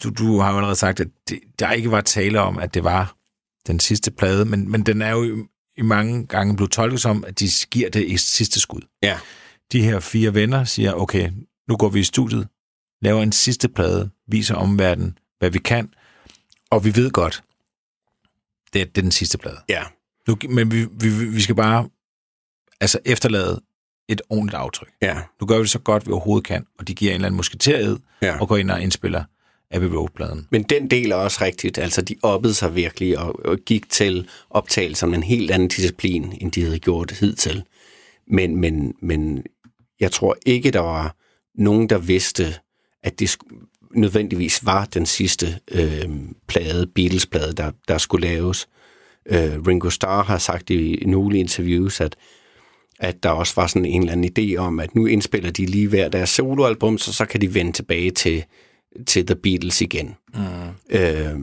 du, 0.03 0.09
du 0.09 0.39
har 0.39 0.51
jo 0.51 0.57
allerede 0.57 0.75
sagt, 0.75 0.99
at 0.99 1.07
det, 1.29 1.39
der 1.59 1.71
ikke 1.71 1.91
var 1.91 2.01
tale 2.01 2.41
om, 2.41 2.57
at 2.57 2.73
det 2.73 2.83
var 2.83 3.15
den 3.67 3.79
sidste 3.79 4.11
plade, 4.11 4.45
men, 4.45 4.71
men 4.71 4.83
den 4.83 5.01
er 5.01 5.11
jo 5.11 5.23
i, 5.23 5.43
i 5.77 5.81
mange 5.81 6.27
gange 6.27 6.55
blevet 6.55 6.71
tolket 6.71 7.01
som, 7.01 7.23
at 7.27 7.39
de 7.39 7.47
giver 7.71 7.89
det 7.89 8.13
et 8.13 8.19
sidste 8.19 8.59
skud. 8.59 8.81
Ja. 9.03 9.19
De 9.71 9.83
her 9.83 9.99
fire 9.99 10.33
venner 10.33 10.63
siger, 10.63 10.93
okay, 10.93 11.31
nu 11.67 11.77
går 11.77 11.89
vi 11.89 11.99
i 11.99 12.03
studiet, 12.03 12.47
laver 13.01 13.23
en 13.23 13.31
sidste 13.31 13.69
plade, 13.69 14.09
viser 14.27 14.55
omverdenen, 14.55 15.17
hvad 15.39 15.49
vi 15.49 15.59
kan, 15.59 15.93
og 16.69 16.85
vi 16.85 16.95
ved 16.95 17.11
godt, 17.11 17.43
det 18.73 18.81
er 18.81 18.85
den 18.85 19.11
sidste 19.11 19.37
plade. 19.37 19.57
Ja. 19.69 19.83
Nu, 20.27 20.37
men 20.49 20.71
vi, 20.71 20.85
vi, 20.91 21.25
vi 21.25 21.41
skal 21.41 21.55
bare 21.55 21.89
altså 22.81 22.99
efterlade 23.05 23.61
et 24.09 24.21
ordentligt 24.29 24.57
aftryk. 24.57 24.89
Ja. 25.01 25.17
Nu 25.41 25.47
gør 25.47 25.57
vi 25.57 25.61
det 25.61 25.69
så 25.69 25.79
godt, 25.79 26.07
vi 26.07 26.11
overhovedet 26.11 26.47
kan, 26.47 26.65
og 26.79 26.87
de 26.87 26.95
giver 26.95 27.11
en 27.11 27.15
eller 27.15 27.25
anden 27.27 27.37
musketeriet, 27.37 28.01
Ja. 28.21 28.39
og 28.39 28.47
går 28.47 28.57
ind 28.57 28.71
og 28.71 28.81
indspiller 28.81 29.23
Abbey 29.71 29.87
Road-pladen. 29.87 30.47
Men 30.51 30.63
den 30.63 30.89
del 30.91 31.11
er 31.11 31.15
også 31.15 31.43
rigtigt. 31.45 31.77
Altså, 31.77 32.01
de 32.01 32.15
oppede 32.23 32.53
sig 32.53 32.75
virkelig 32.75 33.19
og, 33.19 33.45
og 33.45 33.57
gik 33.65 33.89
til 33.89 34.27
optagelser 34.49 35.07
med 35.07 35.17
en 35.17 35.23
helt 35.23 35.51
anden 35.51 35.67
disciplin, 35.67 36.37
end 36.41 36.51
de 36.51 36.63
havde 36.63 36.79
gjort 36.79 37.11
hidtil. 37.11 37.63
Men, 38.27 38.55
men, 38.55 38.93
men 39.01 39.43
jeg 39.99 40.11
tror 40.11 40.35
ikke, 40.45 40.71
der 40.71 40.79
var 40.79 41.15
nogen, 41.55 41.89
der 41.89 41.97
vidste, 41.97 42.55
at 43.03 43.19
det 43.19 43.37
nødvendigvis 43.95 44.65
var 44.65 44.85
den 44.85 45.05
sidste 45.05 45.59
øh, 45.71 46.09
plade, 46.47 46.87
Beatles-plade, 46.87 47.53
der, 47.53 47.71
der 47.87 47.97
skulle 47.97 48.27
laves. 48.27 48.67
Øh, 49.25 49.67
Ringo 49.67 49.89
Starr 49.89 50.23
har 50.23 50.37
sagt 50.37 50.69
i 50.69 51.03
nogle 51.05 51.39
interviews, 51.39 52.01
at 52.01 52.15
at 53.01 53.23
der 53.23 53.29
også 53.29 53.53
var 53.55 53.67
sådan 53.67 53.85
en 53.85 54.01
eller 54.01 54.11
anden 54.11 54.31
idé 54.37 54.57
om, 54.57 54.79
at 54.79 54.95
nu 54.95 55.05
indspiller 55.05 55.51
de 55.51 55.65
lige 55.65 55.87
hver 55.87 56.09
deres 56.09 56.29
soloalbum, 56.29 56.97
så 56.97 57.13
så 57.13 57.25
kan 57.25 57.41
de 57.41 57.53
vende 57.53 57.71
tilbage 57.71 58.11
til, 58.11 58.43
til 59.07 59.25
The 59.25 59.35
Beatles 59.35 59.81
igen. 59.81 60.15
Mm. 60.33 60.41
Øh, 60.89 61.39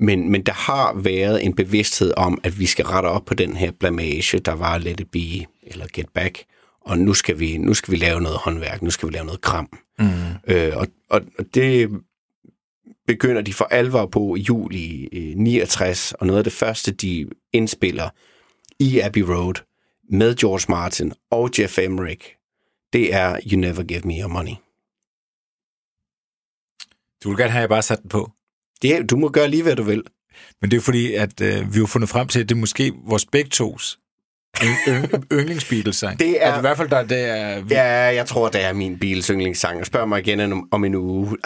men, 0.00 0.30
men 0.30 0.42
der 0.42 0.52
har 0.52 0.94
været 0.94 1.44
en 1.44 1.54
bevidsthed 1.54 2.12
om, 2.16 2.40
at 2.44 2.58
vi 2.58 2.66
skal 2.66 2.84
rette 2.84 3.06
op 3.06 3.24
på 3.24 3.34
den 3.34 3.56
her 3.56 3.70
blamage, 3.70 4.38
der 4.38 4.52
var 4.52 4.78
Let 4.78 5.00
It 5.00 5.10
Be, 5.10 5.46
eller 5.62 5.86
Get 5.92 6.08
Back, 6.14 6.44
og 6.80 6.98
nu 6.98 7.14
skal 7.14 7.38
vi, 7.40 7.58
nu 7.58 7.74
skal 7.74 7.92
vi 7.92 7.96
lave 7.96 8.20
noget 8.20 8.38
håndværk, 8.38 8.82
nu 8.82 8.90
skal 8.90 9.08
vi 9.08 9.14
lave 9.14 9.26
noget 9.26 9.40
kram. 9.40 9.68
Mm. 9.98 10.08
Øh, 10.46 10.72
og, 10.76 10.86
og, 11.10 11.20
og 11.38 11.44
det 11.54 11.90
begynder 13.08 13.42
de 13.42 13.54
for 13.54 13.64
alvor 13.64 14.06
på 14.06 14.34
i 14.36 14.40
juli 14.40 15.08
øh, 15.12 15.36
69, 15.36 16.12
og 16.12 16.26
noget 16.26 16.38
af 16.38 16.44
det 16.44 16.52
første, 16.52 16.90
de 16.92 17.26
indspiller 17.52 18.08
i 18.78 19.00
Abbey 19.00 19.20
Road 19.20 19.54
med 20.10 20.36
George 20.36 20.64
Martin 20.68 21.12
og 21.30 21.50
Jeff 21.58 21.78
Emerick, 21.78 22.34
det 22.92 23.14
er 23.14 23.38
You 23.52 23.60
Never 23.60 23.82
Give 23.82 24.00
Me 24.04 24.20
Your 24.20 24.28
Money. 24.28 24.52
Du 27.24 27.28
vil 27.28 27.38
gerne 27.38 27.50
have, 27.50 27.58
at 27.58 27.62
jeg 27.62 27.68
bare 27.68 27.82
sat 27.82 28.02
den 28.02 28.08
på. 28.08 28.30
Det, 28.82 28.96
er- 28.96 29.02
du 29.02 29.16
må 29.16 29.28
gøre 29.28 29.48
lige, 29.48 29.62
hvad 29.62 29.76
du 29.76 29.82
vil. 29.82 30.02
Men 30.60 30.70
det 30.70 30.76
er 30.76 30.80
fordi, 30.80 31.14
at 31.14 31.40
øh, 31.40 31.74
vi 31.74 31.78
har 31.78 31.86
fundet 31.86 32.08
frem 32.10 32.28
til, 32.28 32.40
at 32.40 32.48
det 32.48 32.54
er 32.54 32.58
måske 32.58 32.92
vores 33.04 33.26
begge 33.26 33.50
tos 33.50 33.98
yndlingsbeatles-sang. 35.32 36.18
Det 36.18 36.44
er- 36.44 36.52
At 36.52 36.58
I 36.58 36.60
hvert 36.60 36.76
fald, 36.76 36.88
der, 36.88 37.02
det 37.02 37.20
er... 37.24 37.64
Ja, 37.70 37.84
jeg 38.14 38.26
tror, 38.26 38.48
det 38.48 38.64
er 38.64 38.72
min 38.72 38.98
Beatles 38.98 39.26
yndlingssang. 39.26 39.86
Spørg 39.86 40.08
mig 40.08 40.18
igen 40.20 40.52
om, 40.52 40.68
om 40.70 40.84
en 40.84 40.94
uge. 40.94 41.36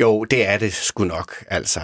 Jo, 0.00 0.24
det 0.24 0.46
er 0.46 0.58
det 0.58 0.72
sgu 0.72 1.04
nok, 1.04 1.44
altså. 1.48 1.80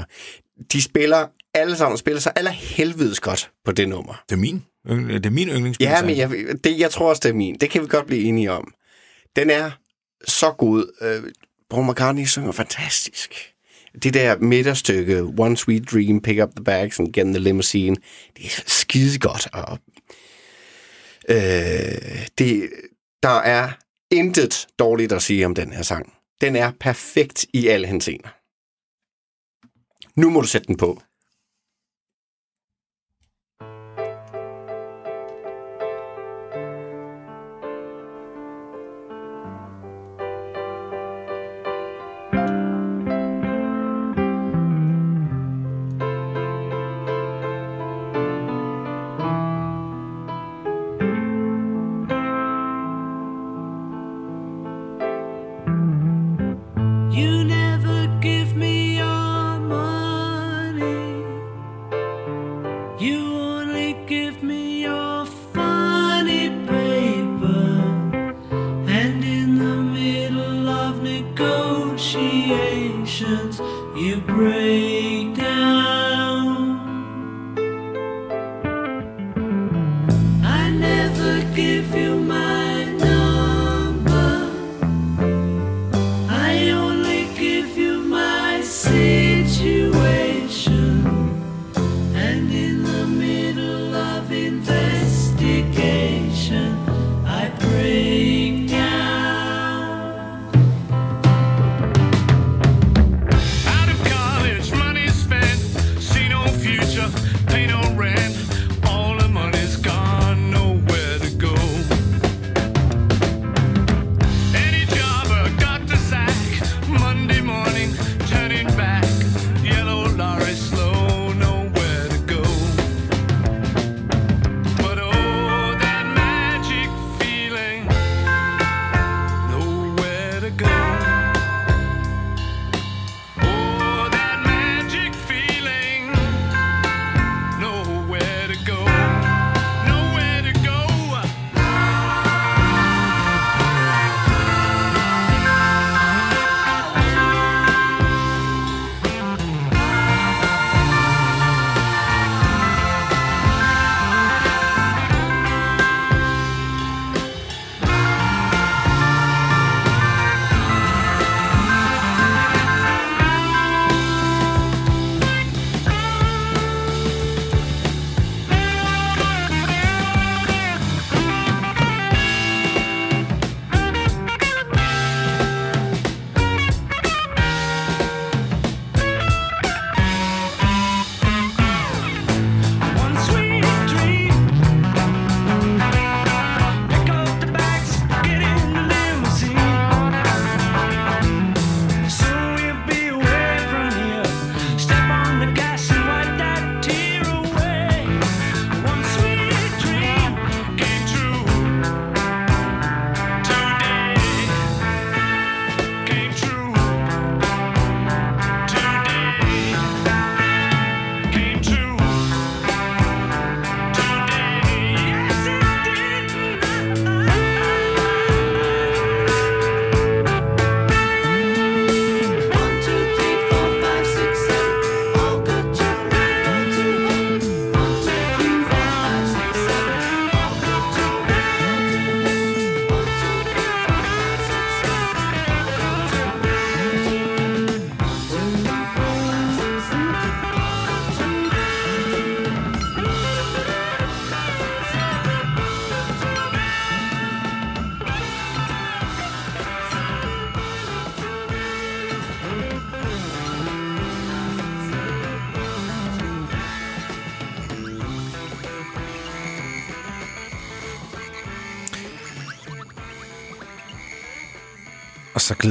De 0.73 0.83
spiller, 0.83 1.27
alle 1.55 1.77
sammen 1.77 1.99
spiller 1.99 2.21
sig 2.21 2.33
aller 2.37 2.51
helvedes 2.51 3.21
godt 3.21 3.51
på 3.65 3.73
det 3.73 3.89
nummer. 3.89 4.23
Det 4.29 4.35
er 4.35 4.41
min, 4.41 4.65
det 4.87 5.27
er 5.27 5.31
min 5.31 5.49
Ja, 5.49 5.55
yndlingsbeatles 5.55 6.03
men 6.07 6.17
jeg, 6.17 6.57
det, 6.65 6.79
jeg 6.79 6.91
tror 6.91 7.09
også, 7.09 7.21
det 7.23 7.29
er 7.29 7.35
min. 7.35 7.57
Det 7.61 7.71
kan 7.71 7.83
vi 7.83 7.87
godt 7.87 8.07
blive 8.07 8.23
enige 8.23 8.53
om. 8.53 8.75
Den 9.37 9.51
er 9.51 9.71
så 10.27 10.51
god. 10.51 10.93
Øh, 11.01 11.23
Paul 11.71 11.91
McCartney 11.91 12.25
synger 12.25 12.53
fantastisk. 12.53 13.35
Det 14.03 14.15
der 14.15 14.39
midterstykke, 14.39 15.23
One 15.39 15.57
Sweet 15.57 15.91
Dream, 15.93 16.21
Pick 16.21 16.43
Up 16.43 16.51
the 16.57 16.65
Bags 16.65 16.99
and 16.99 17.13
Get 17.13 17.27
in 17.27 17.33
the 17.33 17.43
Limousine, 17.43 17.97
det 18.37 18.45
er 18.45 18.63
skide 18.67 19.19
godt. 19.19 19.49
Og, 19.53 19.79
øh, 21.29 22.27
det, 22.39 22.71
der 23.23 23.39
er 23.41 23.69
intet 24.11 24.67
dårligt 24.79 25.13
at 25.13 25.23
sige 25.23 25.47
om 25.47 25.55
den 25.55 25.73
her 25.73 25.83
sang. 25.83 26.13
Den 26.43 26.57
er 26.57 26.73
perfekt 26.81 27.47
i 27.55 27.67
alle 27.69 27.87
henseender. 27.87 28.33
Nu 30.21 30.31
må 30.31 30.41
du 30.41 30.47
sætte 30.47 30.67
den 30.67 30.77
på. 30.77 31.03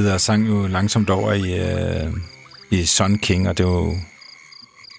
Glider 0.02 0.18
sangen 0.18 0.48
jo 0.48 0.66
langsomt 0.66 1.10
over 1.10 1.32
i, 1.32 1.60
øh, 1.60 2.12
i 2.70 2.84
Sun 2.84 3.18
King, 3.18 3.48
og 3.48 3.58
det 3.58 3.64
er 3.64 3.68
jo 3.68 3.94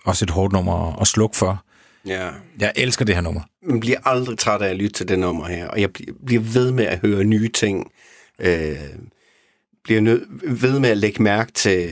også 0.05 0.25
et 0.25 0.29
hårdt 0.29 0.53
nummer 0.53 1.01
at 1.01 1.07
slukke 1.07 1.37
for. 1.37 1.63
Ja. 2.05 2.29
Jeg 2.59 2.71
elsker 2.75 3.05
det 3.05 3.15
her 3.15 3.21
nummer. 3.21 3.41
Man 3.63 3.79
bliver 3.79 3.97
aldrig 4.05 4.37
træt 4.37 4.61
af 4.61 4.69
at 4.69 4.75
lytte 4.75 4.93
til 4.93 5.07
det 5.07 5.19
nummer 5.19 5.47
her, 5.47 5.67
og 5.67 5.81
jeg 5.81 5.89
bl- 5.99 6.25
bliver 6.25 6.41
ved 6.41 6.71
med 6.71 6.85
at 6.85 6.99
høre 6.99 7.23
nye 7.23 7.47
ting. 7.47 7.91
Øh, 8.39 8.75
bliver 9.83 10.01
nød, 10.01 10.25
ved 10.55 10.79
med 10.79 10.89
at 10.89 10.97
lægge 10.97 11.23
mærke 11.23 11.51
til, 11.51 11.91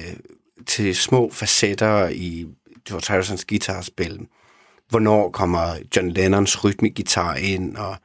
til 0.67 0.95
små 0.95 1.31
facetter 1.33 2.09
i 2.09 2.45
George 2.87 3.13
Harrisons 3.13 3.45
guitarspil. 3.45 4.19
Hvornår 4.89 5.29
kommer 5.29 5.75
John 5.95 6.09
Lennons 6.11 6.63
rytmegitar 6.63 7.35
ind, 7.35 7.75
og 7.75 7.95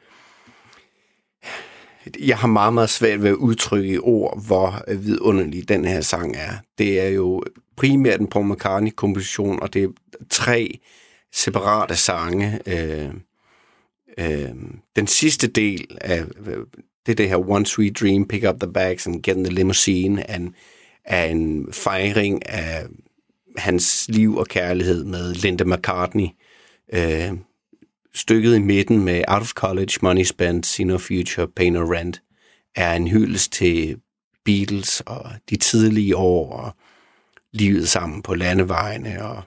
jeg 2.21 2.39
har 2.39 2.49
meget, 2.49 2.75
meget 2.75 2.91
svært 2.91 3.23
ved 3.23 3.31
at 3.31 3.35
udtrykke 3.35 3.93
i 3.93 3.99
ord, 3.99 4.47
hvor 4.47 4.95
vidunderlig 4.95 5.69
den 5.69 5.85
her 5.85 6.01
sang 6.01 6.37
er. 6.37 6.53
Det 6.79 7.01
er 7.01 7.09
jo 7.09 7.43
primært 7.77 8.21
en 8.21 8.27
Paul 8.27 8.53
McCartney-komposition, 8.53 9.63
og 9.63 9.75
det 9.75 9.85
er 9.85 9.89
tre 10.31 10.79
separate 11.33 11.97
sange. 11.97 12.61
Øh, 12.67 13.11
øh, 14.19 14.55
den 14.97 15.07
sidste 15.07 15.47
del 15.47 15.99
af 16.01 16.25
øh, 16.47 16.57
det 17.07 17.13
er 17.13 17.17
det 17.17 17.29
her 17.29 17.51
One 17.51 17.67
Sweet 17.67 18.01
Dream, 18.01 18.29
Pick 18.29 18.49
Up 18.49 18.61
the 18.61 18.73
Bags 18.73 19.07
and 19.07 19.23
Get 19.23 19.37
in 19.37 19.45
the 19.45 19.55
Limousine, 19.55 20.31
er 20.31 20.37
en, 20.37 20.55
er 21.05 21.25
en 21.25 21.73
fejring 21.73 22.49
af 22.49 22.87
hans 23.57 24.07
liv 24.09 24.37
og 24.37 24.47
kærlighed 24.47 25.05
med 25.05 25.35
Linda 25.35 25.65
McCartney. 25.65 26.27
Øh, 26.93 27.33
stykket 28.17 28.57
i 28.57 28.59
midten 28.59 29.05
med 29.05 29.25
Out 29.29 29.43
of 29.43 29.53
College, 29.53 29.93
Money 30.03 30.25
Spent, 30.25 30.67
See 30.67 30.85
No 30.85 30.99
Future, 30.99 31.49
Pay 31.49 31.67
No 31.67 31.81
Rent, 31.93 32.23
er 32.75 32.95
en 32.95 33.09
hyldest 33.09 33.53
til 33.53 34.01
Beatles 34.45 35.01
og 35.01 35.31
de 35.51 35.57
tidlige 35.57 36.17
år 36.17 36.53
og 36.57 36.73
livet 37.53 37.89
sammen 37.89 38.23
på 38.23 38.35
landevejene. 38.35 39.25
Og, 39.25 39.43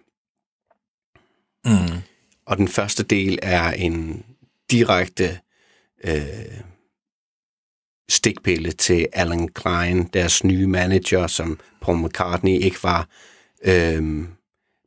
Mm. 1.66 2.02
og 2.46 2.58
den 2.58 2.68
første 2.68 3.04
del 3.04 3.40
er 3.42 3.72
en 3.72 4.26
direkte 4.72 5.40
øh, 6.04 6.62
stikpille 8.10 8.72
til 8.72 9.08
Alan 9.14 9.48
Klein, 9.48 10.04
deres 10.04 10.44
nye 10.44 10.68
manager, 10.68 11.28
som 11.28 11.60
Paul 11.82 11.98
McCartney 11.98 12.52
ikke 12.52 12.84
var 12.84 13.08
øh, 13.64 14.28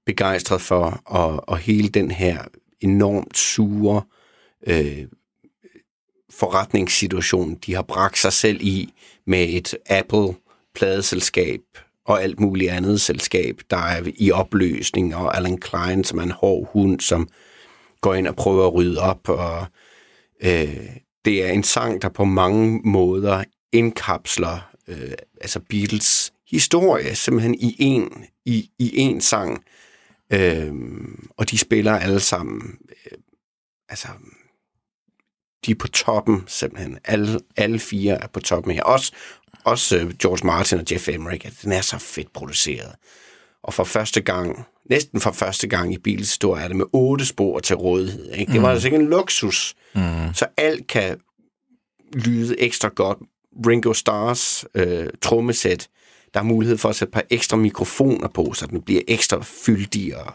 begejstret 0.06 0.60
for, 0.60 1.02
og, 1.04 1.48
og 1.48 1.58
hele 1.58 1.88
den 1.88 2.10
her 2.10 2.44
enormt 2.84 3.36
sure 3.36 4.02
øh, 4.66 5.04
forretningssituation, 6.30 7.54
de 7.54 7.74
har 7.74 7.82
bragt 7.82 8.18
sig 8.18 8.32
selv 8.32 8.58
i 8.60 8.92
med 9.26 9.48
et 9.48 9.74
Apple-pladeselskab 9.86 11.60
og 12.04 12.22
alt 12.22 12.40
muligt 12.40 12.70
andet 12.70 13.00
selskab, 13.00 13.60
der 13.70 13.76
er 13.76 14.02
i 14.16 14.30
opløsning, 14.30 15.16
og 15.16 15.36
Alan 15.36 15.58
Klein, 15.58 16.04
som 16.04 16.18
er 16.18 16.22
en 16.22 16.30
hård 16.30 16.68
hund, 16.72 17.00
som 17.00 17.28
går 18.00 18.14
ind 18.14 18.26
og 18.26 18.36
prøver 18.36 18.66
at 18.66 18.74
rydde 18.74 19.00
op, 19.00 19.28
og 19.28 19.66
øh, 20.44 20.86
det 21.24 21.44
er 21.44 21.50
en 21.50 21.62
sang, 21.62 22.02
der 22.02 22.08
på 22.08 22.24
mange 22.24 22.80
måder 22.84 23.44
indkapsler 23.72 24.70
øh, 24.88 25.12
altså 25.40 25.60
Beatles 25.68 26.32
historie 26.50 27.14
simpelthen 27.14 27.54
i 27.54 27.76
en, 27.78 28.24
i, 28.44 28.70
i 28.78 28.98
en 28.98 29.20
sang. 29.20 29.64
Øh, 30.32 30.72
og 31.36 31.50
de 31.50 31.58
spiller 31.58 31.92
alle 31.92 32.20
sammen, 32.20 32.78
øh, 32.90 33.18
altså, 33.88 34.08
de 35.66 35.70
er 35.70 35.74
på 35.74 35.88
toppen 35.88 36.44
simpelthen. 36.46 36.98
Alle, 37.04 37.40
alle 37.56 37.78
fire 37.78 38.22
er 38.22 38.26
på 38.26 38.40
toppen 38.40 38.74
her. 38.74 38.82
Også, 38.82 39.12
også 39.64 39.98
øh, 39.98 40.14
George 40.14 40.46
Martin 40.46 40.78
og 40.78 40.84
Jeff 40.92 41.08
Emmerich, 41.08 41.46
at 41.46 41.58
den 41.62 41.72
er 41.72 41.80
så 41.80 41.98
fedt 41.98 42.32
produceret. 42.32 42.94
Og 43.62 43.74
for 43.74 43.84
første 43.84 44.20
gang, 44.20 44.64
næsten 44.90 45.20
for 45.20 45.32
første 45.32 45.68
gang 45.68 45.94
i 45.94 45.98
Beatles 45.98 46.28
historie, 46.28 46.64
er 46.64 46.68
det 46.68 46.76
med 46.76 46.86
otte 46.92 47.26
spor 47.26 47.58
til 47.58 47.76
rådighed. 47.76 48.32
Ikke? 48.32 48.52
Det 48.52 48.62
var 48.62 48.70
altså 48.70 48.88
ikke 48.88 48.98
en 48.98 49.08
luksus. 49.08 49.74
Mm. 49.94 50.34
Så 50.34 50.46
alt 50.56 50.86
kan 50.86 51.20
lyde 52.14 52.60
ekstra 52.60 52.88
godt. 52.88 53.18
Ringo 53.66 53.92
Stars 53.92 54.64
øh, 54.74 55.08
trommesæt, 55.22 55.88
der 56.34 56.40
er 56.40 56.44
mulighed 56.44 56.78
for 56.78 56.88
at 56.88 56.96
sætte 56.96 57.10
et 57.10 57.14
par 57.14 57.24
ekstra 57.30 57.56
mikrofoner 57.56 58.28
på, 58.28 58.52
så 58.54 58.66
den 58.66 58.82
bliver 58.82 59.02
ekstra 59.08 59.38
fyldig, 59.42 60.16
og 60.16 60.34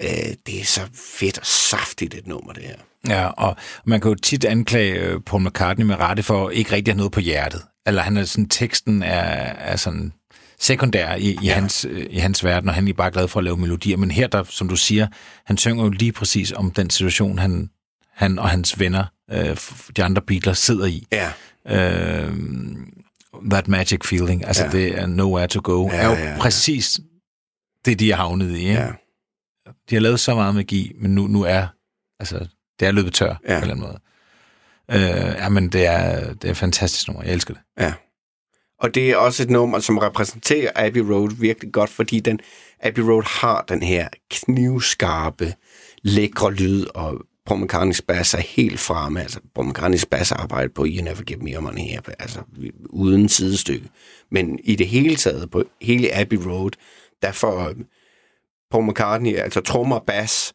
øh, 0.00 0.34
det 0.46 0.60
er 0.60 0.64
så 0.64 0.80
fedt 0.94 1.38
og 1.38 1.46
saftigt 1.46 2.14
et 2.14 2.26
nummer, 2.26 2.52
det 2.52 2.62
her. 2.62 2.76
Ja, 3.08 3.26
og 3.26 3.56
man 3.86 4.00
kan 4.00 4.08
jo 4.08 4.14
tit 4.14 4.44
anklage 4.44 4.94
øh, 4.94 5.20
Paul 5.20 5.42
McCartney 5.42 5.86
med 5.86 5.96
rette 6.00 6.22
for 6.22 6.50
ikke 6.50 6.72
rigtig 6.72 6.90
at 6.90 6.94
have 6.94 6.98
noget 6.98 7.12
på 7.12 7.20
hjertet. 7.20 7.62
Eller 7.86 8.02
han 8.02 8.16
er 8.16 8.24
sådan, 8.24 8.48
teksten 8.48 9.02
er, 9.02 9.22
er 9.58 9.76
sådan 9.76 10.12
sekundær 10.58 11.14
i, 11.14 11.22
i, 11.22 11.38
ja. 11.42 11.54
hans, 11.54 11.86
øh, 11.90 12.06
i 12.10 12.18
hans 12.18 12.44
verden, 12.44 12.68
og 12.68 12.74
han 12.74 12.88
er 12.88 12.92
bare 12.92 13.10
glad 13.10 13.28
for 13.28 13.40
at 13.40 13.44
lave 13.44 13.56
melodier. 13.56 13.96
Men 13.96 14.10
her, 14.10 14.26
der, 14.26 14.44
som 14.44 14.68
du 14.68 14.76
siger, 14.76 15.06
han 15.46 15.56
synger 15.56 15.84
jo 15.84 15.90
lige 15.90 16.12
præcis 16.12 16.52
om 16.52 16.70
den 16.70 16.90
situation, 16.90 17.38
han, 17.38 17.70
han 18.14 18.38
og 18.38 18.48
hans 18.48 18.78
venner, 18.78 19.04
øh, 19.32 19.56
de 19.96 20.04
andre 20.04 20.22
Beatles, 20.22 20.58
sidder 20.58 20.86
i. 20.86 21.06
Ja, 21.12 21.32
Øh, 21.68 22.32
that 23.50 23.68
magic 23.68 24.04
feeling, 24.04 24.46
altså 24.46 24.64
ja. 24.64 24.70
Det 24.70 24.98
er 24.98 25.06
nowhere 25.06 25.46
to 25.46 25.60
go, 25.64 25.88
Ja, 25.88 25.96
er 25.96 26.06
jo 26.06 26.12
ja, 26.12 26.32
ja. 26.32 26.38
præcis 26.40 27.00
det, 27.84 27.98
de 27.98 28.10
er 28.10 28.16
havnet 28.16 28.50
i. 28.50 28.54
Ikke? 28.54 28.72
ja. 28.72 28.92
De 29.90 29.94
har 29.94 30.00
lavet 30.00 30.20
så 30.20 30.34
meget 30.34 30.54
magi, 30.54 30.92
men 31.00 31.14
nu, 31.14 31.26
nu 31.26 31.42
er 31.42 31.66
altså, 32.20 32.46
det 32.80 32.88
er 32.88 32.92
løbet 32.92 33.14
tør 33.14 33.28
ja. 33.28 33.34
på 33.34 33.44
en 33.44 33.70
eller 33.70 33.74
anden 33.74 33.80
måde. 33.86 34.00
Øh, 34.90 35.34
ja, 35.38 35.48
men 35.48 35.68
det 35.68 35.86
er, 35.86 36.32
det 36.34 36.44
er 36.44 36.50
et 36.50 36.56
fantastisk 36.56 37.08
nummer. 37.08 37.22
Jeg 37.22 37.32
elsker 37.32 37.54
det. 37.54 37.62
Ja. 37.78 37.92
Og 38.80 38.94
det 38.94 39.10
er 39.10 39.16
også 39.16 39.42
et 39.42 39.50
nummer, 39.50 39.78
som 39.78 39.98
repræsenterer 39.98 40.70
Abbey 40.74 41.00
Road 41.00 41.30
virkelig 41.40 41.72
godt, 41.72 41.90
fordi 41.90 42.20
den 42.20 42.40
Abbey 42.80 43.02
Road 43.02 43.40
har 43.40 43.64
den 43.68 43.82
her 43.82 44.08
knivskarpe, 44.30 45.54
lækre 46.02 46.52
lyd, 46.52 46.86
og 46.94 47.20
Paul 47.46 47.62
McCartney's 47.62 48.00
bass 48.08 48.34
er 48.34 48.38
helt 48.38 48.80
fremme. 48.80 49.22
Altså, 49.22 49.40
Paul 49.54 49.68
McCartney's 49.68 50.04
bass 50.10 50.32
arbejde 50.32 50.68
på 50.68 50.86
You 50.88 51.04
Never 51.04 51.22
Give 51.22 51.38
Me 51.38 51.52
Your 51.52 51.60
Money 51.60 51.82
her, 51.82 52.00
altså 52.18 52.40
uden 52.90 53.28
sidestykke. 53.28 53.88
Men 54.30 54.58
i 54.64 54.76
det 54.76 54.88
hele 54.88 55.16
taget, 55.16 55.50
på 55.50 55.64
hele 55.82 56.14
Abbey 56.16 56.36
Road, 56.36 56.70
der 57.22 57.32
får 57.32 57.74
Paul 58.70 58.90
McCartney, 58.90 59.36
altså 59.36 59.60
trommer 59.60 59.96
og 59.96 60.04
bass, 60.06 60.52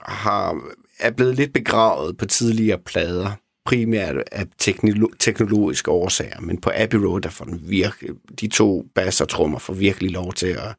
har, 0.00 0.60
er 1.00 1.10
blevet 1.10 1.34
lidt 1.34 1.52
begravet 1.52 2.16
på 2.16 2.26
tidligere 2.26 2.78
plader, 2.78 3.32
primært 3.64 4.16
af 4.32 4.46
teknolo- 4.62 5.16
teknologiske 5.18 5.90
årsager, 5.90 6.40
men 6.40 6.60
på 6.60 6.70
Abbey 6.74 6.98
Road, 6.98 7.20
der 7.20 7.30
får 7.30 7.44
den 7.44 7.60
virkelig, 7.64 8.10
de 8.40 8.48
to 8.48 8.84
bass 8.94 9.20
og 9.20 9.28
trommer 9.28 9.58
får 9.58 9.72
virkelig 9.72 10.10
lov 10.10 10.32
til 10.32 10.46
at, 10.46 10.74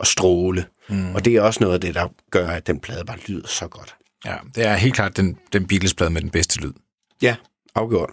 at 0.00 0.06
stråle. 0.06 0.64
Mm. 0.88 1.14
Og 1.14 1.24
det 1.24 1.36
er 1.36 1.42
også 1.42 1.60
noget 1.60 1.74
af 1.74 1.80
det, 1.80 1.94
der 1.94 2.08
gør, 2.30 2.48
at 2.48 2.66
den 2.66 2.80
plade 2.80 3.04
bare 3.04 3.18
lyder 3.26 3.46
så 3.46 3.68
godt. 3.68 3.96
Ja, 4.24 4.36
det 4.54 4.66
er 4.66 4.74
helt 4.76 4.94
klart 4.94 5.16
den, 5.16 5.36
den 5.52 5.66
Beatles-plade 5.66 6.10
med 6.10 6.20
den 6.22 6.30
bedste 6.30 6.60
lyd. 6.60 6.72
Ja, 7.22 7.36
afgjort. 7.74 8.10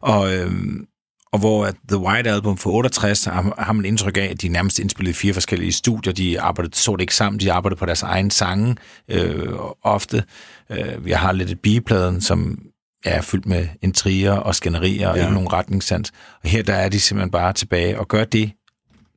Og, 0.00 0.34
øhm, 0.36 0.86
og 1.32 1.38
hvor 1.38 1.66
at 1.66 1.74
The 1.88 1.98
White 1.98 2.30
Album 2.30 2.56
for 2.56 2.70
68 2.70 3.24
har, 3.24 3.54
har 3.58 3.72
man 3.72 3.84
indtryk 3.84 4.16
af, 4.16 4.22
at 4.30 4.42
de 4.42 4.48
nærmest 4.48 4.78
indspillede 4.78 5.14
fire 5.14 5.34
forskellige 5.34 5.72
studier. 5.72 6.12
De 6.12 6.40
arbejdede 6.40 6.76
så 6.76 6.92
det 6.92 7.00
ikke 7.00 7.14
sammen, 7.14 7.40
de 7.40 7.52
arbejdede 7.52 7.78
på 7.78 7.86
deres 7.86 8.02
egen 8.02 8.30
sange 8.30 8.76
øh, 9.08 9.52
ofte. 9.82 10.24
Øh, 10.70 11.04
vi 11.04 11.10
har 11.10 11.32
lidt 11.32 11.50
et 11.50 11.60
bigepladen, 11.60 12.20
som 12.20 12.58
er 13.04 13.20
fyldt 13.22 13.46
med 13.46 13.68
intriger 13.82 14.32
og 14.32 14.54
skænderier 14.54 15.08
og 15.08 15.16
Ja. 15.16 15.22
ikke 15.22 15.32
nogen 15.34 15.52
retningssans. 15.52 16.12
Og 16.42 16.48
her 16.50 16.62
der 16.62 16.74
er 16.74 16.88
de 16.88 17.00
simpelthen 17.00 17.30
bare 17.30 17.52
tilbage 17.52 17.98
og 17.98 18.08
gør 18.08 18.24
det, 18.24 18.52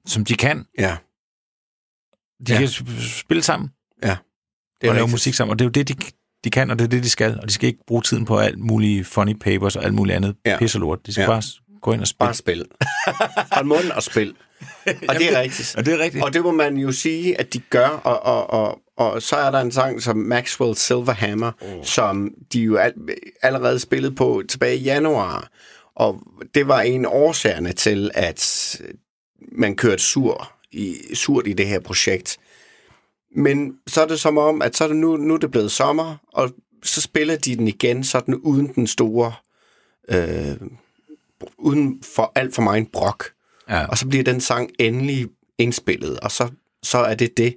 som 0.06 0.26
de 0.26 0.36
kan. 0.36 0.66
Ja, 0.80 0.98
De 2.48 2.54
Ja. 2.54 2.54
ja. 2.54 2.60
kan 2.60 2.68
sp- 2.68 3.20
spille 3.20 3.44
sammen 3.44 3.70
det 4.82 4.90
og 4.90 4.96
lave 4.96 5.08
musik 5.08 5.34
sammen, 5.34 5.52
og 5.52 5.60
det 5.60 5.66
er 5.66 5.68
jo 5.68 5.72
det, 5.72 5.88
de, 5.88 5.94
de 6.44 6.50
kan, 6.50 6.72
og 6.72 6.80
det 6.80 6.86
er 6.86 6.90
det, 6.90 7.04
de 7.04 7.10
skal. 7.10 7.40
Og 7.42 7.48
de 7.48 7.54
skal 7.54 7.68
ikke 7.68 7.80
bruge 7.88 8.02
tiden 8.02 8.26
på 8.26 8.38
alt 8.38 8.60
muligt 8.60 9.08
funny 9.08 9.34
papers 9.40 9.76
og 9.76 9.84
alt 9.84 9.94
muligt 9.94 10.16
andet 10.16 10.36
Ja. 10.46 10.58
pis 10.60 10.76
og 10.76 10.82
lort. 10.82 11.00
De 11.06 11.12
skal 11.14 11.22
Ja. 11.22 11.28
bare 11.28 11.42
gå 11.82 11.94
ind 11.94 12.02
og 12.02 12.08
spille. 12.08 12.26
Bare 12.28 12.34
spil. 12.34 12.66
Hold 13.52 13.66
munden 13.66 13.92
og 13.92 14.04
spil. 14.04 14.34
Og 15.10 15.16
det 15.16 15.34
er 15.34 15.40
rigtigt. 15.42 15.76
Og 15.78 15.86
det 15.86 15.94
er 15.94 15.98
rigtigt. 16.00 16.24
Og 16.24 16.34
det 16.34 16.42
må 16.44 16.52
man 16.52 16.78
jo 16.78 16.92
sige, 16.92 17.40
at 17.40 17.54
de 17.54 17.60
gør, 17.60 17.88
og, 17.88 18.24
og, 18.26 18.50
og, 18.50 18.80
og 18.98 19.22
så 19.22 19.36
er 19.36 19.52
der 19.52 19.60
en 19.62 19.72
sang 19.72 20.02
som 20.02 20.18
Maxwell 20.18 20.76
Silverhammer, 20.76 21.52
oh. 21.62 21.84
som 21.84 22.32
de 22.54 22.60
jo 22.60 22.76
al, 22.76 22.94
allerede 23.44 23.80
spillede 23.80 24.16
på 24.16 24.44
tilbage 24.50 24.78
i 24.78 24.84
januar. 24.84 25.50
Og 25.96 26.22
det 26.56 26.68
var 26.68 26.82
en 26.82 27.06
årsagerne 27.06 27.72
til, 27.74 28.12
at 28.14 28.82
man 29.52 29.76
kørte 29.76 30.04
sur 30.04 30.52
i, 30.72 30.96
surt 31.14 31.48
i 31.48 31.54
det 31.54 31.68
her 31.68 31.80
projekt. 31.80 32.38
Men 33.36 33.78
så 33.88 34.02
er 34.02 34.08
det 34.08 34.20
som 34.20 34.38
om, 34.38 34.62
at 34.62 34.76
så 34.76 34.84
er 34.84 34.88
det 34.88 34.98
nu, 34.98 35.18
nu 35.18 35.34
er 35.34 35.38
det 35.38 35.52
blevet 35.52 35.72
sommer, 35.72 36.16
og 36.34 36.52
så 36.84 37.02
spiller 37.02 37.36
de 37.36 37.56
den 37.56 37.68
igen, 37.68 38.04
sådan 38.04 38.36
uden 38.36 38.68
den 38.76 38.88
store, 38.88 39.34
øh, 40.10 40.56
uden 41.58 42.04
for 42.16 42.32
alt 42.36 42.56
for 42.56 42.62
meget 42.62 42.88
brok. 42.92 43.26
Ja. 43.70 43.86
Og 43.86 43.98
så 43.98 44.08
bliver 44.08 44.24
den 44.24 44.42
sang 44.42 44.70
endelig 44.80 45.28
indspillet, 45.58 46.20
og 46.20 46.32
så, 46.32 46.50
så 46.84 46.98
er 46.98 47.16
det 47.16 47.38
det. 47.38 47.56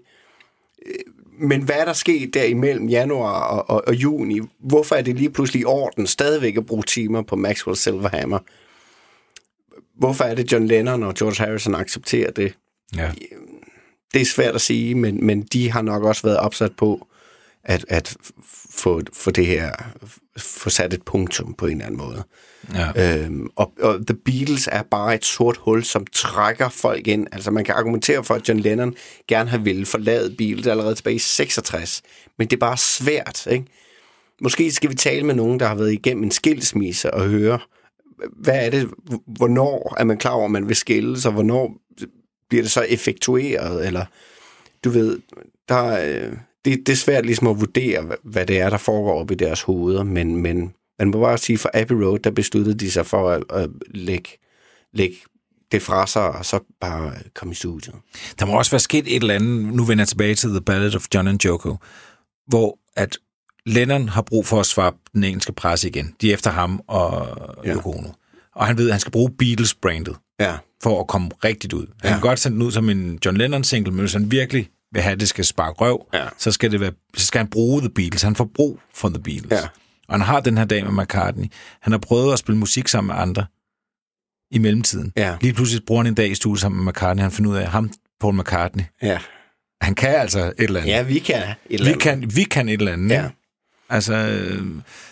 Men 1.39 1.63
hvad 1.63 1.77
er 1.77 1.85
der 1.85 1.93
sket 1.93 2.35
der 2.35 2.45
imellem 2.45 2.89
januar 2.89 3.41
og, 3.41 3.71
og, 3.71 3.83
og 3.87 3.95
juni? 3.95 4.41
Hvorfor 4.59 4.95
er 4.95 5.03
det 5.03 5.17
lige 5.17 5.31
pludselig 5.31 5.61
i 5.61 5.65
orden 5.65 6.07
stadigvæk 6.07 6.57
at 6.57 6.67
bruge 6.67 6.83
timer 6.83 7.23
på 7.23 7.37
Maxwell 7.37 7.77
Silverhammer? 7.77 8.39
hvorfor 10.01 10.25
er 10.25 10.35
det 10.35 10.53
John 10.53 10.67
Lennon 10.67 11.03
og 11.03 11.15
George 11.15 11.45
Harrison 11.45 11.75
accepterer 11.75 12.31
det? 12.31 12.55
Ja. 12.97 13.11
Det 14.15 14.21
er 14.21 14.27
svært 14.27 14.55
at 14.55 14.61
sige, 14.61 14.95
men, 14.95 15.27
men 15.27 15.43
de 15.43 15.71
har 15.71 15.83
nok 15.83 16.03
også 16.03 16.23
været 16.23 16.39
opsat 16.39 16.73
på 16.77 17.07
at, 17.65 17.85
at 17.89 18.17
få, 18.71 19.01
få 19.13 19.31
det 19.31 19.47
her, 19.47 19.73
få 20.39 20.71
sat 20.71 20.95
et 20.95 21.03
punktum 21.03 21.55
på 21.55 21.67
en 21.67 21.73
eller 21.73 21.87
anden 21.87 21.99
måde. 21.99 22.25
ja. 22.75 23.23
Øhm, 23.25 23.49
og, 23.57 23.73
og 23.83 24.07
The 24.07 24.17
Beatles 24.25 24.69
er 24.73 24.83
bare 24.83 25.15
et 25.15 25.25
sort 25.25 25.57
hul, 25.57 25.85
som 25.85 26.07
trækker 26.13 26.69
folk 26.69 27.07
ind. 27.07 27.27
Altså 27.33 27.51
man 27.51 27.65
kan 27.65 27.75
argumentere 27.75 28.25
for, 28.25 28.35
at 28.35 28.49
John 28.49 28.61
Lennon 28.61 28.95
gerne 29.29 29.51
har 29.51 29.59
ville 29.59 29.87
forlade 29.87 30.35
Beatles 30.39 30.67
allerede 30.67 30.95
tilbage 30.95 31.17
i 31.17 31.19
66, 31.19 32.03
men 32.39 32.49
det 32.49 32.57
er 32.57 32.61
bare 32.61 32.77
svært, 32.77 33.47
ikke? 33.51 33.65
Måske 34.43 34.73
skal 34.73 34.91
vi 34.91 34.95
tale 34.95 35.27
med 35.27 35.35
nogen, 35.35 35.61
der 35.61 35.67
har 35.67 35.75
været 35.75 35.93
igennem 35.93 36.25
en 36.25 36.31
skilsmisse 36.31 37.15
og 37.15 37.29
høre, 37.29 37.59
hvad 38.37 38.67
er 38.67 38.71
det, 38.71 38.91
hvornår 39.27 39.95
er 39.99 40.05
man 40.05 40.19
klar 40.19 40.31
over, 40.31 40.45
at 40.45 40.51
man 40.51 40.69
vil 40.69 40.77
skilles, 40.77 41.27
og 41.27 41.33
hvornår 41.33 41.77
bliver 42.51 42.63
det 42.63 42.71
så 42.71 42.87
effektueret, 42.89 43.87
eller 43.87 44.05
du 44.85 44.91
ved, 44.91 45.19
der, 45.69 45.75
er, 45.75 46.31
det, 46.65 46.79
det 46.87 46.89
er 46.89 46.97
svært 46.97 47.27
ligesom 47.27 47.47
at 47.47 47.61
vurdere, 47.61 48.03
hvad- 48.03 48.17
hvad 48.25 48.47
det 48.47 48.59
er, 48.61 48.71
der 48.71 48.77
foregår 48.79 49.21
op 49.21 49.31
i 49.31 49.35
deres 49.35 49.63
hoveder, 49.63 50.03
men, 50.03 50.37
men 50.37 50.75
man 50.99 51.09
må 51.11 51.21
bare 51.21 51.39
sige, 51.39 51.59
for 51.59 51.71
Abbey 51.75 51.95
Road, 51.95 52.19
der 52.19 52.31
besluttede 52.31 52.79
de 52.79 52.91
sig 52.91 53.07
for 53.07 53.31
at, 53.31 53.43
at 53.51 53.71
lægge, 53.91 54.31
lægge 54.93 55.17
det 55.73 55.83
fra 55.83 56.07
sig, 56.07 56.23
og 56.31 56.45
så 56.47 56.61
bare 56.81 57.13
komme 57.35 57.53
i 57.53 57.55
studiet. 57.55 57.95
Der 58.39 58.47
må 58.47 58.53
også 58.59 58.71
være 58.71 58.79
sket 58.81 59.05
et 59.17 59.17
eller 59.17 59.35
andet, 59.35 59.75
nu 59.75 59.85
vender 59.85 60.03
jeg 60.03 60.09
tilbage 60.09 60.35
til 60.35 60.49
The 60.51 60.61
Ballad 60.61 60.95
of 60.95 61.07
John 61.15 61.29
and 61.29 61.45
Joko, 61.45 61.77
hvor 62.47 62.79
at 62.97 63.19
Lennon 63.67 64.09
har 64.09 64.23
brug 64.23 64.47
for 64.47 64.61
at 64.61 64.67
svare 64.67 64.93
den 65.15 65.25
engelske 65.25 65.53
presse 65.53 65.89
igen. 65.89 66.15
De 66.21 66.31
er 66.31 66.35
efter 66.35 66.51
ham 66.51 66.81
og 66.87 67.29
Ja. 67.65 67.75
Yoko 67.75 67.91
Ono. 67.91 68.09
Og 68.55 68.67
han 68.67 68.79
ved, 68.79 68.87
at 68.89 68.93
han 68.93 69.01
skal 69.01 69.13
bruge 69.13 69.31
Beatles-brandet 69.39 70.17
Ja, 70.41 70.57
for 70.83 71.01
at 71.01 71.07
komme 71.07 71.29
rigtigt 71.45 71.73
ud. 71.73 71.87
Han 71.87 72.09
Ja. 72.11 72.11
kan 72.11 72.21
godt 72.21 72.39
sende 72.39 72.55
den 72.55 72.67
ud 72.67 72.73
som 72.73 72.89
en 72.91 73.19
John 73.27 73.37
Lennon-single, 73.37 73.91
men 73.93 74.01
hvis 74.01 74.13
han 74.13 74.31
virkelig 74.31 74.69
vil 74.93 75.03
have, 75.03 75.13
at 75.13 75.21
det 75.21 75.29
skal 75.29 75.45
sparke 75.45 75.81
røv, 75.81 76.07
Ja. 76.15 76.25
så, 76.39 76.53
skal 76.53 76.71
det 76.73 76.81
være, 76.81 76.93
så 77.17 77.27
skal 77.27 77.39
han 77.39 77.49
bruge 77.51 77.81
The 77.81 77.91
Beatles. 77.91 78.23
Han 78.23 78.37
får 78.37 78.51
brug 78.55 78.81
for 78.95 79.09
The 79.09 79.19
Beatles. 79.23 79.53
Ja. 79.53 79.69
Og 80.09 80.15
han 80.15 80.21
har 80.21 80.41
den 80.41 80.59
her 80.59 80.65
dag 80.65 80.85
med 80.93 81.03
McCartney. 81.05 81.47
Han 81.81 81.93
har 81.93 81.99
prøvet 81.99 82.33
at 82.33 82.39
spille 82.39 82.59
musik 82.59 82.89
sammen 82.89 83.15
med 83.17 83.23
andre 83.23 83.47
i 84.51 84.59
mellemtiden. 84.59 85.13
Ja. 85.17 85.37
Lige 85.41 85.53
pludselig 85.55 85.85
bruger 85.87 86.03
han 86.03 86.07
en 86.11 86.15
dag 86.15 86.31
i 86.31 86.35
studiet 86.35 86.61
sammen 86.61 86.85
med 86.85 86.93
McCartney. 86.93 87.23
Han 87.23 87.31
finder 87.33 87.51
ud 87.51 87.57
af, 87.57 87.67
ham, 87.67 87.91
Paul 88.21 88.35
McCartney, 88.41 88.85
ja. 89.03 89.19
han 89.83 89.95
kan 89.95 90.09
altså 90.15 90.39
et 90.41 90.55
eller 90.59 90.81
andet. 90.81 90.93
Ja, 90.93 91.03
vi 91.03 91.19
kan 91.19 91.37
et 91.37 91.45
eller 91.71 91.85
vi, 91.87 91.91
andet. 91.91 92.03
kan, 92.03 92.31
vi 92.37 92.43
kan 92.43 92.69
et 92.69 92.79
eller 92.81 92.93
andet. 92.93 93.11
Ja. 93.11 93.25
ikke? 93.25 93.37
Altså, 93.91 94.15
øh, 94.15 94.63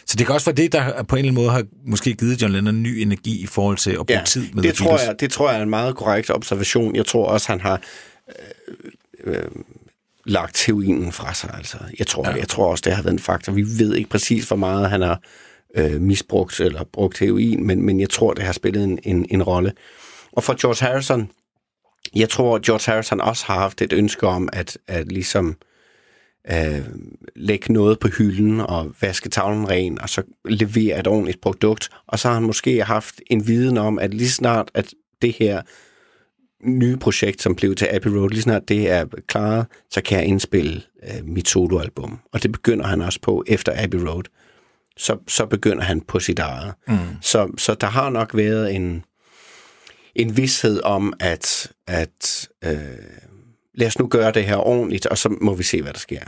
så 0.07 0.16
det 0.16 0.26
kan 0.26 0.35
også 0.35 0.47
være 0.47 0.57
det, 0.57 0.72
der 0.72 1.03
på 1.03 1.16
en 1.16 1.18
eller 1.18 1.31
anden 1.31 1.35
måde 1.35 1.51
har 1.51 1.64
måske 1.87 2.14
givet 2.14 2.43
John 2.43 2.53
Lennon 2.53 2.83
ny 2.83 2.89
energi 2.89 3.43
i 3.43 3.47
forhold 3.47 3.76
til 3.76 3.91
at 3.91 3.97
bruge 3.97 4.18
Ja, 4.18 4.24
tid 4.24 4.53
med 4.53 4.62
det 4.62 4.74
tror, 4.74 4.87
Beatles. 4.87 5.07
jeg, 5.07 5.20
det 5.20 5.31
tror 5.31 5.51
jeg 5.51 5.59
er 5.59 5.62
en 5.62 5.70
meget 5.70 5.97
korrekt 5.97 6.31
observation. 6.31 6.97
Jeg 6.97 7.07
tror 7.07 7.26
også, 7.26 7.49
han 7.49 7.61
har 7.61 7.81
øh, 9.26 9.35
øh, 9.35 9.43
lagt 10.24 10.66
heroinen 10.66 11.12
fra 11.12 11.35
sig. 11.35 11.51
Altså, 11.57 11.79
jeg, 11.99 12.07
tror, 12.07 12.29
ja. 12.29 12.37
jeg 12.37 12.49
tror 12.49 12.70
også, 12.70 12.83
det 12.87 12.93
har 12.93 13.03
været 13.03 13.12
en 13.12 13.18
faktor. 13.18 13.53
Vi 13.53 13.62
ved 13.62 13.95
ikke 13.95 14.11
præcis, 14.11 14.49
hvor 14.49 14.57
meget 14.57 14.91
han 14.91 15.03
har 15.03 15.20
øh, 15.76 16.01
misbrugt 16.01 16.61
eller 16.61 16.85
brugt 16.85 17.18
heroin, 17.18 17.66
men, 17.66 17.83
men 17.83 18.01
jeg 18.01 18.11
tror, 18.11 18.35
det 18.35 18.45
har 18.45 18.53
spillet 18.53 18.85
en, 18.85 18.99
en, 19.03 19.26
en 19.31 19.43
rolle. 19.43 19.72
Og 20.33 20.45
for 20.45 20.61
George 20.61 20.87
Harrison, 20.87 21.31
jeg 22.14 22.29
tror, 22.29 22.59
George 22.66 22.93
Harrison 22.93 23.20
også 23.20 23.45
har 23.47 23.55
haft 23.59 23.83
et 23.83 23.93
ønske 23.93 24.26
om 24.26 24.49
at, 24.53 24.79
at 24.87 25.12
ligesom 25.12 25.57
øh, 26.51 26.86
lægge 27.36 27.72
noget 27.72 27.99
på 27.99 28.09
hylden 28.09 28.61
og 28.61 28.94
vaske 29.01 29.28
tavlen 29.28 29.70
ren, 29.70 30.01
og 30.01 30.09
så 30.09 30.22
levere 30.44 31.01
et 31.01 31.07
ordentligt 31.07 31.40
produkt. 31.40 31.88
Og 32.07 32.18
så 32.18 32.28
har 32.28 32.34
han 32.34 32.42
måske 32.42 32.84
haft 32.84 33.20
en 33.30 33.46
viden 33.46 33.78
om, 33.78 33.99
at 33.99 34.14
lige 34.14 34.30
snart 34.30 34.70
at 34.74 34.94
det 35.22 35.32
her 35.32 35.62
nye 36.62 36.96
projekt, 36.96 37.42
som 37.42 37.55
blev 37.55 37.74
til 37.74 37.88
Abbey 37.90 38.11
Road, 38.11 38.30
lige 38.30 38.42
snart 38.42 38.68
det 38.68 38.90
er 38.90 39.05
klaret, 39.26 39.66
så 39.90 40.01
kan 40.03 40.18
jeg 40.18 40.26
indspille 40.26 40.82
øh, 41.03 41.24
mit 41.24 41.49
soloalbum. 41.49 42.18
Og 42.32 42.42
det 42.42 42.53
begynder 42.53 42.86
han 42.86 43.03
også 43.03 43.20
på 43.22 43.44
efter 43.46 43.72
Abbey 43.84 43.99
Road. 43.99 44.22
Så, 44.96 45.16
så 45.28 45.46
begynder 45.46 45.82
han 45.82 46.01
på 46.01 46.20
sit 46.20 46.38
eget. 46.38 46.74
Mm. 46.88 46.96
Så, 47.20 47.51
så 47.59 47.74
der 47.74 47.86
har 47.86 48.11
nok 48.11 48.36
været 48.36 48.74
en, 48.74 49.05
en 50.14 50.36
vidshed 50.36 50.80
om, 50.84 51.12
at, 51.20 51.72
at 51.86 52.49
øh, 52.64 52.78
lad 53.79 53.87
os 53.87 53.99
nu 53.99 54.07
gøre 54.07 54.33
det 54.33 54.45
her 54.45 54.57
ordentligt, 54.57 55.07
og 55.07 55.18
så 55.18 55.29
må 55.41 55.55
vi 55.55 55.62
se, 55.62 55.83
hvad 55.83 55.93
der 55.93 55.99
sker. 55.99 56.20